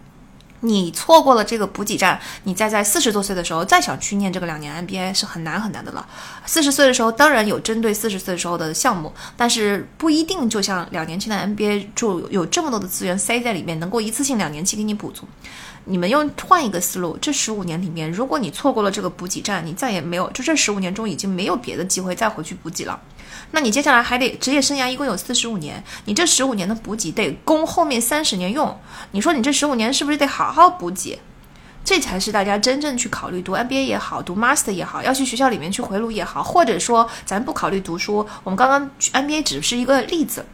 [0.59, 6.05] 你错过了这个补给站，你再在四十多岁的时候再想去念这个两年 MBA 是很难很难的了。
[6.44, 15.28] 四十岁的时候当然有针对四十岁的时候的项目，但是不一定就像两年期的 MBA 就有这么多的资源塞在里面，能够一次性两年期给你补足。
[15.85, 23.01] 你们用换一个思路，这十五年里面，如果你错过了这个补给站，你再也没有，就这十五年中已经没有别的机会再回去补给了。
[23.52, 28.78] 那你接下来还得职业生涯一共有四十五年，你这十五年的补给得供后面三十年用。
[29.12, 31.18] 你说你这十五年是不是得好好补给？
[31.84, 40.46] 这才是大家真正去考虑读 MBA 也好，读 Master 也好，要去学校里面去回炉也好，或者说咱不考虑读书，我们刚刚 MBA 只是一个例子。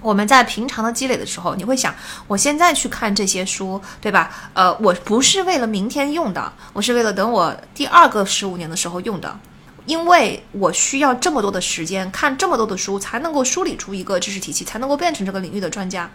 [0.00, 1.92] 我们在平常的积累的时候，你会想，
[2.28, 4.30] 我现在去看这些书，对吧？
[4.52, 9.40] 呃，我不是为了明天用的，我是为了等我第二个十五年的时候用的。
[9.88, 16.08] 因为我需要这么多的时间看这么多的书，才能够梳理出一个知识体系，才能够变成这个领域的专家。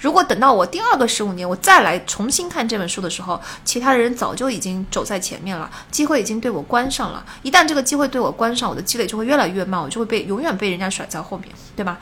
[0.00, 7.26] 如果等到我第二个十五年，我再来重新看这本书的时候，其他的人早就已经走在前面了，机会已经对我关上了。
[7.42, 11.98] 一旦这个机会对我关上，我的积累就会越来越慢，我就会被永远被人家甩在后面，对吧？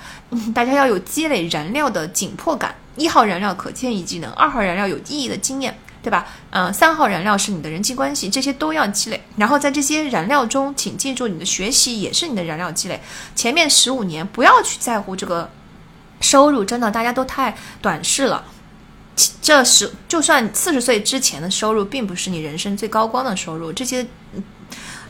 [0.55, 2.75] 大家要有积累燃料的紧迫感。
[2.97, 5.77] 一号燃料可迁移技能，二号燃料有意义的经验。
[6.05, 6.27] 对吧？
[6.51, 9.21] 嗯，三号燃料是你的人际关系，这些都要积累。
[9.39, 13.01] 然后在这些燃料中，请记住，你的学习也是你的燃料积累。
[13.35, 15.51] 前面十五年不要去在乎这个
[16.21, 18.45] 收入，真的大家都太短视了。
[19.41, 24.07] 这十就算四十岁之前的收入，并不是你人生最高光的收入，这些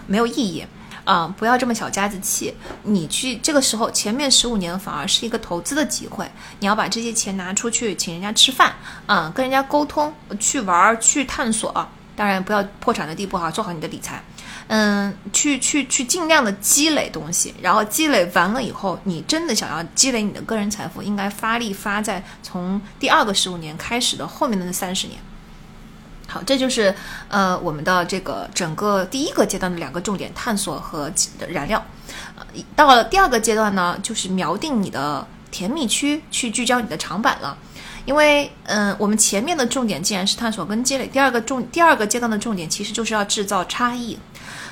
[0.06, 0.64] 没有意义。
[1.04, 2.54] 啊，不要这么小家子气。
[2.82, 6.28] 你去这个时候，前面十五年反而是一个投资的机会。
[6.60, 8.74] 你要把这些钱拿出去请人家吃饭，
[9.06, 11.72] 嗯，跟人家沟通，去玩，去探索。
[12.16, 14.22] 当然不要破产的地步哈，做好你的理财。
[14.68, 17.54] 嗯，去去去，尽量的积累东西。
[17.60, 25.18] 然后积累完了以后，你真的想要积累你的个人财富，应该发力发在从第二个十五年开始的后面的那三十年。
[26.34, 26.92] 好，这就是
[27.28, 31.08] 呃我们的这个整个第一个阶段的两个重点探索和
[31.46, 31.80] 燃料。
[32.34, 32.44] 呃，
[32.74, 37.56] 到了第二个阶段呢，就是锚定你的甜蜜区，去聚焦你的长板了。
[38.04, 44.18] 因为嗯，我们前面的重点既然是探索跟积累，第二个重第二个阶段的重点其实就是要制造差异。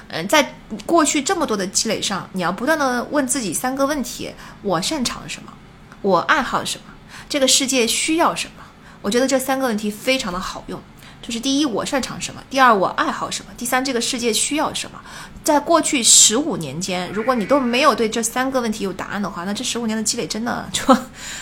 [0.09, 5.53] 嗯，在过去这么多的积累上，你要不断的问自己三个问题：我擅长什么？
[6.01, 6.85] 我爱好什么？
[7.29, 8.65] 这个世界需要什么？
[9.01, 10.83] 我觉得这三个问题非常的好用。
[11.23, 15.01] 就是第一，我擅长什么；第二，我爱好什么；第三，这个世界需要什么。
[15.45, 20.83] 在过去十五年间，如果你都没有对这三个问题有答案的话，那这十五年的积累真的就，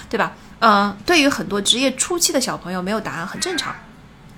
[0.09, 0.33] 对吧？
[0.61, 3.75] 嗯，对于很多职业初期的小朋友，没有答案很正常。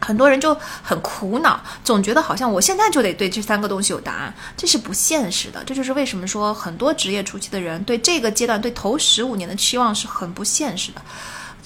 [0.05, 0.52] 很多人就
[0.82, 5.62] 很苦恼，总觉得好像我现在就得对这三个东西有答案，这是不现实的。
[5.64, 11.01] 这就是为什么说很多职业初期的人对这个阶段、对头十五年的期望是很不现实的。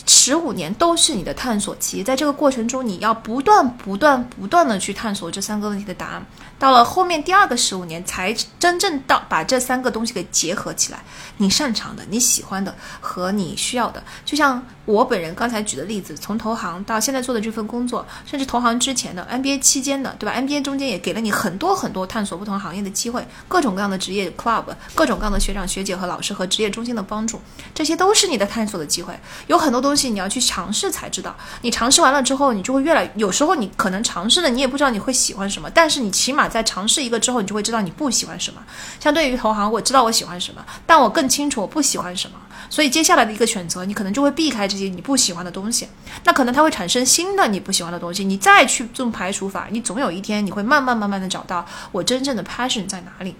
[0.07, 6.24] 十五年都是你的探索期，在这个过程中，你要不断、不断、不断的去探索这三个问题的答案。
[6.59, 11.03] 到了后面第二个十五年，才真正到把这三个东西给结合起来，
[11.37, 14.62] 你擅长的、你喜欢的和你需要的，就像。
[14.87, 24.62] 我本人刚才举的例子，从投行到现在做的这份工作，甚至投行之前的 MBA 期间的，对吧？MBA 中间也给了你很多很多探索不同行业的机会，各种各样的职业 club，
[24.95, 27.41] 各种各样的学长学姐和老师和职业中心的帮助，
[27.74, 29.12] 这些都是你的探索的机会。
[29.49, 33.11] 有很多东西你要去尝试才知道，你尝试完了之后，你就会越来。
[33.16, 38.62] 有时候你可能尝试了，你也不知道你会喜欢什么，但是你起码在尝试一个之后，你就会知道你不喜欢什么。
[39.01, 42.36] 相对于投行，我知道我喜欢什么，但我更清楚我不喜欢什么。
[42.68, 45.86] 所以接下来的一个选择，你可能就会避开这些你不喜欢的东西，
[46.24, 53.36] 那可能它会产生新的你不喜欢的东西，你再去用排除法，你总有一天你会慢慢慢慢的找到我真正的 passion 在哪里，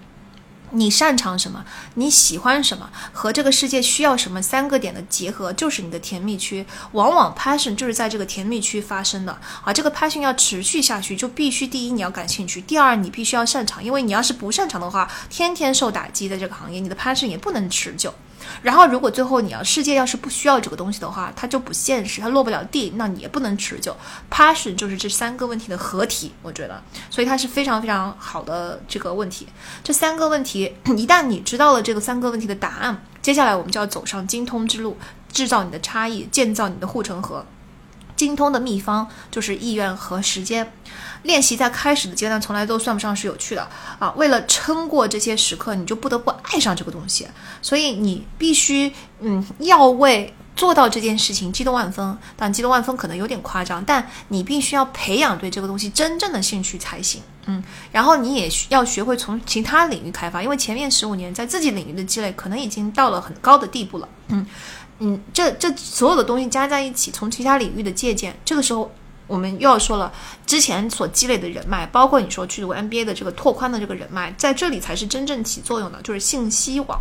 [0.71, 1.65] 你擅长什么，
[1.95, 18.13] 你喜欢什么，和这个世界需要什么三个点的结合就是你的甜蜜区，往往 passion 就是在这个甜蜜区发生的，啊这个 passion 要持续下去，就必须第一你要感兴趣，第二你必须要擅长，因为你要是不擅长的话，天天受打击，在这个行业，你的 passion 也不能持久。
[18.61, 23.95] 然后，如果最后你要世界要是不需要这个东西的话，它就不现实，它落不了地，那你也不能持久。
[24.31, 29.47] Passion 就是这三个问题的合体，我觉得，所以它是非常非常好的这个问题。
[29.83, 34.97] 这三个问题，一旦你知道了这个三个问题的答案，接下来我们就要走上精通之路，
[35.31, 37.45] 制造你的差异，建造你的护城河。
[38.17, 40.69] 精通的秘方就是意愿和时间。
[41.23, 43.67] 练习在开始的阶段从来都算不上是有趣的
[43.99, 44.13] 啊！
[44.15, 47.27] 为了撑过这些时刻，你就不得不爱上这个东西，
[47.61, 52.17] 所以你必须嗯要为做到这件事情激动万分。
[52.37, 57.21] 但激动万分可能有点夸张，但你必须要培养对这个东西真正的兴趣才行。
[57.47, 57.61] 嗯，
[57.91, 64.07] 然后你也要学会从其他领域开发，因为前面十五年在自己领域的积累可能已经到了很高的地步了。
[64.27, 64.45] 嗯
[64.99, 68.91] 嗯，这这所有的东西加在一起，从其他领域的借鉴，这个时候。
[69.27, 70.09] 我们又要说了，
[70.45, 76.97] 之前所积累的人脉，包括你说去读 MBA 的这个拓宽的这个人脉，在这里才是真正起作用的，就是信息网。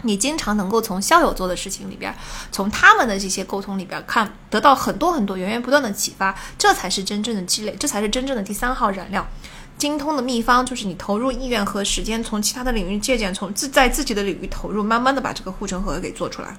[0.00, 2.16] 你经常能够从校友做的事情里边，
[2.50, 9.28] 从他们的这些沟通里边看，得到很多很多源源不断的启发，这才是真正的积累，这才是真正的第三号燃料。
[9.76, 16.56] 精通的秘方就是你投入意愿和时间，从其他的领域借鉴，从自在自己的领域投入，慢慢的把这个护城河给做出来。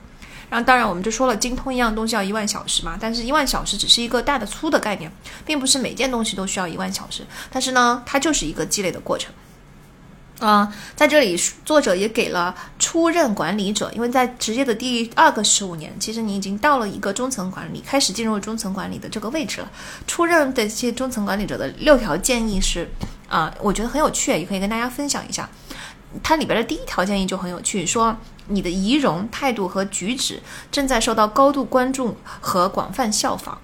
[0.54, 5.12] 然后，当然我们就说了，精通一样东西要一万小时嘛，但是一万小时只是一个大的粗的概念，
[5.44, 7.26] 并不是每件东西都需要一万小时。
[7.50, 9.34] 但是呢，它就是一个积累的过程。
[10.40, 11.36] 啊，在这里
[11.66, 19.72] 作者也给了初任管理者，因为在职业的第二个十五年，其实你已经到了一个中层管理，开始进入中层管理的这个位置了。
[20.06, 22.88] 初任的这些中层管理者的六条建议是，
[23.28, 25.50] 啊，我觉得很有趣，也可以跟大家分享一下。
[26.22, 28.16] 它里边的第一条建议就很有趣，说
[28.48, 30.42] 你的仪容、态度和举止
[30.72, 33.58] 正在受到高度关注和广泛效仿。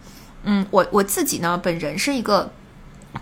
[0.44, 2.52] 嗯，我我自己呢，本人是一个。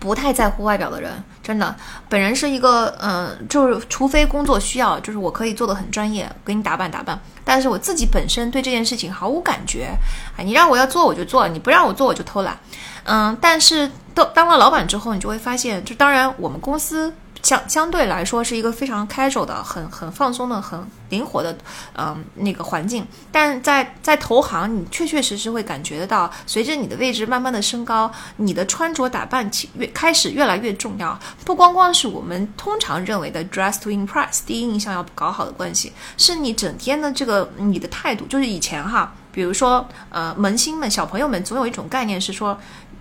[0.00, 1.10] 不太在乎外表的人，
[1.42, 1.74] 真的，
[2.10, 7.18] 本人是一个，嗯，就是除非工作需要，就是我可以做的很专业，给你打扮打扮。
[7.42, 9.88] 但是我自己本身对这件事情毫无感觉，
[10.36, 12.56] 哎，你让我要做我就做，你不让我做我就偷懒，
[13.04, 13.36] 嗯。
[13.40, 17.12] 但是都当了老板之后，你就会发现，就当然我们公司。
[17.42, 21.56] 相相对来说是一个非常 casual 的、很很放松的、很灵活的，
[21.96, 23.06] 嗯，那个环境。
[23.30, 31.18] 但在在投行，你确确实实会感觉得到，随着你的位置慢慢的升高，你的穿着打扮起越开始越来越重要。
[31.44, 38.26] 不光光是我们通常认为的 dress to impress，第一印象要搞好的关系，是你整天的这个你的态度。
[38.26, 42.58] 就是以前哈，比如说呃，萌新们、小朋友们总有一种概念是说。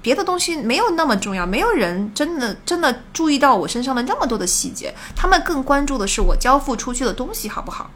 [0.07, 7.91] 别的东西没有那么重要，没有人真的真的注意到我身上的那么多的细节，他们更关注的是我交付出去的东西好不好。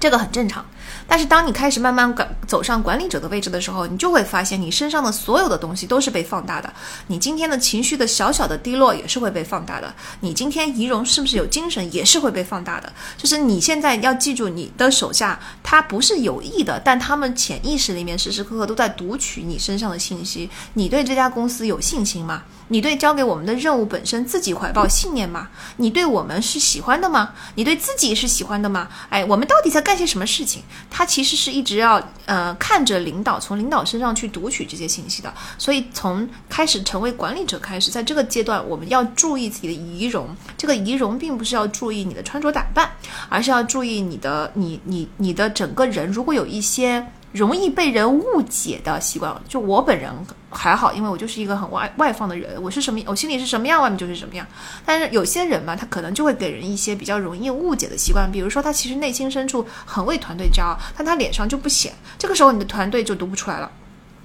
[0.00, 0.64] 这个很正常，
[1.08, 6.72] 但是当你开始慢慢管走上管理者的位置的时候，你就会发现你身上的所有的东西都是被放大的。
[7.08, 9.92] 你今天的情绪的小小的低落也是会被放大的。
[10.20, 12.92] 你今天仪容是不是有精神也是会被放大的。
[13.16, 20.48] 就是你现在要记住，你的手下他不是有意的，但他们潜意识里面时时刻刻都在读取你身上的信息。
[20.74, 22.44] 你对这家公司有信心吗？
[22.68, 25.48] 你对交给我们的任务本身自己怀抱信念吗？
[25.76, 27.30] 你对我们是喜欢的吗？
[27.54, 28.88] 你对自己是喜欢的吗？
[29.08, 30.62] 哎，我们到底在干些什么事情？
[30.90, 35.32] 他其实是一直要呃看着领导，从领导身上去读取这些信息的。
[35.56, 40.28] 所以从开始成为管理者开始，在这个阶段，我们要注意自己的仪容。
[40.56, 42.90] 这个仪容并不是要注意你的穿着打扮，
[43.28, 46.10] 而是要注意你的你你你的整个人。
[46.10, 47.06] 如果有一些。
[47.32, 50.10] 容易被人误解的习惯，就我本人
[50.50, 54.46] 还好，因为我就是一个很外外放的人，我是什么，我心里是什么样，外面就是什么样。
[54.84, 63.70] 但是有些人嘛，他可能就会给人一些比较容易误解的习惯，比如说他其实内心深处很为团队骄傲，但他脸上就不显，这个时候你的团队就读不出来了。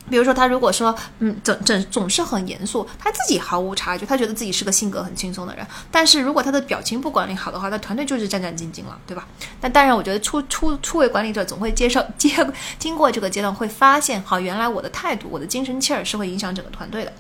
[0.09, 5.65] 比如说，他如果说，嗯，整整总是很严肃，他自己毫无察觉，他觉得自己是个性格很轻松的人。
[5.89, 9.27] 但是如果他的表情不管理好的话，那团队就是战战兢兢了，对吧？
[9.61, 12.29] 但当然，我觉得初初初为管理者，总会接受接
[12.77, 17.13] 经过这个阶段，会发现，好，原来我的态度，我的精神气儿是会影响整个团队的。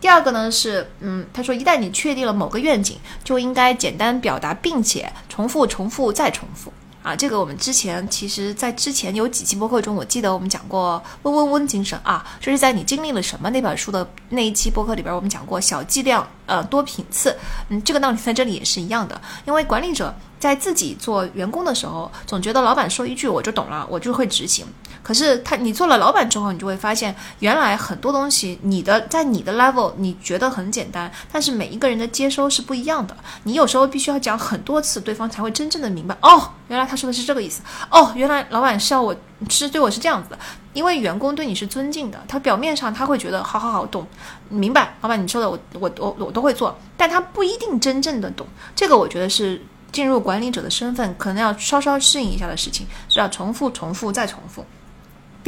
[0.00, 6.72] 第二个呢是，嗯，他说，一旦你确定了某个愿景，就应该简单表达，并且重复、重复再重复。
[7.02, 17.34] 啊，这个我们之前其实，在之前有几期播客中，我记得我们讲过“温温温精神”啊，就是在你经历了什么那本书的那一期播客里边，我们讲过小剂量，呃，多频次。
[17.68, 24.66] 嗯，这个道理在这里也是一样的，因为管理者在自己做员工的时候，总觉得老板说一句我就懂了，我就会执行。
[25.08, 33.16] 可是他，你做了老板之后，你就会发现，原来很多东西，你的在你的 level 你觉得很简单，但是每一个人的接收是不一样的。
[33.44, 36.14] 你有时候必须要讲很多次，对方才会真正的明白。
[36.20, 37.62] 哦，原来他说的是这个意思。
[37.90, 39.16] 哦，原来老板是要我
[39.48, 40.38] 是对我是这样子的。
[40.74, 44.06] 因为员工对你是尊敬的，他表面上他会觉得好好好懂，
[44.50, 48.46] 明白，老板你说的我我我我都会做，但他不一定真正的懂。
[48.76, 54.62] 这个我觉得是进入管理者的身份，可能要稍稍适应一下的事情，是要重复、重复再重复。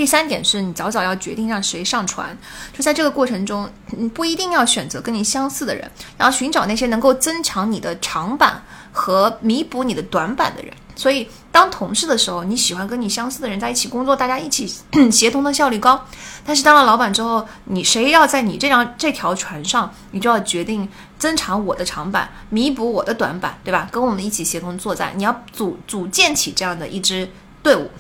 [0.01, 2.35] 第三点是你早早要决定让谁上船，
[2.72, 8.62] 就在这个过程中，你不一定要选择跟你相似的人，然后寻找那些能够增强你的长板
[8.93, 10.72] 和弥补你的短板的人。
[10.97, 14.66] 所以，当同事的时候，你喜欢跟你相似的人在一起工作，大家一起
[15.12, 16.02] 协同的效率高。
[16.47, 23.86] 但是当了老板之后，你谁要在你这张这条船上，你就要决定增长我的长板，弥补我的短板，对吧？
[23.93, 27.28] 跟我们一起协同作战，你要组组建起这样的一支
[27.62, 27.90] 队伍。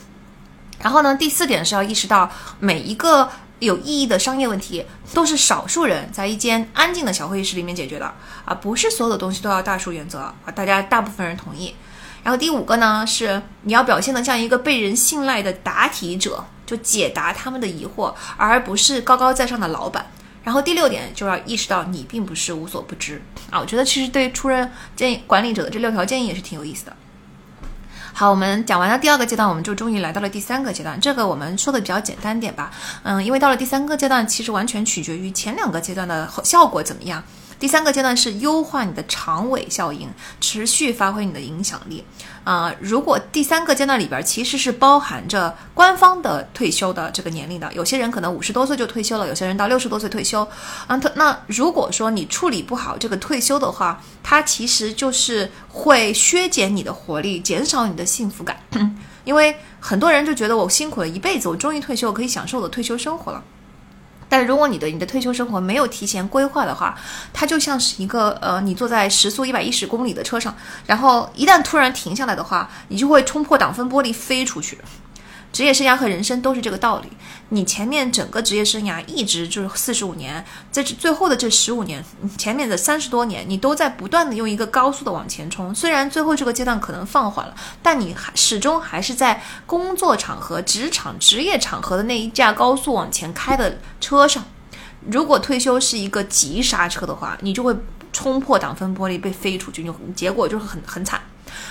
[0.80, 3.28] 然后呢，第四点是要意识到每一个
[3.58, 8.12] 有意义的商业问题都是少数人在一间安静的小会议室里面解决的
[8.44, 11.74] 啊，不是所有的东西都要大数原则啊，大家大部分人同意。
[12.22, 20.06] 然后第五个呢是你要表现的像一个被人信赖的答题者，就解答他们的疑惑，而不是高高在上的老板。
[20.42, 26.96] 然后第六点就要意识到你并不是无所不知啊，我觉得其实对出任建议管理者的这六条建议也是挺有意思的。
[28.20, 31.00] 好，我们讲完了第二个阶段，我们就终于来到了第三个阶段。
[31.00, 32.70] 这个我们说的比较简单点吧，
[33.02, 37.24] 嗯，因为到了第三个阶段，其实完全取决于前两个阶段的效果怎么样。
[37.58, 40.06] 第三个阶段是优化你的长尾效应，
[40.38, 42.04] 持续发挥你的影响力。
[42.42, 50.42] 啊，如果第三个阶段里边其实是包含着官方的退休的这个年龄的，有些人可能五十多岁就退休了，有些人到六十多岁退休。
[50.86, 58.56] 啊，他那如果说你处理不好这个退休的话，它其实就是会削减你的活力，减少你的幸福感。
[59.24, 63.42] 因为很多人就觉得我辛苦了一辈子，我终于退休，我可以享受我的退休生活了。
[64.30, 66.98] 但如果你的你的退休生活没有提前规划的话，
[67.34, 74.78] 它就像是一个呃，你坐在时速一百一十公里的车上，然后一旦突然停下来的话，你就会冲破挡风玻璃飞出去。
[75.52, 77.08] 职业生涯和人生都是这个道理。
[77.48, 82.04] 你前面整个职业生涯一直就是四十五年，在这最后的这十五年，
[82.38, 85.74] 前面的三十多年，你都在不断的用一个高速的往前冲。
[85.74, 94.44] 虽然最后这个阶段可能放缓了，但你还始终还是在工作场合、职场、职业场合的那一架高速往前开的车上。
[95.10, 97.74] 如果退休是一个急刹车的话，你就会
[98.12, 101.20] 冲破挡风玻璃被飞出去，就结果就是很很惨。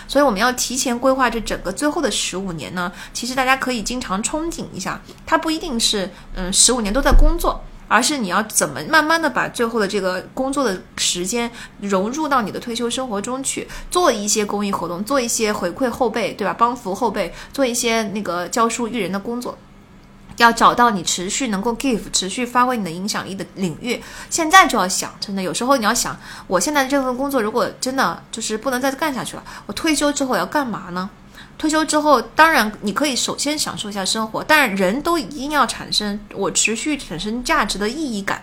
[0.08, 2.92] 所以我们要提前规划这整个最后的十五年呢。
[3.14, 11.50] 其实大家可以经常憧憬一下，它不一定是嗯十五年都在工作，而是你要怎么慢慢的把最后的这个工作的时间
[11.82, 16.56] 融入到你的退休生活中去，做一些公益活动，做一些回馈后辈，对吧？
[16.58, 19.58] 帮扶后辈，做一些那个教书育人的工作。
[20.42, 26.18] 要找到你持续能够 give、持续发挥你的影响力的领域，现在就要想，真的有时候你要想，
[26.48, 31.10] 我现在这份工作如果真的就是不能再干下去了，我退休之后要干嘛呢？
[31.58, 38.42] 退休之后，当然你可以首先享受一下生活，但人都一定要产生我持续产生价值的意义感。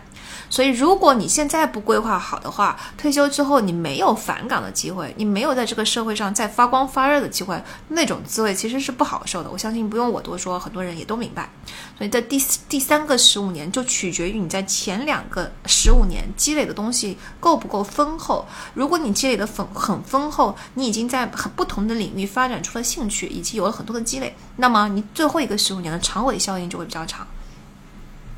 [0.48, 9.50] 所以，如果你现在不规划好的话，退休之后你没有返岗的机会，你没有在这个社会上再发光发热的机会，那种滋味其实是不好受的。
[9.50, 11.50] 我相信不用我多说，很多人也都明白。
[11.98, 18.46] 所以在第第三个十五年，就取决于你在前两个十五年积累的东西够不够丰厚。
[18.74, 27.26] 如果你积累的很很丰厚，你已经在很不同的领域发展出了兴趣，以及有了很多的积累，那么你最后一个十五年的长尾效应就会比较长。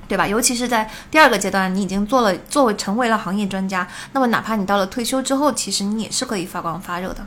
[0.08, 0.26] 对吧？
[0.26, 7.26] 尤其是在第二个阶段，你已经做了，作为成为了行业专家，那么哪怕你到了退休之后，其实你也是可以发光发热的。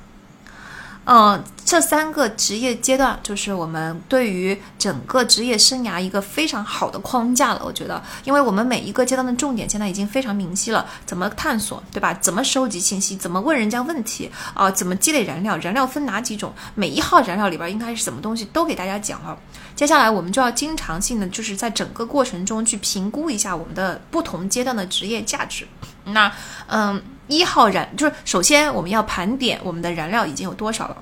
[1.04, 7.62] 嗯，这三个职业阶段就是我们对于整个职业生涯一个非常好的框架了。
[7.66, 12.14] 我觉得，因为我们每一个阶段的重点现在已经非常明晰了，怎么探索，对吧？
[12.22, 13.18] 怎么收集信息？
[13.18, 14.30] 怎么问人家问题？
[14.54, 15.58] 啊，怎么积累燃料？
[15.58, 16.54] 燃料分哪几种？
[16.76, 19.36] 每一号燃料里边应该是什么东西，都给大家讲了。
[19.76, 25.68] 接下来我们就要经常性的，就是在整个过程中去评估一下我们的不同阶段的职业价值。
[26.06, 26.32] 那，
[26.68, 27.02] 嗯。
[27.32, 30.98] 一号燃就是首先我们要盘点我们的燃料已经有多少了。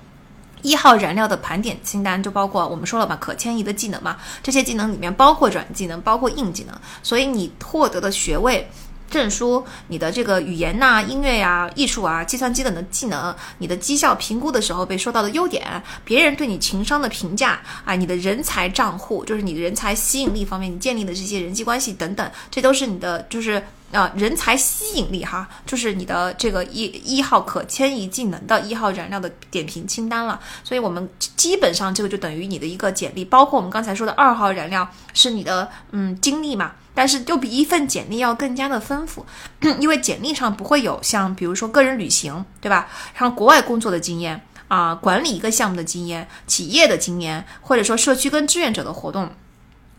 [0.61, 6.76] 一号燃料的盘点清单就包括我们说了吧，可迁移的技能嘛，这些技能里面包括软技能，包括硬技能。
[7.01, 8.69] 所以你获得的学位、
[9.10, 23.64] 证书，你的这个语言呐、音乐呀、艺术啊、计算机等的技能，你的绩效评估的时候被说到的优点，别人对你情商的评价啊，你的人才账户，就是你的人才吸引力方面你建立的这些人际关系等等，这都是你的就是。
[23.91, 30.40] 啊，人才吸引力哈，就是你的这个一一号可迁移技能的一号燃料的点评清单了。
[30.64, 39.26] 所以，我们基本上这个就等于你的一个简历，包括我们刚才说的二号燃料是你的嗯经历嘛，但是就比一份简历要更加的丰富，
[39.80, 42.88] 因为简历上不会有像比如说个人旅行，对吧？
[43.16, 49.32] 然后国外工作的经验啊，管理一个项目的经验，企业的经验，或者说社区跟志愿者的活动。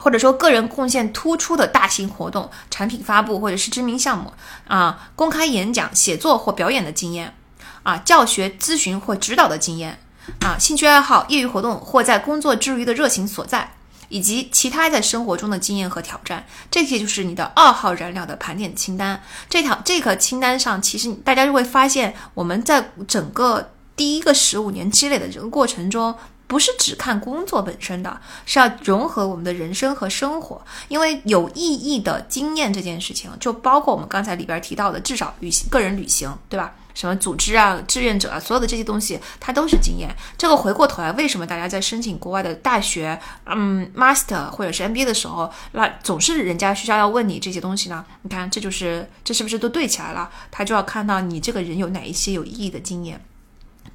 [0.01, 4.32] 或者说个人贡献突出的大型活动、产品发布或者是知名项目
[4.66, 7.35] 啊，公开演讲、写作或表演的经验
[7.82, 10.01] 啊，教学、咨询或指导的经验
[10.40, 13.74] 啊，兴趣爱好、业余活动或在工作之余的热情所在，
[14.09, 19.22] 以及其他在生活中的经验和挑战，这些就是你的二号燃料的盘点清单。
[19.51, 26.16] 这条这个清单上，其实大家就会发现，我们在整个第一个十五年积累的这个过程中。
[26.51, 30.60] 不是只看工作本身的，是要融合我们的人生和生活。
[30.89, 36.74] 因为有意义的经验这件事情，就包括我们刚才里边提到的，至少旅行、个人旅行，对吧？
[36.93, 40.12] 什么组织啊、志愿者啊，所有的这些东西，它都是经验。
[40.36, 43.16] 这个回过头来，为什么大家在申请国外的大学，
[43.47, 48.05] 嗯，master 或者是 MBA 的时候，那总是人家学校要问你这些东西呢？
[48.22, 50.28] 你看，这就是这是不是都对起来了？
[50.51, 53.24] 他就要看到你这个人有哪一些有意义的经验。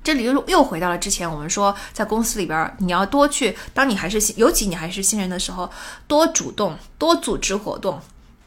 [0.05, 5.67] 这里又又回到了之前我们说，在公司里边，你要多去，当你还是，尤其你还是新人的时候，
[6.05, 7.99] 多主动，多组织活动，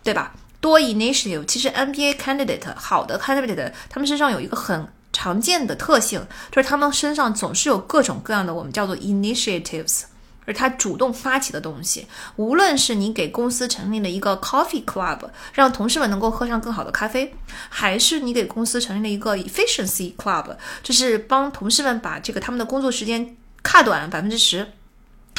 [0.04, 0.32] 对吧？
[0.60, 1.44] 多 initiative。
[1.46, 10.02] 其实 MBA candidate 好的 candidate，他们身上有一个很常见的特性，就是他们身上总是有各种各样的我们叫做 initiatives。
[10.48, 12.06] 而他主动发起的东西，
[12.36, 15.20] 无论是你给公司成立了一个 coffee club，
[15.52, 17.34] 让同事们能够喝上更好的咖啡，
[17.68, 24.66] 还是你给公司成立了一个 efficiency club，就是帮同事们把这个他们的工作时间卡短百分之十。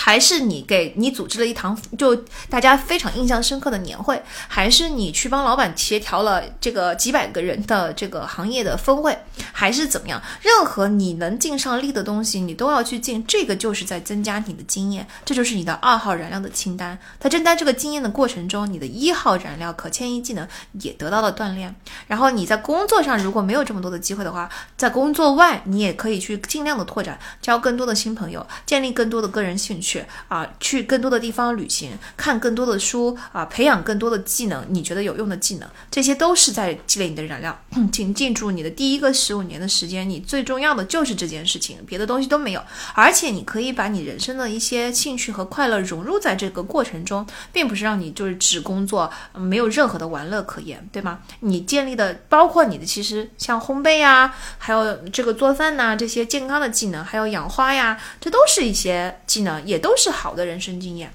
[0.01, 2.15] 还是你给你组织了一堂就
[2.49, 9.19] 大家非常印象深刻的年会，还是你去帮老板协调了这个几百个人的这个行业的峰会，
[9.51, 10.21] 还是怎么样？
[10.41, 13.21] 任何你能尽上力的东西，你都要去尽。
[13.27, 16.97] 这个就是在增加你的经验，这就是你的二号燃料的清单。
[17.19, 20.47] 在增加这个经验的过程中，你的一号燃料可迁移技能
[20.81, 21.75] 也得到了锻炼。
[22.07, 29.88] 然后你在工作上如果没有这么多的机会的话，在工作外你也可以去尽量的拓展，交更多的新朋友，建立更多的个人兴趣。
[29.89, 37.59] 去啊，去更多的地方旅行，看更多的书啊，培养更多的技能，你觉得有用的技能，这些都是在积累你的燃料。
[37.91, 42.61] 请记住，你的第一个十五年的时间，你最重要的就是这件事情，别的东西都没有。
[42.93, 51.21] 而且你可以把你人生的一些兴趣和快乐融入在这个过程中，并不是让你就是只工作，没有任何的玩乐可言，对吗？
[51.39, 59.78] 你建立的包括你的其实像烘焙呀，还有这个做饭呐，这些健康的技能，还有养花呀，这都是一些技能，也。
[59.79, 61.11] 都是好的人生经验、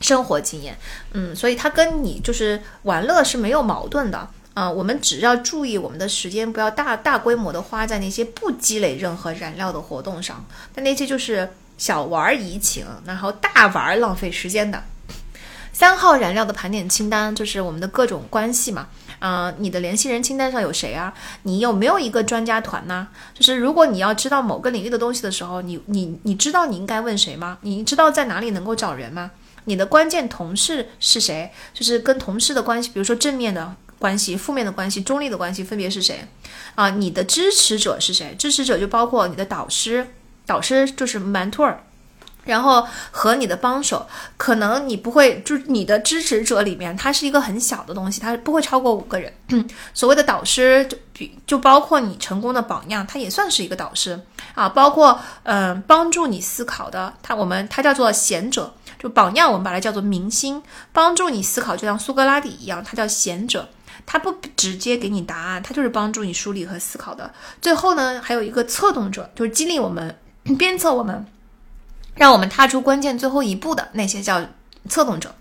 [0.00, 0.78] 生活经验，
[1.12, 4.70] 嗯，所以它跟你就是玩乐是没有矛盾的啊。
[4.70, 14.82] 我们只要注意我们的时间不要大大规模的花在那些不积累任何燃料的活动上，但那些就是小玩怡情，然后大玩浪费时间的。
[15.72, 18.88] 三号燃料的盘点清单就是我们的各种关系嘛。
[19.18, 21.12] 啊，你的联系人清单上有谁啊？
[21.42, 23.08] 你有没有一个专家团呢？
[23.34, 27.58] 就是如果你要知道某个领域的东西的时候，你你你知道你应该问谁吗？
[27.62, 29.30] 你知道在哪里能够找人吗？
[29.64, 31.50] 你的关键同事是谁？
[31.74, 36.28] 就是跟同事的关系，比如说正面的关系、负面的关系、中立的关系分别是谁？
[36.74, 38.34] 啊，你的支持者是谁？
[38.38, 40.08] 支持者就包括你的导师，
[40.44, 41.76] 导师就是 mentor。
[42.46, 44.06] 然后和你的帮手，
[44.38, 49.30] 可能你不会，就是你的支持者里面，它是一个很小的东西，它不会超过五个人。
[49.92, 54.18] 所谓的导师，就比就包括你成功的榜样，它也算是一个导师
[54.54, 54.68] 啊。
[54.68, 60.62] 包括嗯，帮助你思考的，他我们他叫做贤者，就榜样我们把它叫做明星，
[60.92, 63.68] 帮助你思考，就像苏格拉底一样，他叫贤者，
[64.06, 67.32] 他不直接给你答案，他就是帮助你梳理和思考的。
[67.60, 70.16] 最后呢，还有一个策动者，就是激励我们，
[70.58, 71.26] 鞭策我们。
[72.16, 74.40] 让我们踏出关键最后一步的那些叫
[74.88, 75.34] 策动者，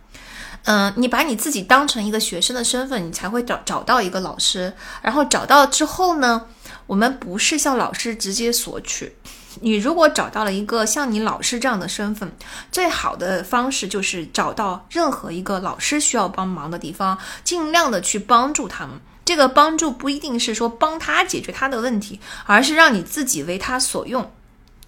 [0.65, 4.73] 嗯，你把你自己当成一个学生的身份，你才会找找到一个老师。
[5.01, 6.47] 然后找到之后呢，
[6.85, 9.15] 我们不是向老师直接索取。
[9.61, 12.29] 你如果找到了一个像你老师这样的身份，
[12.73, 18.99] 最好的方式就是找到任何一个老师需要帮忙的地方，尽量的去帮助他们。
[19.23, 24.29] 这个帮助不一定是说帮他解决他的问题，而是让你自己为他所用。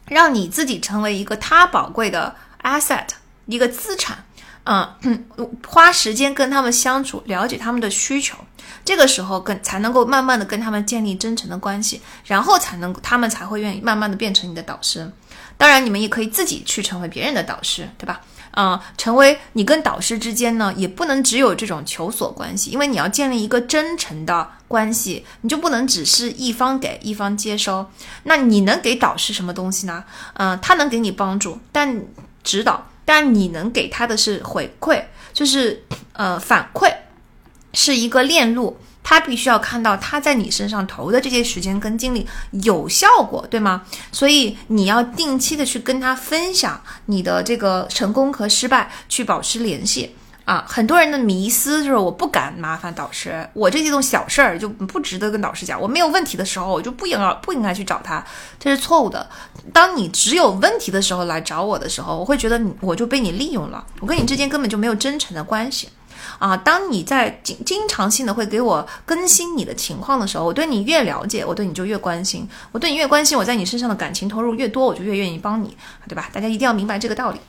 [0.08, 3.08] 让你自己成为一个他宝贵的 asset，
[3.46, 4.24] 一个资产，
[4.64, 5.26] 嗯，
[5.68, 8.38] 花时间跟他们相处，了解他们的需求，
[8.84, 15.12] 这个时候跟才能够慢慢的跟他们建立真诚的关系，然后才能他们才会愿意慢慢的变成你的导师。
[15.58, 18.22] 当然，你们也可以自己去成为别人的导师，对吧？
[18.52, 27.85] 嗯，成为你跟导师之间呢，也不能只有这种求索关系，因为你要建立一个真诚的关系，你就不能只是一方给一方接收。
[28.23, 30.03] 那你能给导师什么东西呢？
[30.34, 32.03] 嗯，他能给你帮助，但
[32.44, 35.03] 指导，但你能给他的是回馈，
[35.34, 35.84] 就是
[36.14, 36.94] 呃反馈，
[37.73, 38.77] 是一个链路。
[39.10, 43.84] 他必须要看到他在你身上投的这些时间跟精力有效果，对吗？
[44.11, 50.14] 所以你要定期的去跟他分享你的这个成功和失败，去保持联系
[50.48, 50.65] 啊。
[50.68, 55.80] 很多人的迷思就是我不敢麻烦导师，我这几种小事儿就不值得跟导师讲。
[55.80, 58.26] 我没有问题的时候，我就不应该不应该去找他，
[58.60, 59.30] 这是错误的。
[59.72, 65.90] 当你只有问题的时候来找我的时候，我会觉得我就被你利用了，我跟你之间根本就没有真诚的关系。
[66.40, 75.76] 啊，当你在经经常性的会给我更新你的情况的时候，我对你越了解，我对你就越关心，我对你越关心，我在你身上的感情投入越多，我就越愿意帮你，
[76.07, 76.30] 对吧？
[76.34, 77.40] 大家一定要明白这个道理。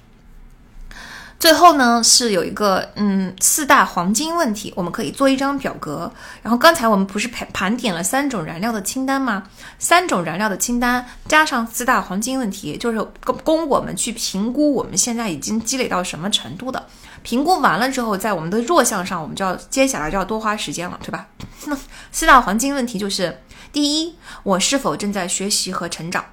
[1.38, 6.12] 最后呢，是有一个嗯四大黄金问题，我们可以做一张表格。
[6.42, 9.44] 然后刚才我们不是盘盘点了三种燃料的清单吗？
[9.78, 16.84] 三种燃料的清单加上四大黄金问题，就是供供我们去评估我们现在已经积累到什么程度的。
[17.22, 21.28] 评估完了之后，在我们的弱项上，我们就要接下来就要多花时间了，对吧？
[22.10, 23.42] 四大黄金问题就是：
[23.72, 26.24] 第一，我是否正在学习和成长？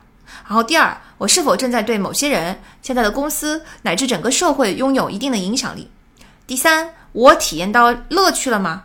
[0.47, 5.89] 然后第二，我是否正在对某些人、现在的公司乃至整个社会拥有一定的影响力？
[6.45, 8.83] 第三，我体验到乐趣了吗？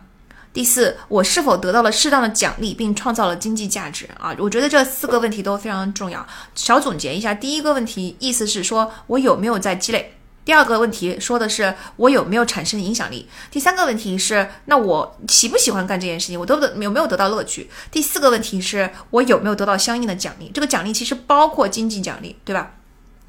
[0.53, 4.35] 第四，我是否得到了适当的奖励，并创造了经济价值啊？
[4.39, 6.25] 我觉得这四个问题都非常重要。
[6.55, 10.13] 小总结一下，第一个问题意思是说我有没有在积累；
[10.43, 20.51] 第二个问题说的是我有没有产生影响力；第三个问题是那我喜不喜欢干这件事情，我都得有没有得到乐趣；第四个问题是我有没有得到相应的奖励。
[20.53, 22.71] 这个奖励其实包括经济奖励，对吧？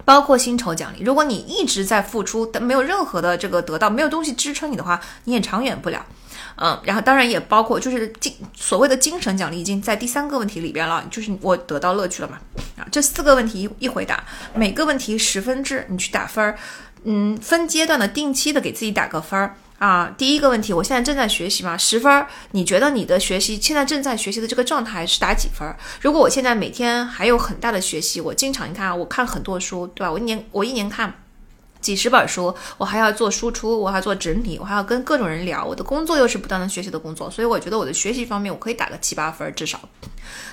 [0.05, 1.05] 包括薪酬奖励。
[1.05, 6.05] 如果你一直在付出，但没有任何的这个得到，没有东西支撑你的话，你也长远不了。
[6.57, 12.39] 嗯，然后当然也包括就是精所谓的精神奖励，已经在第三个问题里边了，就是我得到乐趣了嘛。
[12.77, 14.25] 啊，这四个问题一一回答，
[14.55, 16.59] 每个问题十分制，你去打分儿，
[17.05, 20.15] 嗯，分阶段的定期的给自己打个分儿啊。
[20.16, 25.77] 第一个问题，我现在正在学习嘛，十分儿，你觉得你的学习现在正在学习的这个状态是打几分儿？
[26.01, 30.12] 如果我现在每天还有很大的学习，我经常你看啊，我看很多书，对吧？
[30.12, 31.12] 我一年我一年看。
[31.83, 35.63] 几十本书，我还要做输出，我还要做整理，我还要跟各种人聊。
[35.63, 39.79] 我的工作又是不断的学习的工作，所以我觉得我的学习方面我可以打个七八分儿至少。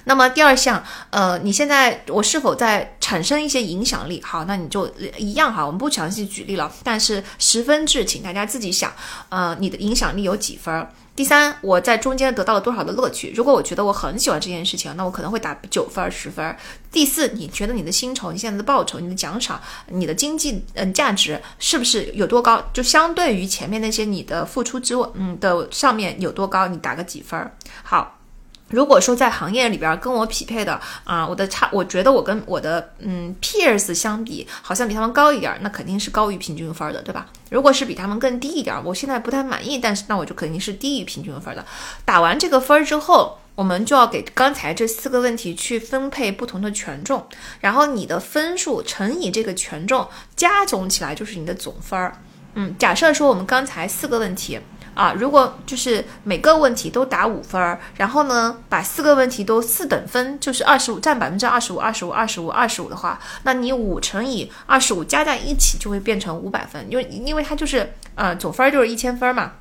[0.06, 4.22] 那么第二项，呃，你现在我是否在产生一些影响力？
[4.23, 8.91] 好，那你就一样哈，我们不详细举例了，但是十分制，请大家自己想，
[9.30, 10.88] 呃，你的影响力有几分？
[11.19, 13.33] 第三，我在中间得到了多少的乐趣？
[13.35, 16.55] 如果我觉得我很喜欢这件事情，那我可能会打九分、十分。
[16.93, 22.63] 第四，你觉得你的薪酬、你现在的报酬、你的奖赏、你的经济嗯价值是不是有多高？
[22.71, 26.69] 就相对于前面那些你的付出之嗯的上面有多高？
[26.69, 27.51] 你打个几分？
[27.83, 28.18] 好。
[28.69, 37.25] 如果说在行业里边跟我匹配的啊，我的差，我觉得我跟我的嗯 peers 相比，好像比他们高一点，那肯定是高于平均分的，对吧？
[37.49, 41.65] 如果是比他们更低一点，我现在不太满意，但是那我就肯定是低于平均分的。
[42.05, 47.25] 打完这个分儿之后，我们就要给刚才这四个问题去分配不同的权重，
[47.61, 52.15] 然后你的分数乘以这个权重加总起来就是你的总分儿。
[52.53, 54.59] 嗯，假设说我们刚才四个问题。
[54.93, 69.53] 啊，如果就是每个问题都打五分儿，然后呢，把四个问题都四等分，就是二十五占百分之二十五，二十五，二十五，二十五的话，那你五乘以二十五加在一起就会变成五百分，因为因为它就是呃总分就是一千分嘛，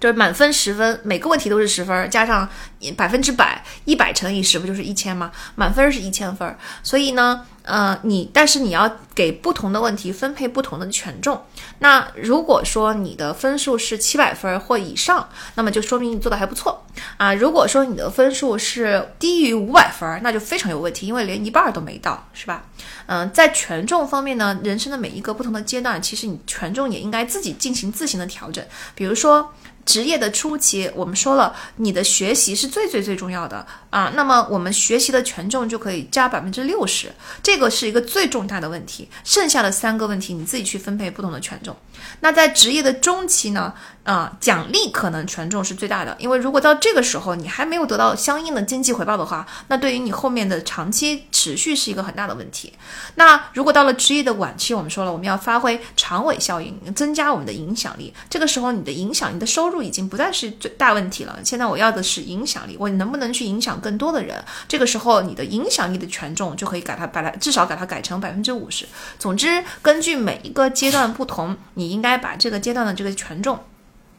[0.00, 2.48] 就是满分十分，每个问题都是十分，加上
[2.96, 5.30] 百分之百，一百乘以十不就是一千吗？
[5.54, 7.44] 满分是一千分，所以呢。
[7.68, 11.38] 呃，你但是你要给不同的问题分配不同的权重。
[11.80, 16.82] 那如果说你的分数是七百分或以上，那么就说明你做的还不错
[17.18, 17.34] 啊。
[17.34, 22.64] 如果说你的分数是低于五百分，那就非常有问题，因为连一半都没到，是吧？
[23.04, 28.64] 嗯，在权重方面呢，人生的每一个不同的阶段，其实你权重也应该自己进行自行的调整。
[28.94, 29.52] 比如说。
[29.88, 34.12] 职业的初期，我们说了，你的学习是最最最重要的啊。
[34.14, 37.10] 那么我们学习的权重就可以加百分之六十，
[37.42, 39.08] 这个是一个最重大的问题。
[39.24, 41.74] 剩下的三个问题，你自己去分配不同的权重。
[42.20, 43.72] 那在职业的中期呢？
[44.08, 52.72] 啊，奖励可能权重是最大的，因为如果到这个时候你还没有得到相应的经济回报的话，那对于你后面的长期持续是一个很大的问题。
[53.16, 58.14] 那如果到了职业的晚期，我们说了，我们要发挥长尾效应，增加我们的影响力。
[58.30, 61.38] 这个时候，你的影响、你的收入已经不再是最大问题了。
[61.44, 64.42] 现在我要的是影响力，我能不能去影响更多的人？
[64.66, 68.86] 这个时候，你的影响力的权重就可以改它，把它至少给它改成百分之五十。
[69.18, 73.60] 总之，根据每一个阶段不同，你应该把这个阶段的这个权重。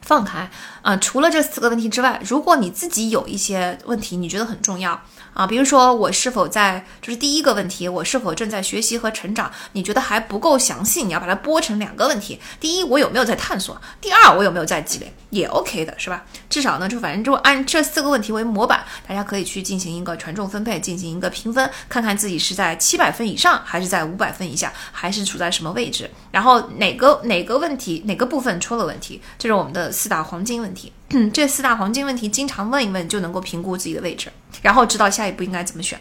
[0.01, 0.49] 放开
[0.81, 0.95] 啊！
[0.97, 4.99] 除了这四个问题之外，如果你自己有一些问题，你觉得很重要。
[5.39, 9.49] 啊，比如说我是否在，就是第一个问题，我是否正在学习和成长？
[9.71, 12.37] 你觉得还不够详细，你要把它剥成两个问题。
[12.59, 13.79] 第一，我有没有在探索？
[14.01, 15.13] 第二，我有没有在积累？
[15.29, 16.25] 也 OK 的是吧？
[16.49, 26.11] 至少呢，就反正就按这四个问题为模板，大家可以去进行一个权重分配，进行一个评分，看看自己是在七百分以上，还是在五百分以下，还是处在什么位置？
[26.31, 29.21] 然后哪个哪个问题哪个部分出了问题？
[29.37, 30.91] 这是我们的四大黄金问题。
[31.33, 34.31] 这四大黄金问题，经常问一问就能够评估自己的位置，
[34.61, 35.99] 然后知道下一步应该怎么选。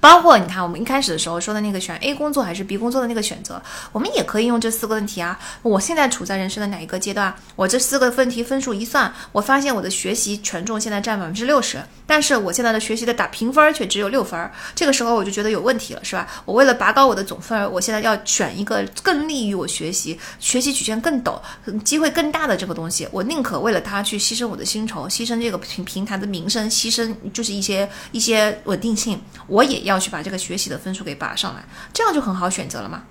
[0.00, 3.60] 包括你看，我们一开始的时候说的那个选 A 工作还是 B 工作的那个选择，
[3.92, 5.38] 我们也可以用这四个问题啊。
[5.62, 7.34] 我现在处在人生的哪一个阶段？
[7.56, 14.50] 我这四个问题分数一算，我发现我的学习权重现在占百分之六十，但是我现在的学习的打评分却只有六分。
[14.74, 16.26] 这个时候我就觉得有问题了，是吧？
[16.44, 21.40] 我为了拔高我的总分，我现在要选一个更利于我学习、学习曲线更陡、
[21.84, 29.71] 机会更大的这个东西，我宁可为了它去牺牲我的薪酬、牺牲这个平平台的名声、牺牲就是一些一些稳定性，我也。
[29.72, 33.02] 也要去把这个学习的分数给拔上来，这样就很好选择了嘛。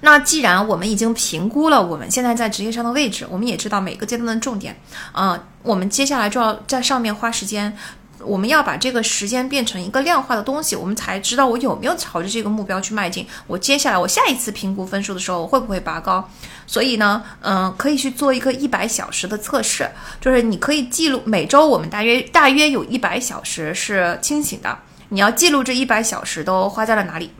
[0.00, 4.76] 那既然我们已经评估了我们现在在职业上的位置，我们也知道每个阶段的重点，
[5.12, 7.76] 啊，我们接下来就要在上面花时间。
[8.24, 13.26] 我们要把这个时间变成一个量化的东西，我们才知道我有没有朝着这个目标去迈进。
[13.48, 16.28] 我接下来我下一次评估分数的时候，我会不会拔高？
[16.64, 19.90] 所以呢，嗯，可以去做一个一百小时的测试，
[20.20, 24.78] 就是你可以记录每周我们大约大约有一百小时是清醒的，
[25.12, 27.30] 你要记录这一百小时都花在了哪里。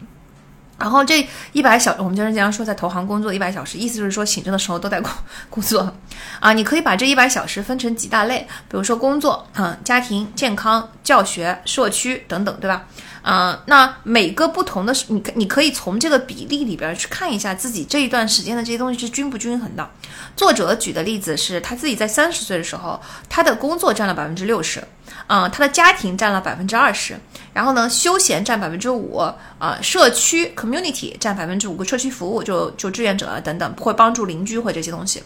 [0.78, 5.10] 然后这一百小，我们就是经常说在投行工作一百小时，意思就是说醒着的时候都在工
[5.48, 5.94] 工作，
[6.40, 12.84] 啊，你可以把这一百小时分成几大类，比如说工作、嗯，家庭、健康、教学、社区等等，对吧？
[13.24, 19.88] 嗯，那每个不同的，你你可以从这个比例里边去看一下自己这一段时间的这些东西是均不均衡的。
[20.34, 24.82] 作者举的例子是他自己在三十岁的时候，他的工作占了百分之六十，
[25.28, 27.16] 嗯，他的家庭占了百分之二十。
[27.52, 29.18] 然后呢，休闲占百分之五，
[29.58, 35.22] 啊，社区 community 占百分之五个，社区服务就就志愿者等等会帮助邻居或这些东西。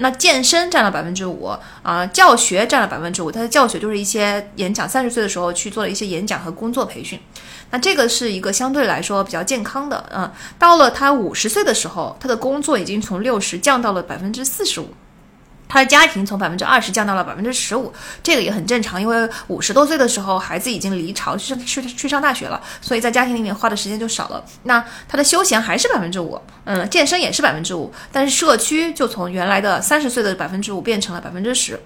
[0.00, 1.50] 那健身占了百分之五，
[1.82, 4.88] 啊，教学占了百分之五，他的教学就是一些演讲。
[4.88, 7.20] 三十岁的时候去做了一些演讲和工作培训，
[7.70, 14.88] 那这个是一个相对来说比较健康的，啊，到了他五十岁的时候，他的工作已经从六十降到了百分之四十五。
[15.70, 17.92] 他的家庭从百分之二十降到了百分之十五，
[18.22, 24.44] 这个也很正常，因为五十多岁的时候孩子已经离巢去去去上大学了，所以在家庭里面花的时间就少了。
[24.64, 31.78] 那他的休闲还是百分之五，嗯，健身也是百分之五，但是社区就从原来的三十岁的百分之五变成了百分之十。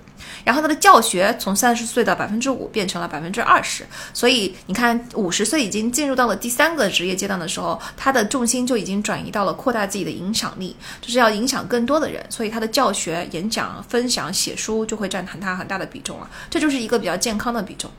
[0.45, 17.91] 然后他的教学从三十岁的百分之五变成了百分之二十，所以你看，五十岁已经进入到了第三个职业阶段的时候，他的重心就已经转移到了扩大自己的影响力，就是要影响更多的人，所以他的教学、演讲、分享、写书就会占很大很大的比重了，这就是一个比较健康的比重。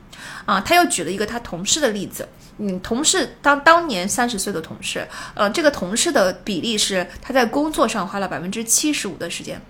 [0.44, 2.26] 啊，他又举了一个他同事的例子，
[2.58, 9.60] 嗯，同事当当年三十岁的同事，呃，这个同事的比例是他在工作上花了百分之七十五的时间。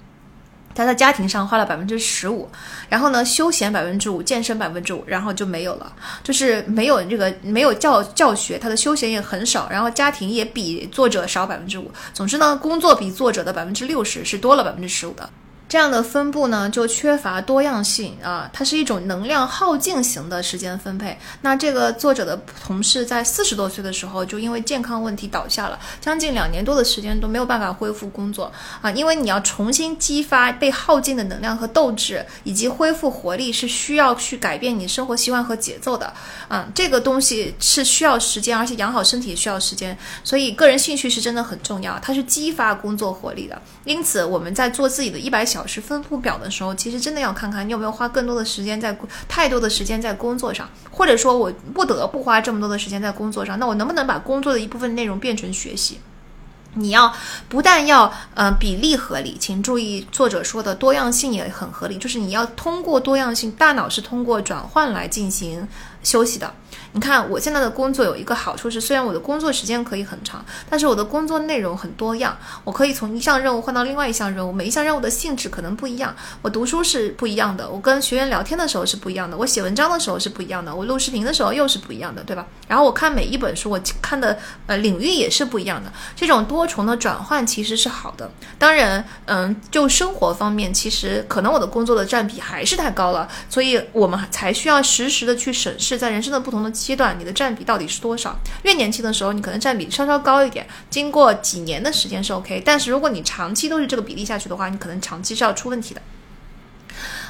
[0.77, 2.49] 他在家庭上花了百分之十五，
[2.89, 5.91] 然后呢，休闲百分之五，健身百分之五，然后就没有了，
[6.23, 11.91] 就是没有这个没有教教学，他的休闲也很少，然后家庭也比作者少百分之五。
[12.13, 15.29] 总之呢，工作比作者的百分之六十是多了百分之十五的。
[15.69, 21.19] 这样的分布呢，就缺乏多样性啊，它是一种能量耗尽型的时间分配。
[21.41, 28.89] 那这个作者的同事在四十多岁的时候，就因为健康问题倒下了，将近两年多的时间都没有办法恢复工作啊。
[28.93, 36.13] 因为你要重新激发被耗尽的能量和斗志，以及恢复活力，是需要去改变你生活习惯和节奏的
[36.47, 36.69] 啊。
[36.77, 39.99] 这个东西是需要时间，而且养好身体需要时间。
[40.23, 43.61] 所以个人兴趣是真的很重要，它是激发工作活力的。
[43.85, 45.56] 因此我们在做自己的一百小。
[45.57, 48.95] 小时分布表的时候，其实真的要看看你有没有花更多的时间在
[49.27, 55.99] 太多的时间在工作上，或者说我不得不花这么多的时间在工作上，那我能不能把工作的一部分内容变成学习？
[56.75, 57.11] 你要
[57.49, 65.67] 不但要呃比例合理，请注意作者说的多样性也很合理，就是你要通过多样性，大脑是通过转换来进行
[66.03, 66.53] 休息的。
[66.97, 76.17] 你看，我现在的工作有一个好处是，虽然我的工作时间可以很长，但是我的工作内容很多样，我可以从一项任务换到另外一项任务，每一项任务的性质可能不一样。
[76.41, 82.47] 我读书是不一样的，我跟学员聊天的时候是不一样的，我写文章的时候是不一样的，我录视频的时候又是不一样的，对吧？
[82.67, 85.93] 然后我看每一本书，我看的呃领域也是不一样的。
[86.17, 88.31] 这种多重的转换其实是好的。
[88.59, 96.73] 当然，嗯，就生活方面，其实可能我的工作的占比还是太高了，所以我们才需要实时的去审视，在人生的不同的。
[96.87, 98.39] 阶段你的占比到底是多少？
[98.63, 102.63] 越年轻的时候，你可能占比稍稍高一点，经过几年的时间是 OK。
[102.65, 106.01] 但是如果你长期都是这个比例下去的话，你可能长期是要出问题的。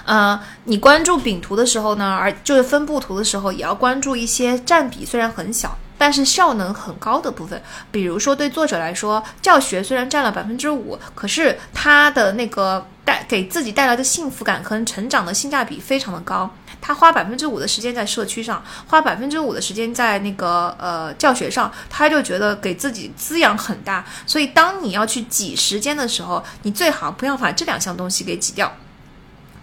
[0.04, 5.78] 呃，你关注饼图的时候呢，而就是分布图的时候，也要关注一些占比虽然很小。
[5.98, 16.54] 但是效能很高的部分，比如说对作者来说，教学虽然占了百分之五，可是他的那个带给自己带来的幸福感和成长的性价比非常的高。
[16.86, 24.04] 他花百分之五的时间在社区上，花百分之五的时间在那个呃教学上，他就觉得给自己滋养很大。
[24.24, 28.72] 所以当你要去挤时间的时候，你最好不要把这两项东西给挤掉。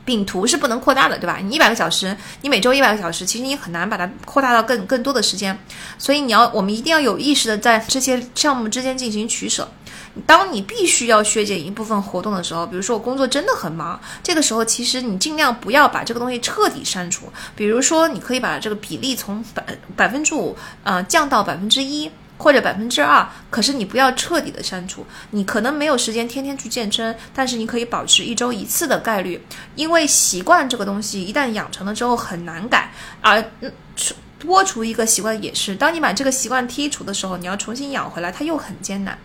[0.04, 1.38] 饼图是不能扩大的，对吧？
[1.41, 5.58] 你一百个小时，你每周一百个小时，其实你很难把它扩大到更更多的时间。
[5.98, 9.72] 所以你要，我们一定要有意识的在这些项目之间进行取舍。
[10.26, 17.31] 当你必须要削减一部分活动的时候，比如说我工作真的很忙，这个时候其实你尽量不要把这个东西彻底删除。
[17.56, 19.65] 比如说，你可以把这个比例从百
[19.95, 22.11] 百分之五，呃，降到百分之一。
[22.35, 25.06] 或者百分之二，可是你不要彻底的删除。
[25.30, 29.41] 你可能没有时间天天去健身，但是你可以保持一周一次的概率，
[29.76, 32.91] 因为习惯这个东西一旦养成了之后很难改，
[33.22, 33.41] 而
[33.95, 35.76] 除脱除一个习惯也是。
[35.76, 39.18] 当你把这个习惯剔除的时候，你要重新养回来，它又很艰难。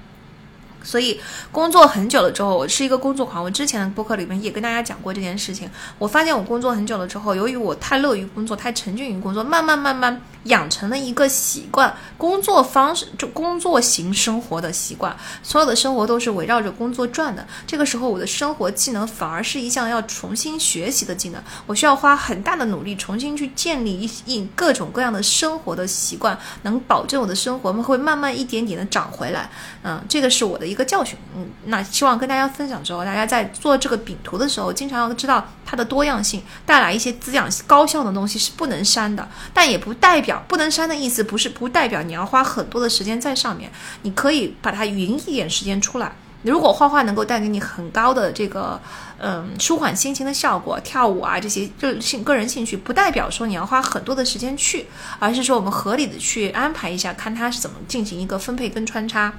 [0.83, 3.43] 所以工作很久了之后，我是一个工作狂。
[3.43, 5.69] 我之前的播客里面也跟大家讲过这件事情。
[5.99, 15.15] 我发现我工作很久了之后，由于我太乐于工作，太沉浸于工作，慢慢慢慢养成了一个习惯，工作方式就工作型生活的习惯。
[15.43, 17.47] 所有的生活都是围绕着工作转的。
[17.67, 21.43] 这个时候，我的生活技能反而是一项要重新学习的技能。
[21.67, 29.51] 我需要花很大的努力重新去建立一一各种各样的生活的习惯，能保证我的生活会慢慢一点点的长回来。
[29.83, 31.19] 嗯，这个是我的一一个教训。
[31.35, 43.69] 嗯，那希望跟大家分享之后，大家在做这个饼图的时候，经常要知道它的多样性，带来一些滋养高效的东西是不能删的，但也不代表不能删的意思不是不代表你要花很多的时间在上面，
[44.03, 46.13] 你可以把它匀一点时间出来。
[46.43, 48.81] 如果画画能够带给你很高的这个
[49.19, 54.87] 嗯舒缓心情的效果，跳舞啊这些就兴个人兴趣，不代表说你要花很多的时间去，
[55.19, 59.33] 而是说我们合理的去安排一下，看它是怎么进行一个分配跟穿插。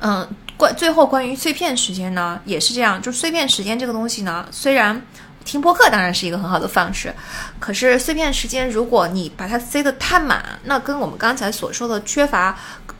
[0.00, 3.00] 嗯，关最后关于碎片时间呢，也是这样。
[3.00, 5.00] 就碎片时间这个东西呢，虽然
[5.44, 7.14] 听播客当然是一个很好的方式，
[7.58, 12.58] 可是碎片时间如果你把它塞得太满，那跟我们刚才所说的缺乏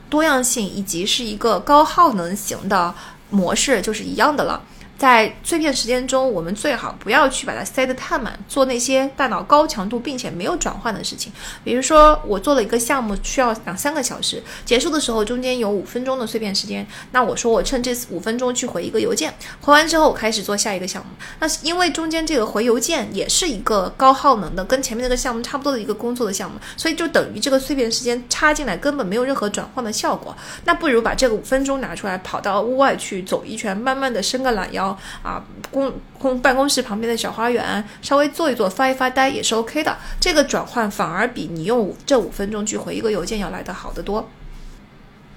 [0.09, 2.93] 多样性以及是一个高耗能型的
[3.29, 4.61] 模式就是一样的了。
[5.01, 11.33] 在碎片时间中，我们最好不要去把它塞得太满，做那些大脑高强度并且没有转换的事情。
[11.63, 21.11] 比如说，我做了一个项目，需要两三个小时，结束的时候中间有五分钟的碎片时间，那我说我趁这五分钟去回一个邮件，回完之后我开始做下一个项目。
[21.39, 30.37] 那是因为中间这个回邮件也是一个高耗能的，跟前面那个项目差不多的一个工作的项目，所以就等于这个碎片时间插进来根本没有任何转换的效果。
[30.65, 34.90] 那不如把这个五分钟拿出来，跑到屋外去走一圈，慢慢的伸个懒腰。
[35.23, 39.97] 啊，公公办公室旁边的小花园，稍微坐一坐，发一发呆也是 OK 的。
[40.19, 44.29] 这个转换反而比你用这五分钟去回一个邮件要来的好得多。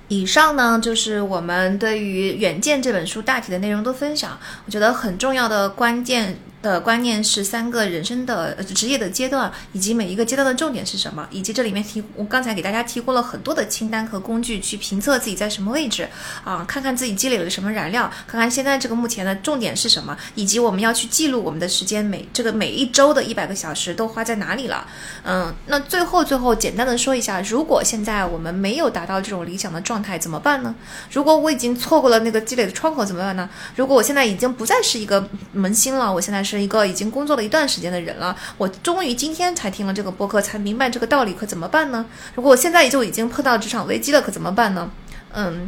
[0.09, 4.39] 以上呢，就是我们对于《远见》这本书大体的内容的分享。
[4.67, 6.39] 我觉得很重要的关键。
[6.65, 16.09] 的观念是三个人生的职业的阶段，以及每一个阶段的重点是什么，以及这里面提我刚才给大家提供了很多的清单和工具去评测自己在什么位置
[16.43, 24.87] 啊，看看自己积累了什么燃料，看看现在这个目前的重点是什么，以及我们要去记录我们的时间每这个每一周的一百个小时都花在哪里了。
[25.25, 30.75] 嗯，那最后最后简单的说一下，如果现在我们没有达到这种理想的状态怎么办呢？
[31.13, 33.51] 如果我已经错过了那个积累的窗口怎么办呢？
[33.77, 36.54] 如果我现在已经不再是一个萌新了，我现在是。
[36.57, 42.07] 是一个已经工作了一段时间的人了，我终于今天才听了这个播客，才明白这个道理，可怎么办呢？
[42.35, 44.91] 如果我现在就已经碰到职场危机了，可怎么办呢？
[45.33, 45.67] 嗯，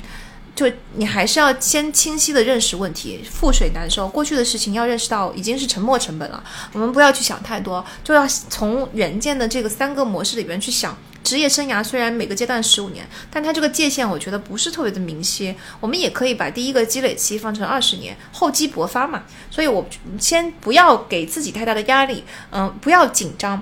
[0.56, 4.08] 就你还是要先清晰的认识问题，覆水难收。
[4.08, 6.42] 过去的事情要认识到已经是沉没成本了，
[6.72, 10.96] 我们不要去想太多，就要从远见的这个三个模式里边去想。
[11.22, 15.54] 职业生涯虽然每个阶段十五年，但它这个界限我觉得不是特别的明晰。
[15.80, 19.24] 我们也可以把第一个积累期放成二十年，厚积薄发嘛。
[19.50, 19.84] 所以，我
[20.18, 22.22] 先不要给自己太大的压力，
[22.52, 23.60] 嗯，不要紧张。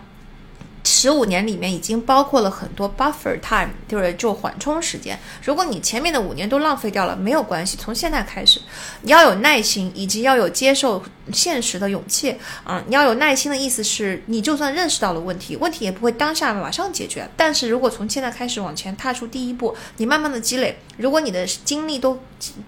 [0.86, 5.18] 十五年里面已经包括了很多 buffer time，就是就缓冲时间。
[5.42, 7.76] 如果你前面的五年都浪费掉了，没有关系。
[7.78, 8.60] 从现在开始，
[9.00, 11.02] 你要有耐心，以及要有接受
[11.32, 12.82] 现实的勇气啊！
[12.86, 17.26] 你要有耐心的意思是，你就算认识到了问题，问题也不会当下马上解决。
[17.34, 22.18] 但是如果从现在开始往前踏出第一步，你慢慢的积累，如果你的精力都、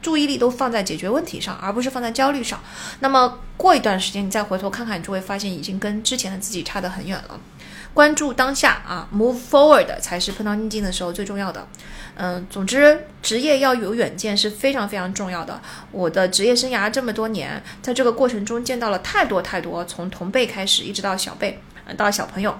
[0.00, 2.58] 注意力都放在解决问题上，而不是放在焦虑上，
[3.00, 7.38] 那么过一段时间你再回头看看，你就会发现已经跟之前的自己差得很远了。
[7.96, 11.66] 关注当下啊，move forward 才是碰到逆境的时候最重要的。
[12.16, 15.58] 嗯，总之，职业要有远见是非常非常重要的。
[15.90, 21.58] 我的职业生涯这么多年，在这个过程中见到了太多太多，从同辈开始，一直到小辈，
[21.96, 22.54] 到小朋友。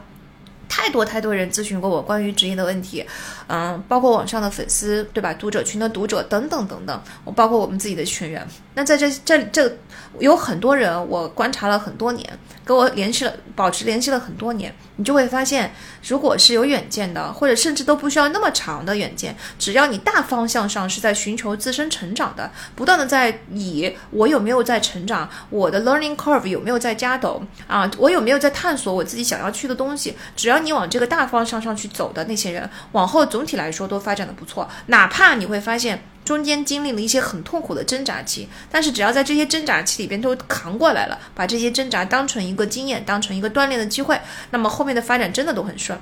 [0.69, 3.07] 太多太多人咨询过我关于职业的问题，
[3.47, 5.33] 嗯，包括网上的粉丝，对吧？
[5.35, 8.45] 读者群的读者等等等等，我包括我们自己的学员。
[8.75, 9.79] 那在这这这
[10.19, 15.73] 有很多人，我观察了很多年，跟我联系了，保持联系了很多年，你就会发现，
[16.07, 30.57] 如果是有远见的，或者甚至都不需要那么长的远见，只要你大方向上是在寻求自身成长的，不断的在以我有没有在成长，我的 learning curve 有没有在加陡啊，我有没有在探索我自己想要去的东西，只要。
[30.67, 34.69] 你往这个大方向上去走的那些人，往后总体来说都发展的不错。
[34.87, 44.21] 哪怕你会发现中间经历了一些很痛苦的挣扎期，但是只要在这些挣扎期里边都扛过来了，把这些挣扎当成一个经验，当成一个锻炼的机会，
[44.51, 45.97] 那么后面的发展真的都很顺。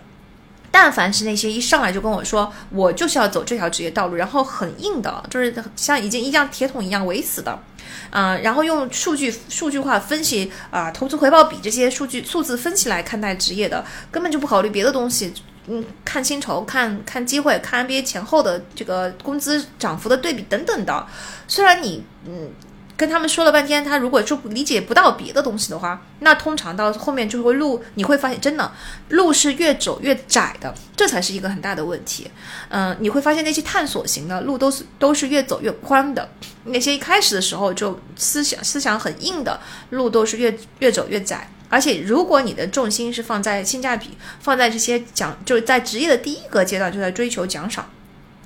[0.71, 7.63] 但凡是那些一上来就跟我说我就是要走这条职业道路，然后很硬的，就是像已经一样铁桶一样围死的。
[8.11, 15.35] 嗯，然后用数据数据化分析啊，投资回报比这些数据数字分析来看待职业的，根本就不考虑别的东西。
[15.67, 21.07] 嗯，看薪酬、看看机会、看 NBA 前后的这个工资涨幅的对比等等的。
[21.47, 22.51] 虽然你嗯。
[22.97, 28.71] 跟他们说了半天，他如果说理解不到别的东西的话，那通常到后面就会路，你会发现真的
[29.09, 32.31] 路是越走越窄的，这才是一个很大的问题。
[32.69, 36.29] 嗯，你会发现那些探索型的路都是都是越走越宽的，
[36.67, 39.59] 那些一开始的时候就思想思想很硬的
[39.91, 41.51] 路都是越越走越窄。
[41.75, 47.91] 而且如果你的重心是放在性价比，放在这些奖，就是在职业的第一个阶段就在追求奖赏。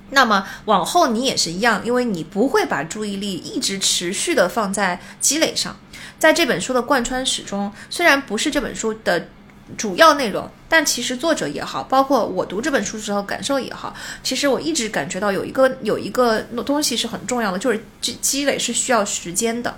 [0.09, 5.76] 那么往后你也是一样，因为你不会把注意力一直持续的放在积累上。
[6.18, 9.28] 在这本书的贯穿始终，虽然不是这本书的
[9.76, 19.76] 主要内容，但其实作者也好，包括我读这本书时候感受也好，其实我一直感觉到有一个有一个东西是很重要的，就是积积累是需要时间的。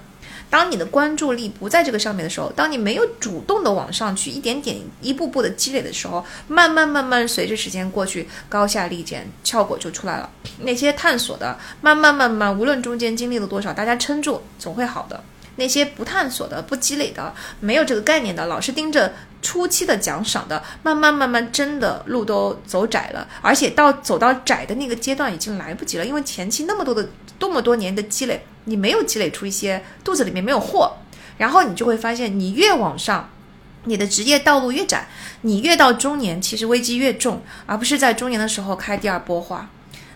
[0.51, 10.29] 当你的关注力不在这个上面的时候，当你没有主动的往上去一点点、一步步的积累的时候，慢慢慢慢随着时间过去，高下立见，效果就出来了。
[10.59, 15.23] 那些探索的，慢慢慢慢，无论中间经历了多少，大家撑住，总会好的。
[15.57, 19.13] 那些不探索的、不积累的、没有这个概念的，老是盯着
[19.43, 27.09] 初期的奖赏的，慢慢慢慢，真的路都走窄了，而且到走到窄的那个阶段已经来不及了，因为前期那么多的、
[27.39, 28.45] 多么多年的积累。
[28.65, 30.99] 你没有积累出一些肚子里面没有货，
[31.39, 33.31] 然后你就会发现，你越往上，
[33.85, 35.09] 你的职业道路越窄，
[35.41, 39.69] 你越到中年，其实危机越重，而不是在中年的时候开第二波花，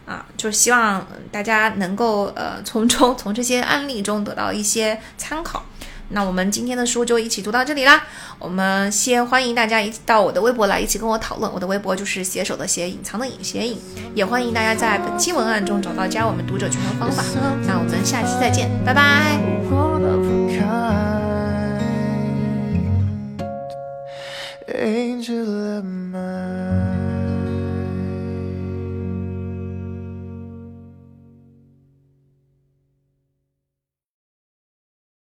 [0.06, 5.64] 啊，就是希望大家能够呃，从中从这些案例中得到一些参考。
[6.10, 8.04] 那我们今天的书就一起读到这里啦。
[8.38, 13.78] 我们先欢迎大家一起到我的微博来一起跟我讨论，我的微博就是携手的携隐藏的隐写影。
[14.14, 17.24] 也欢迎大家在本期文案中找到加我们读者群的方法。
[17.66, 19.40] 那我们下期再见，拜拜。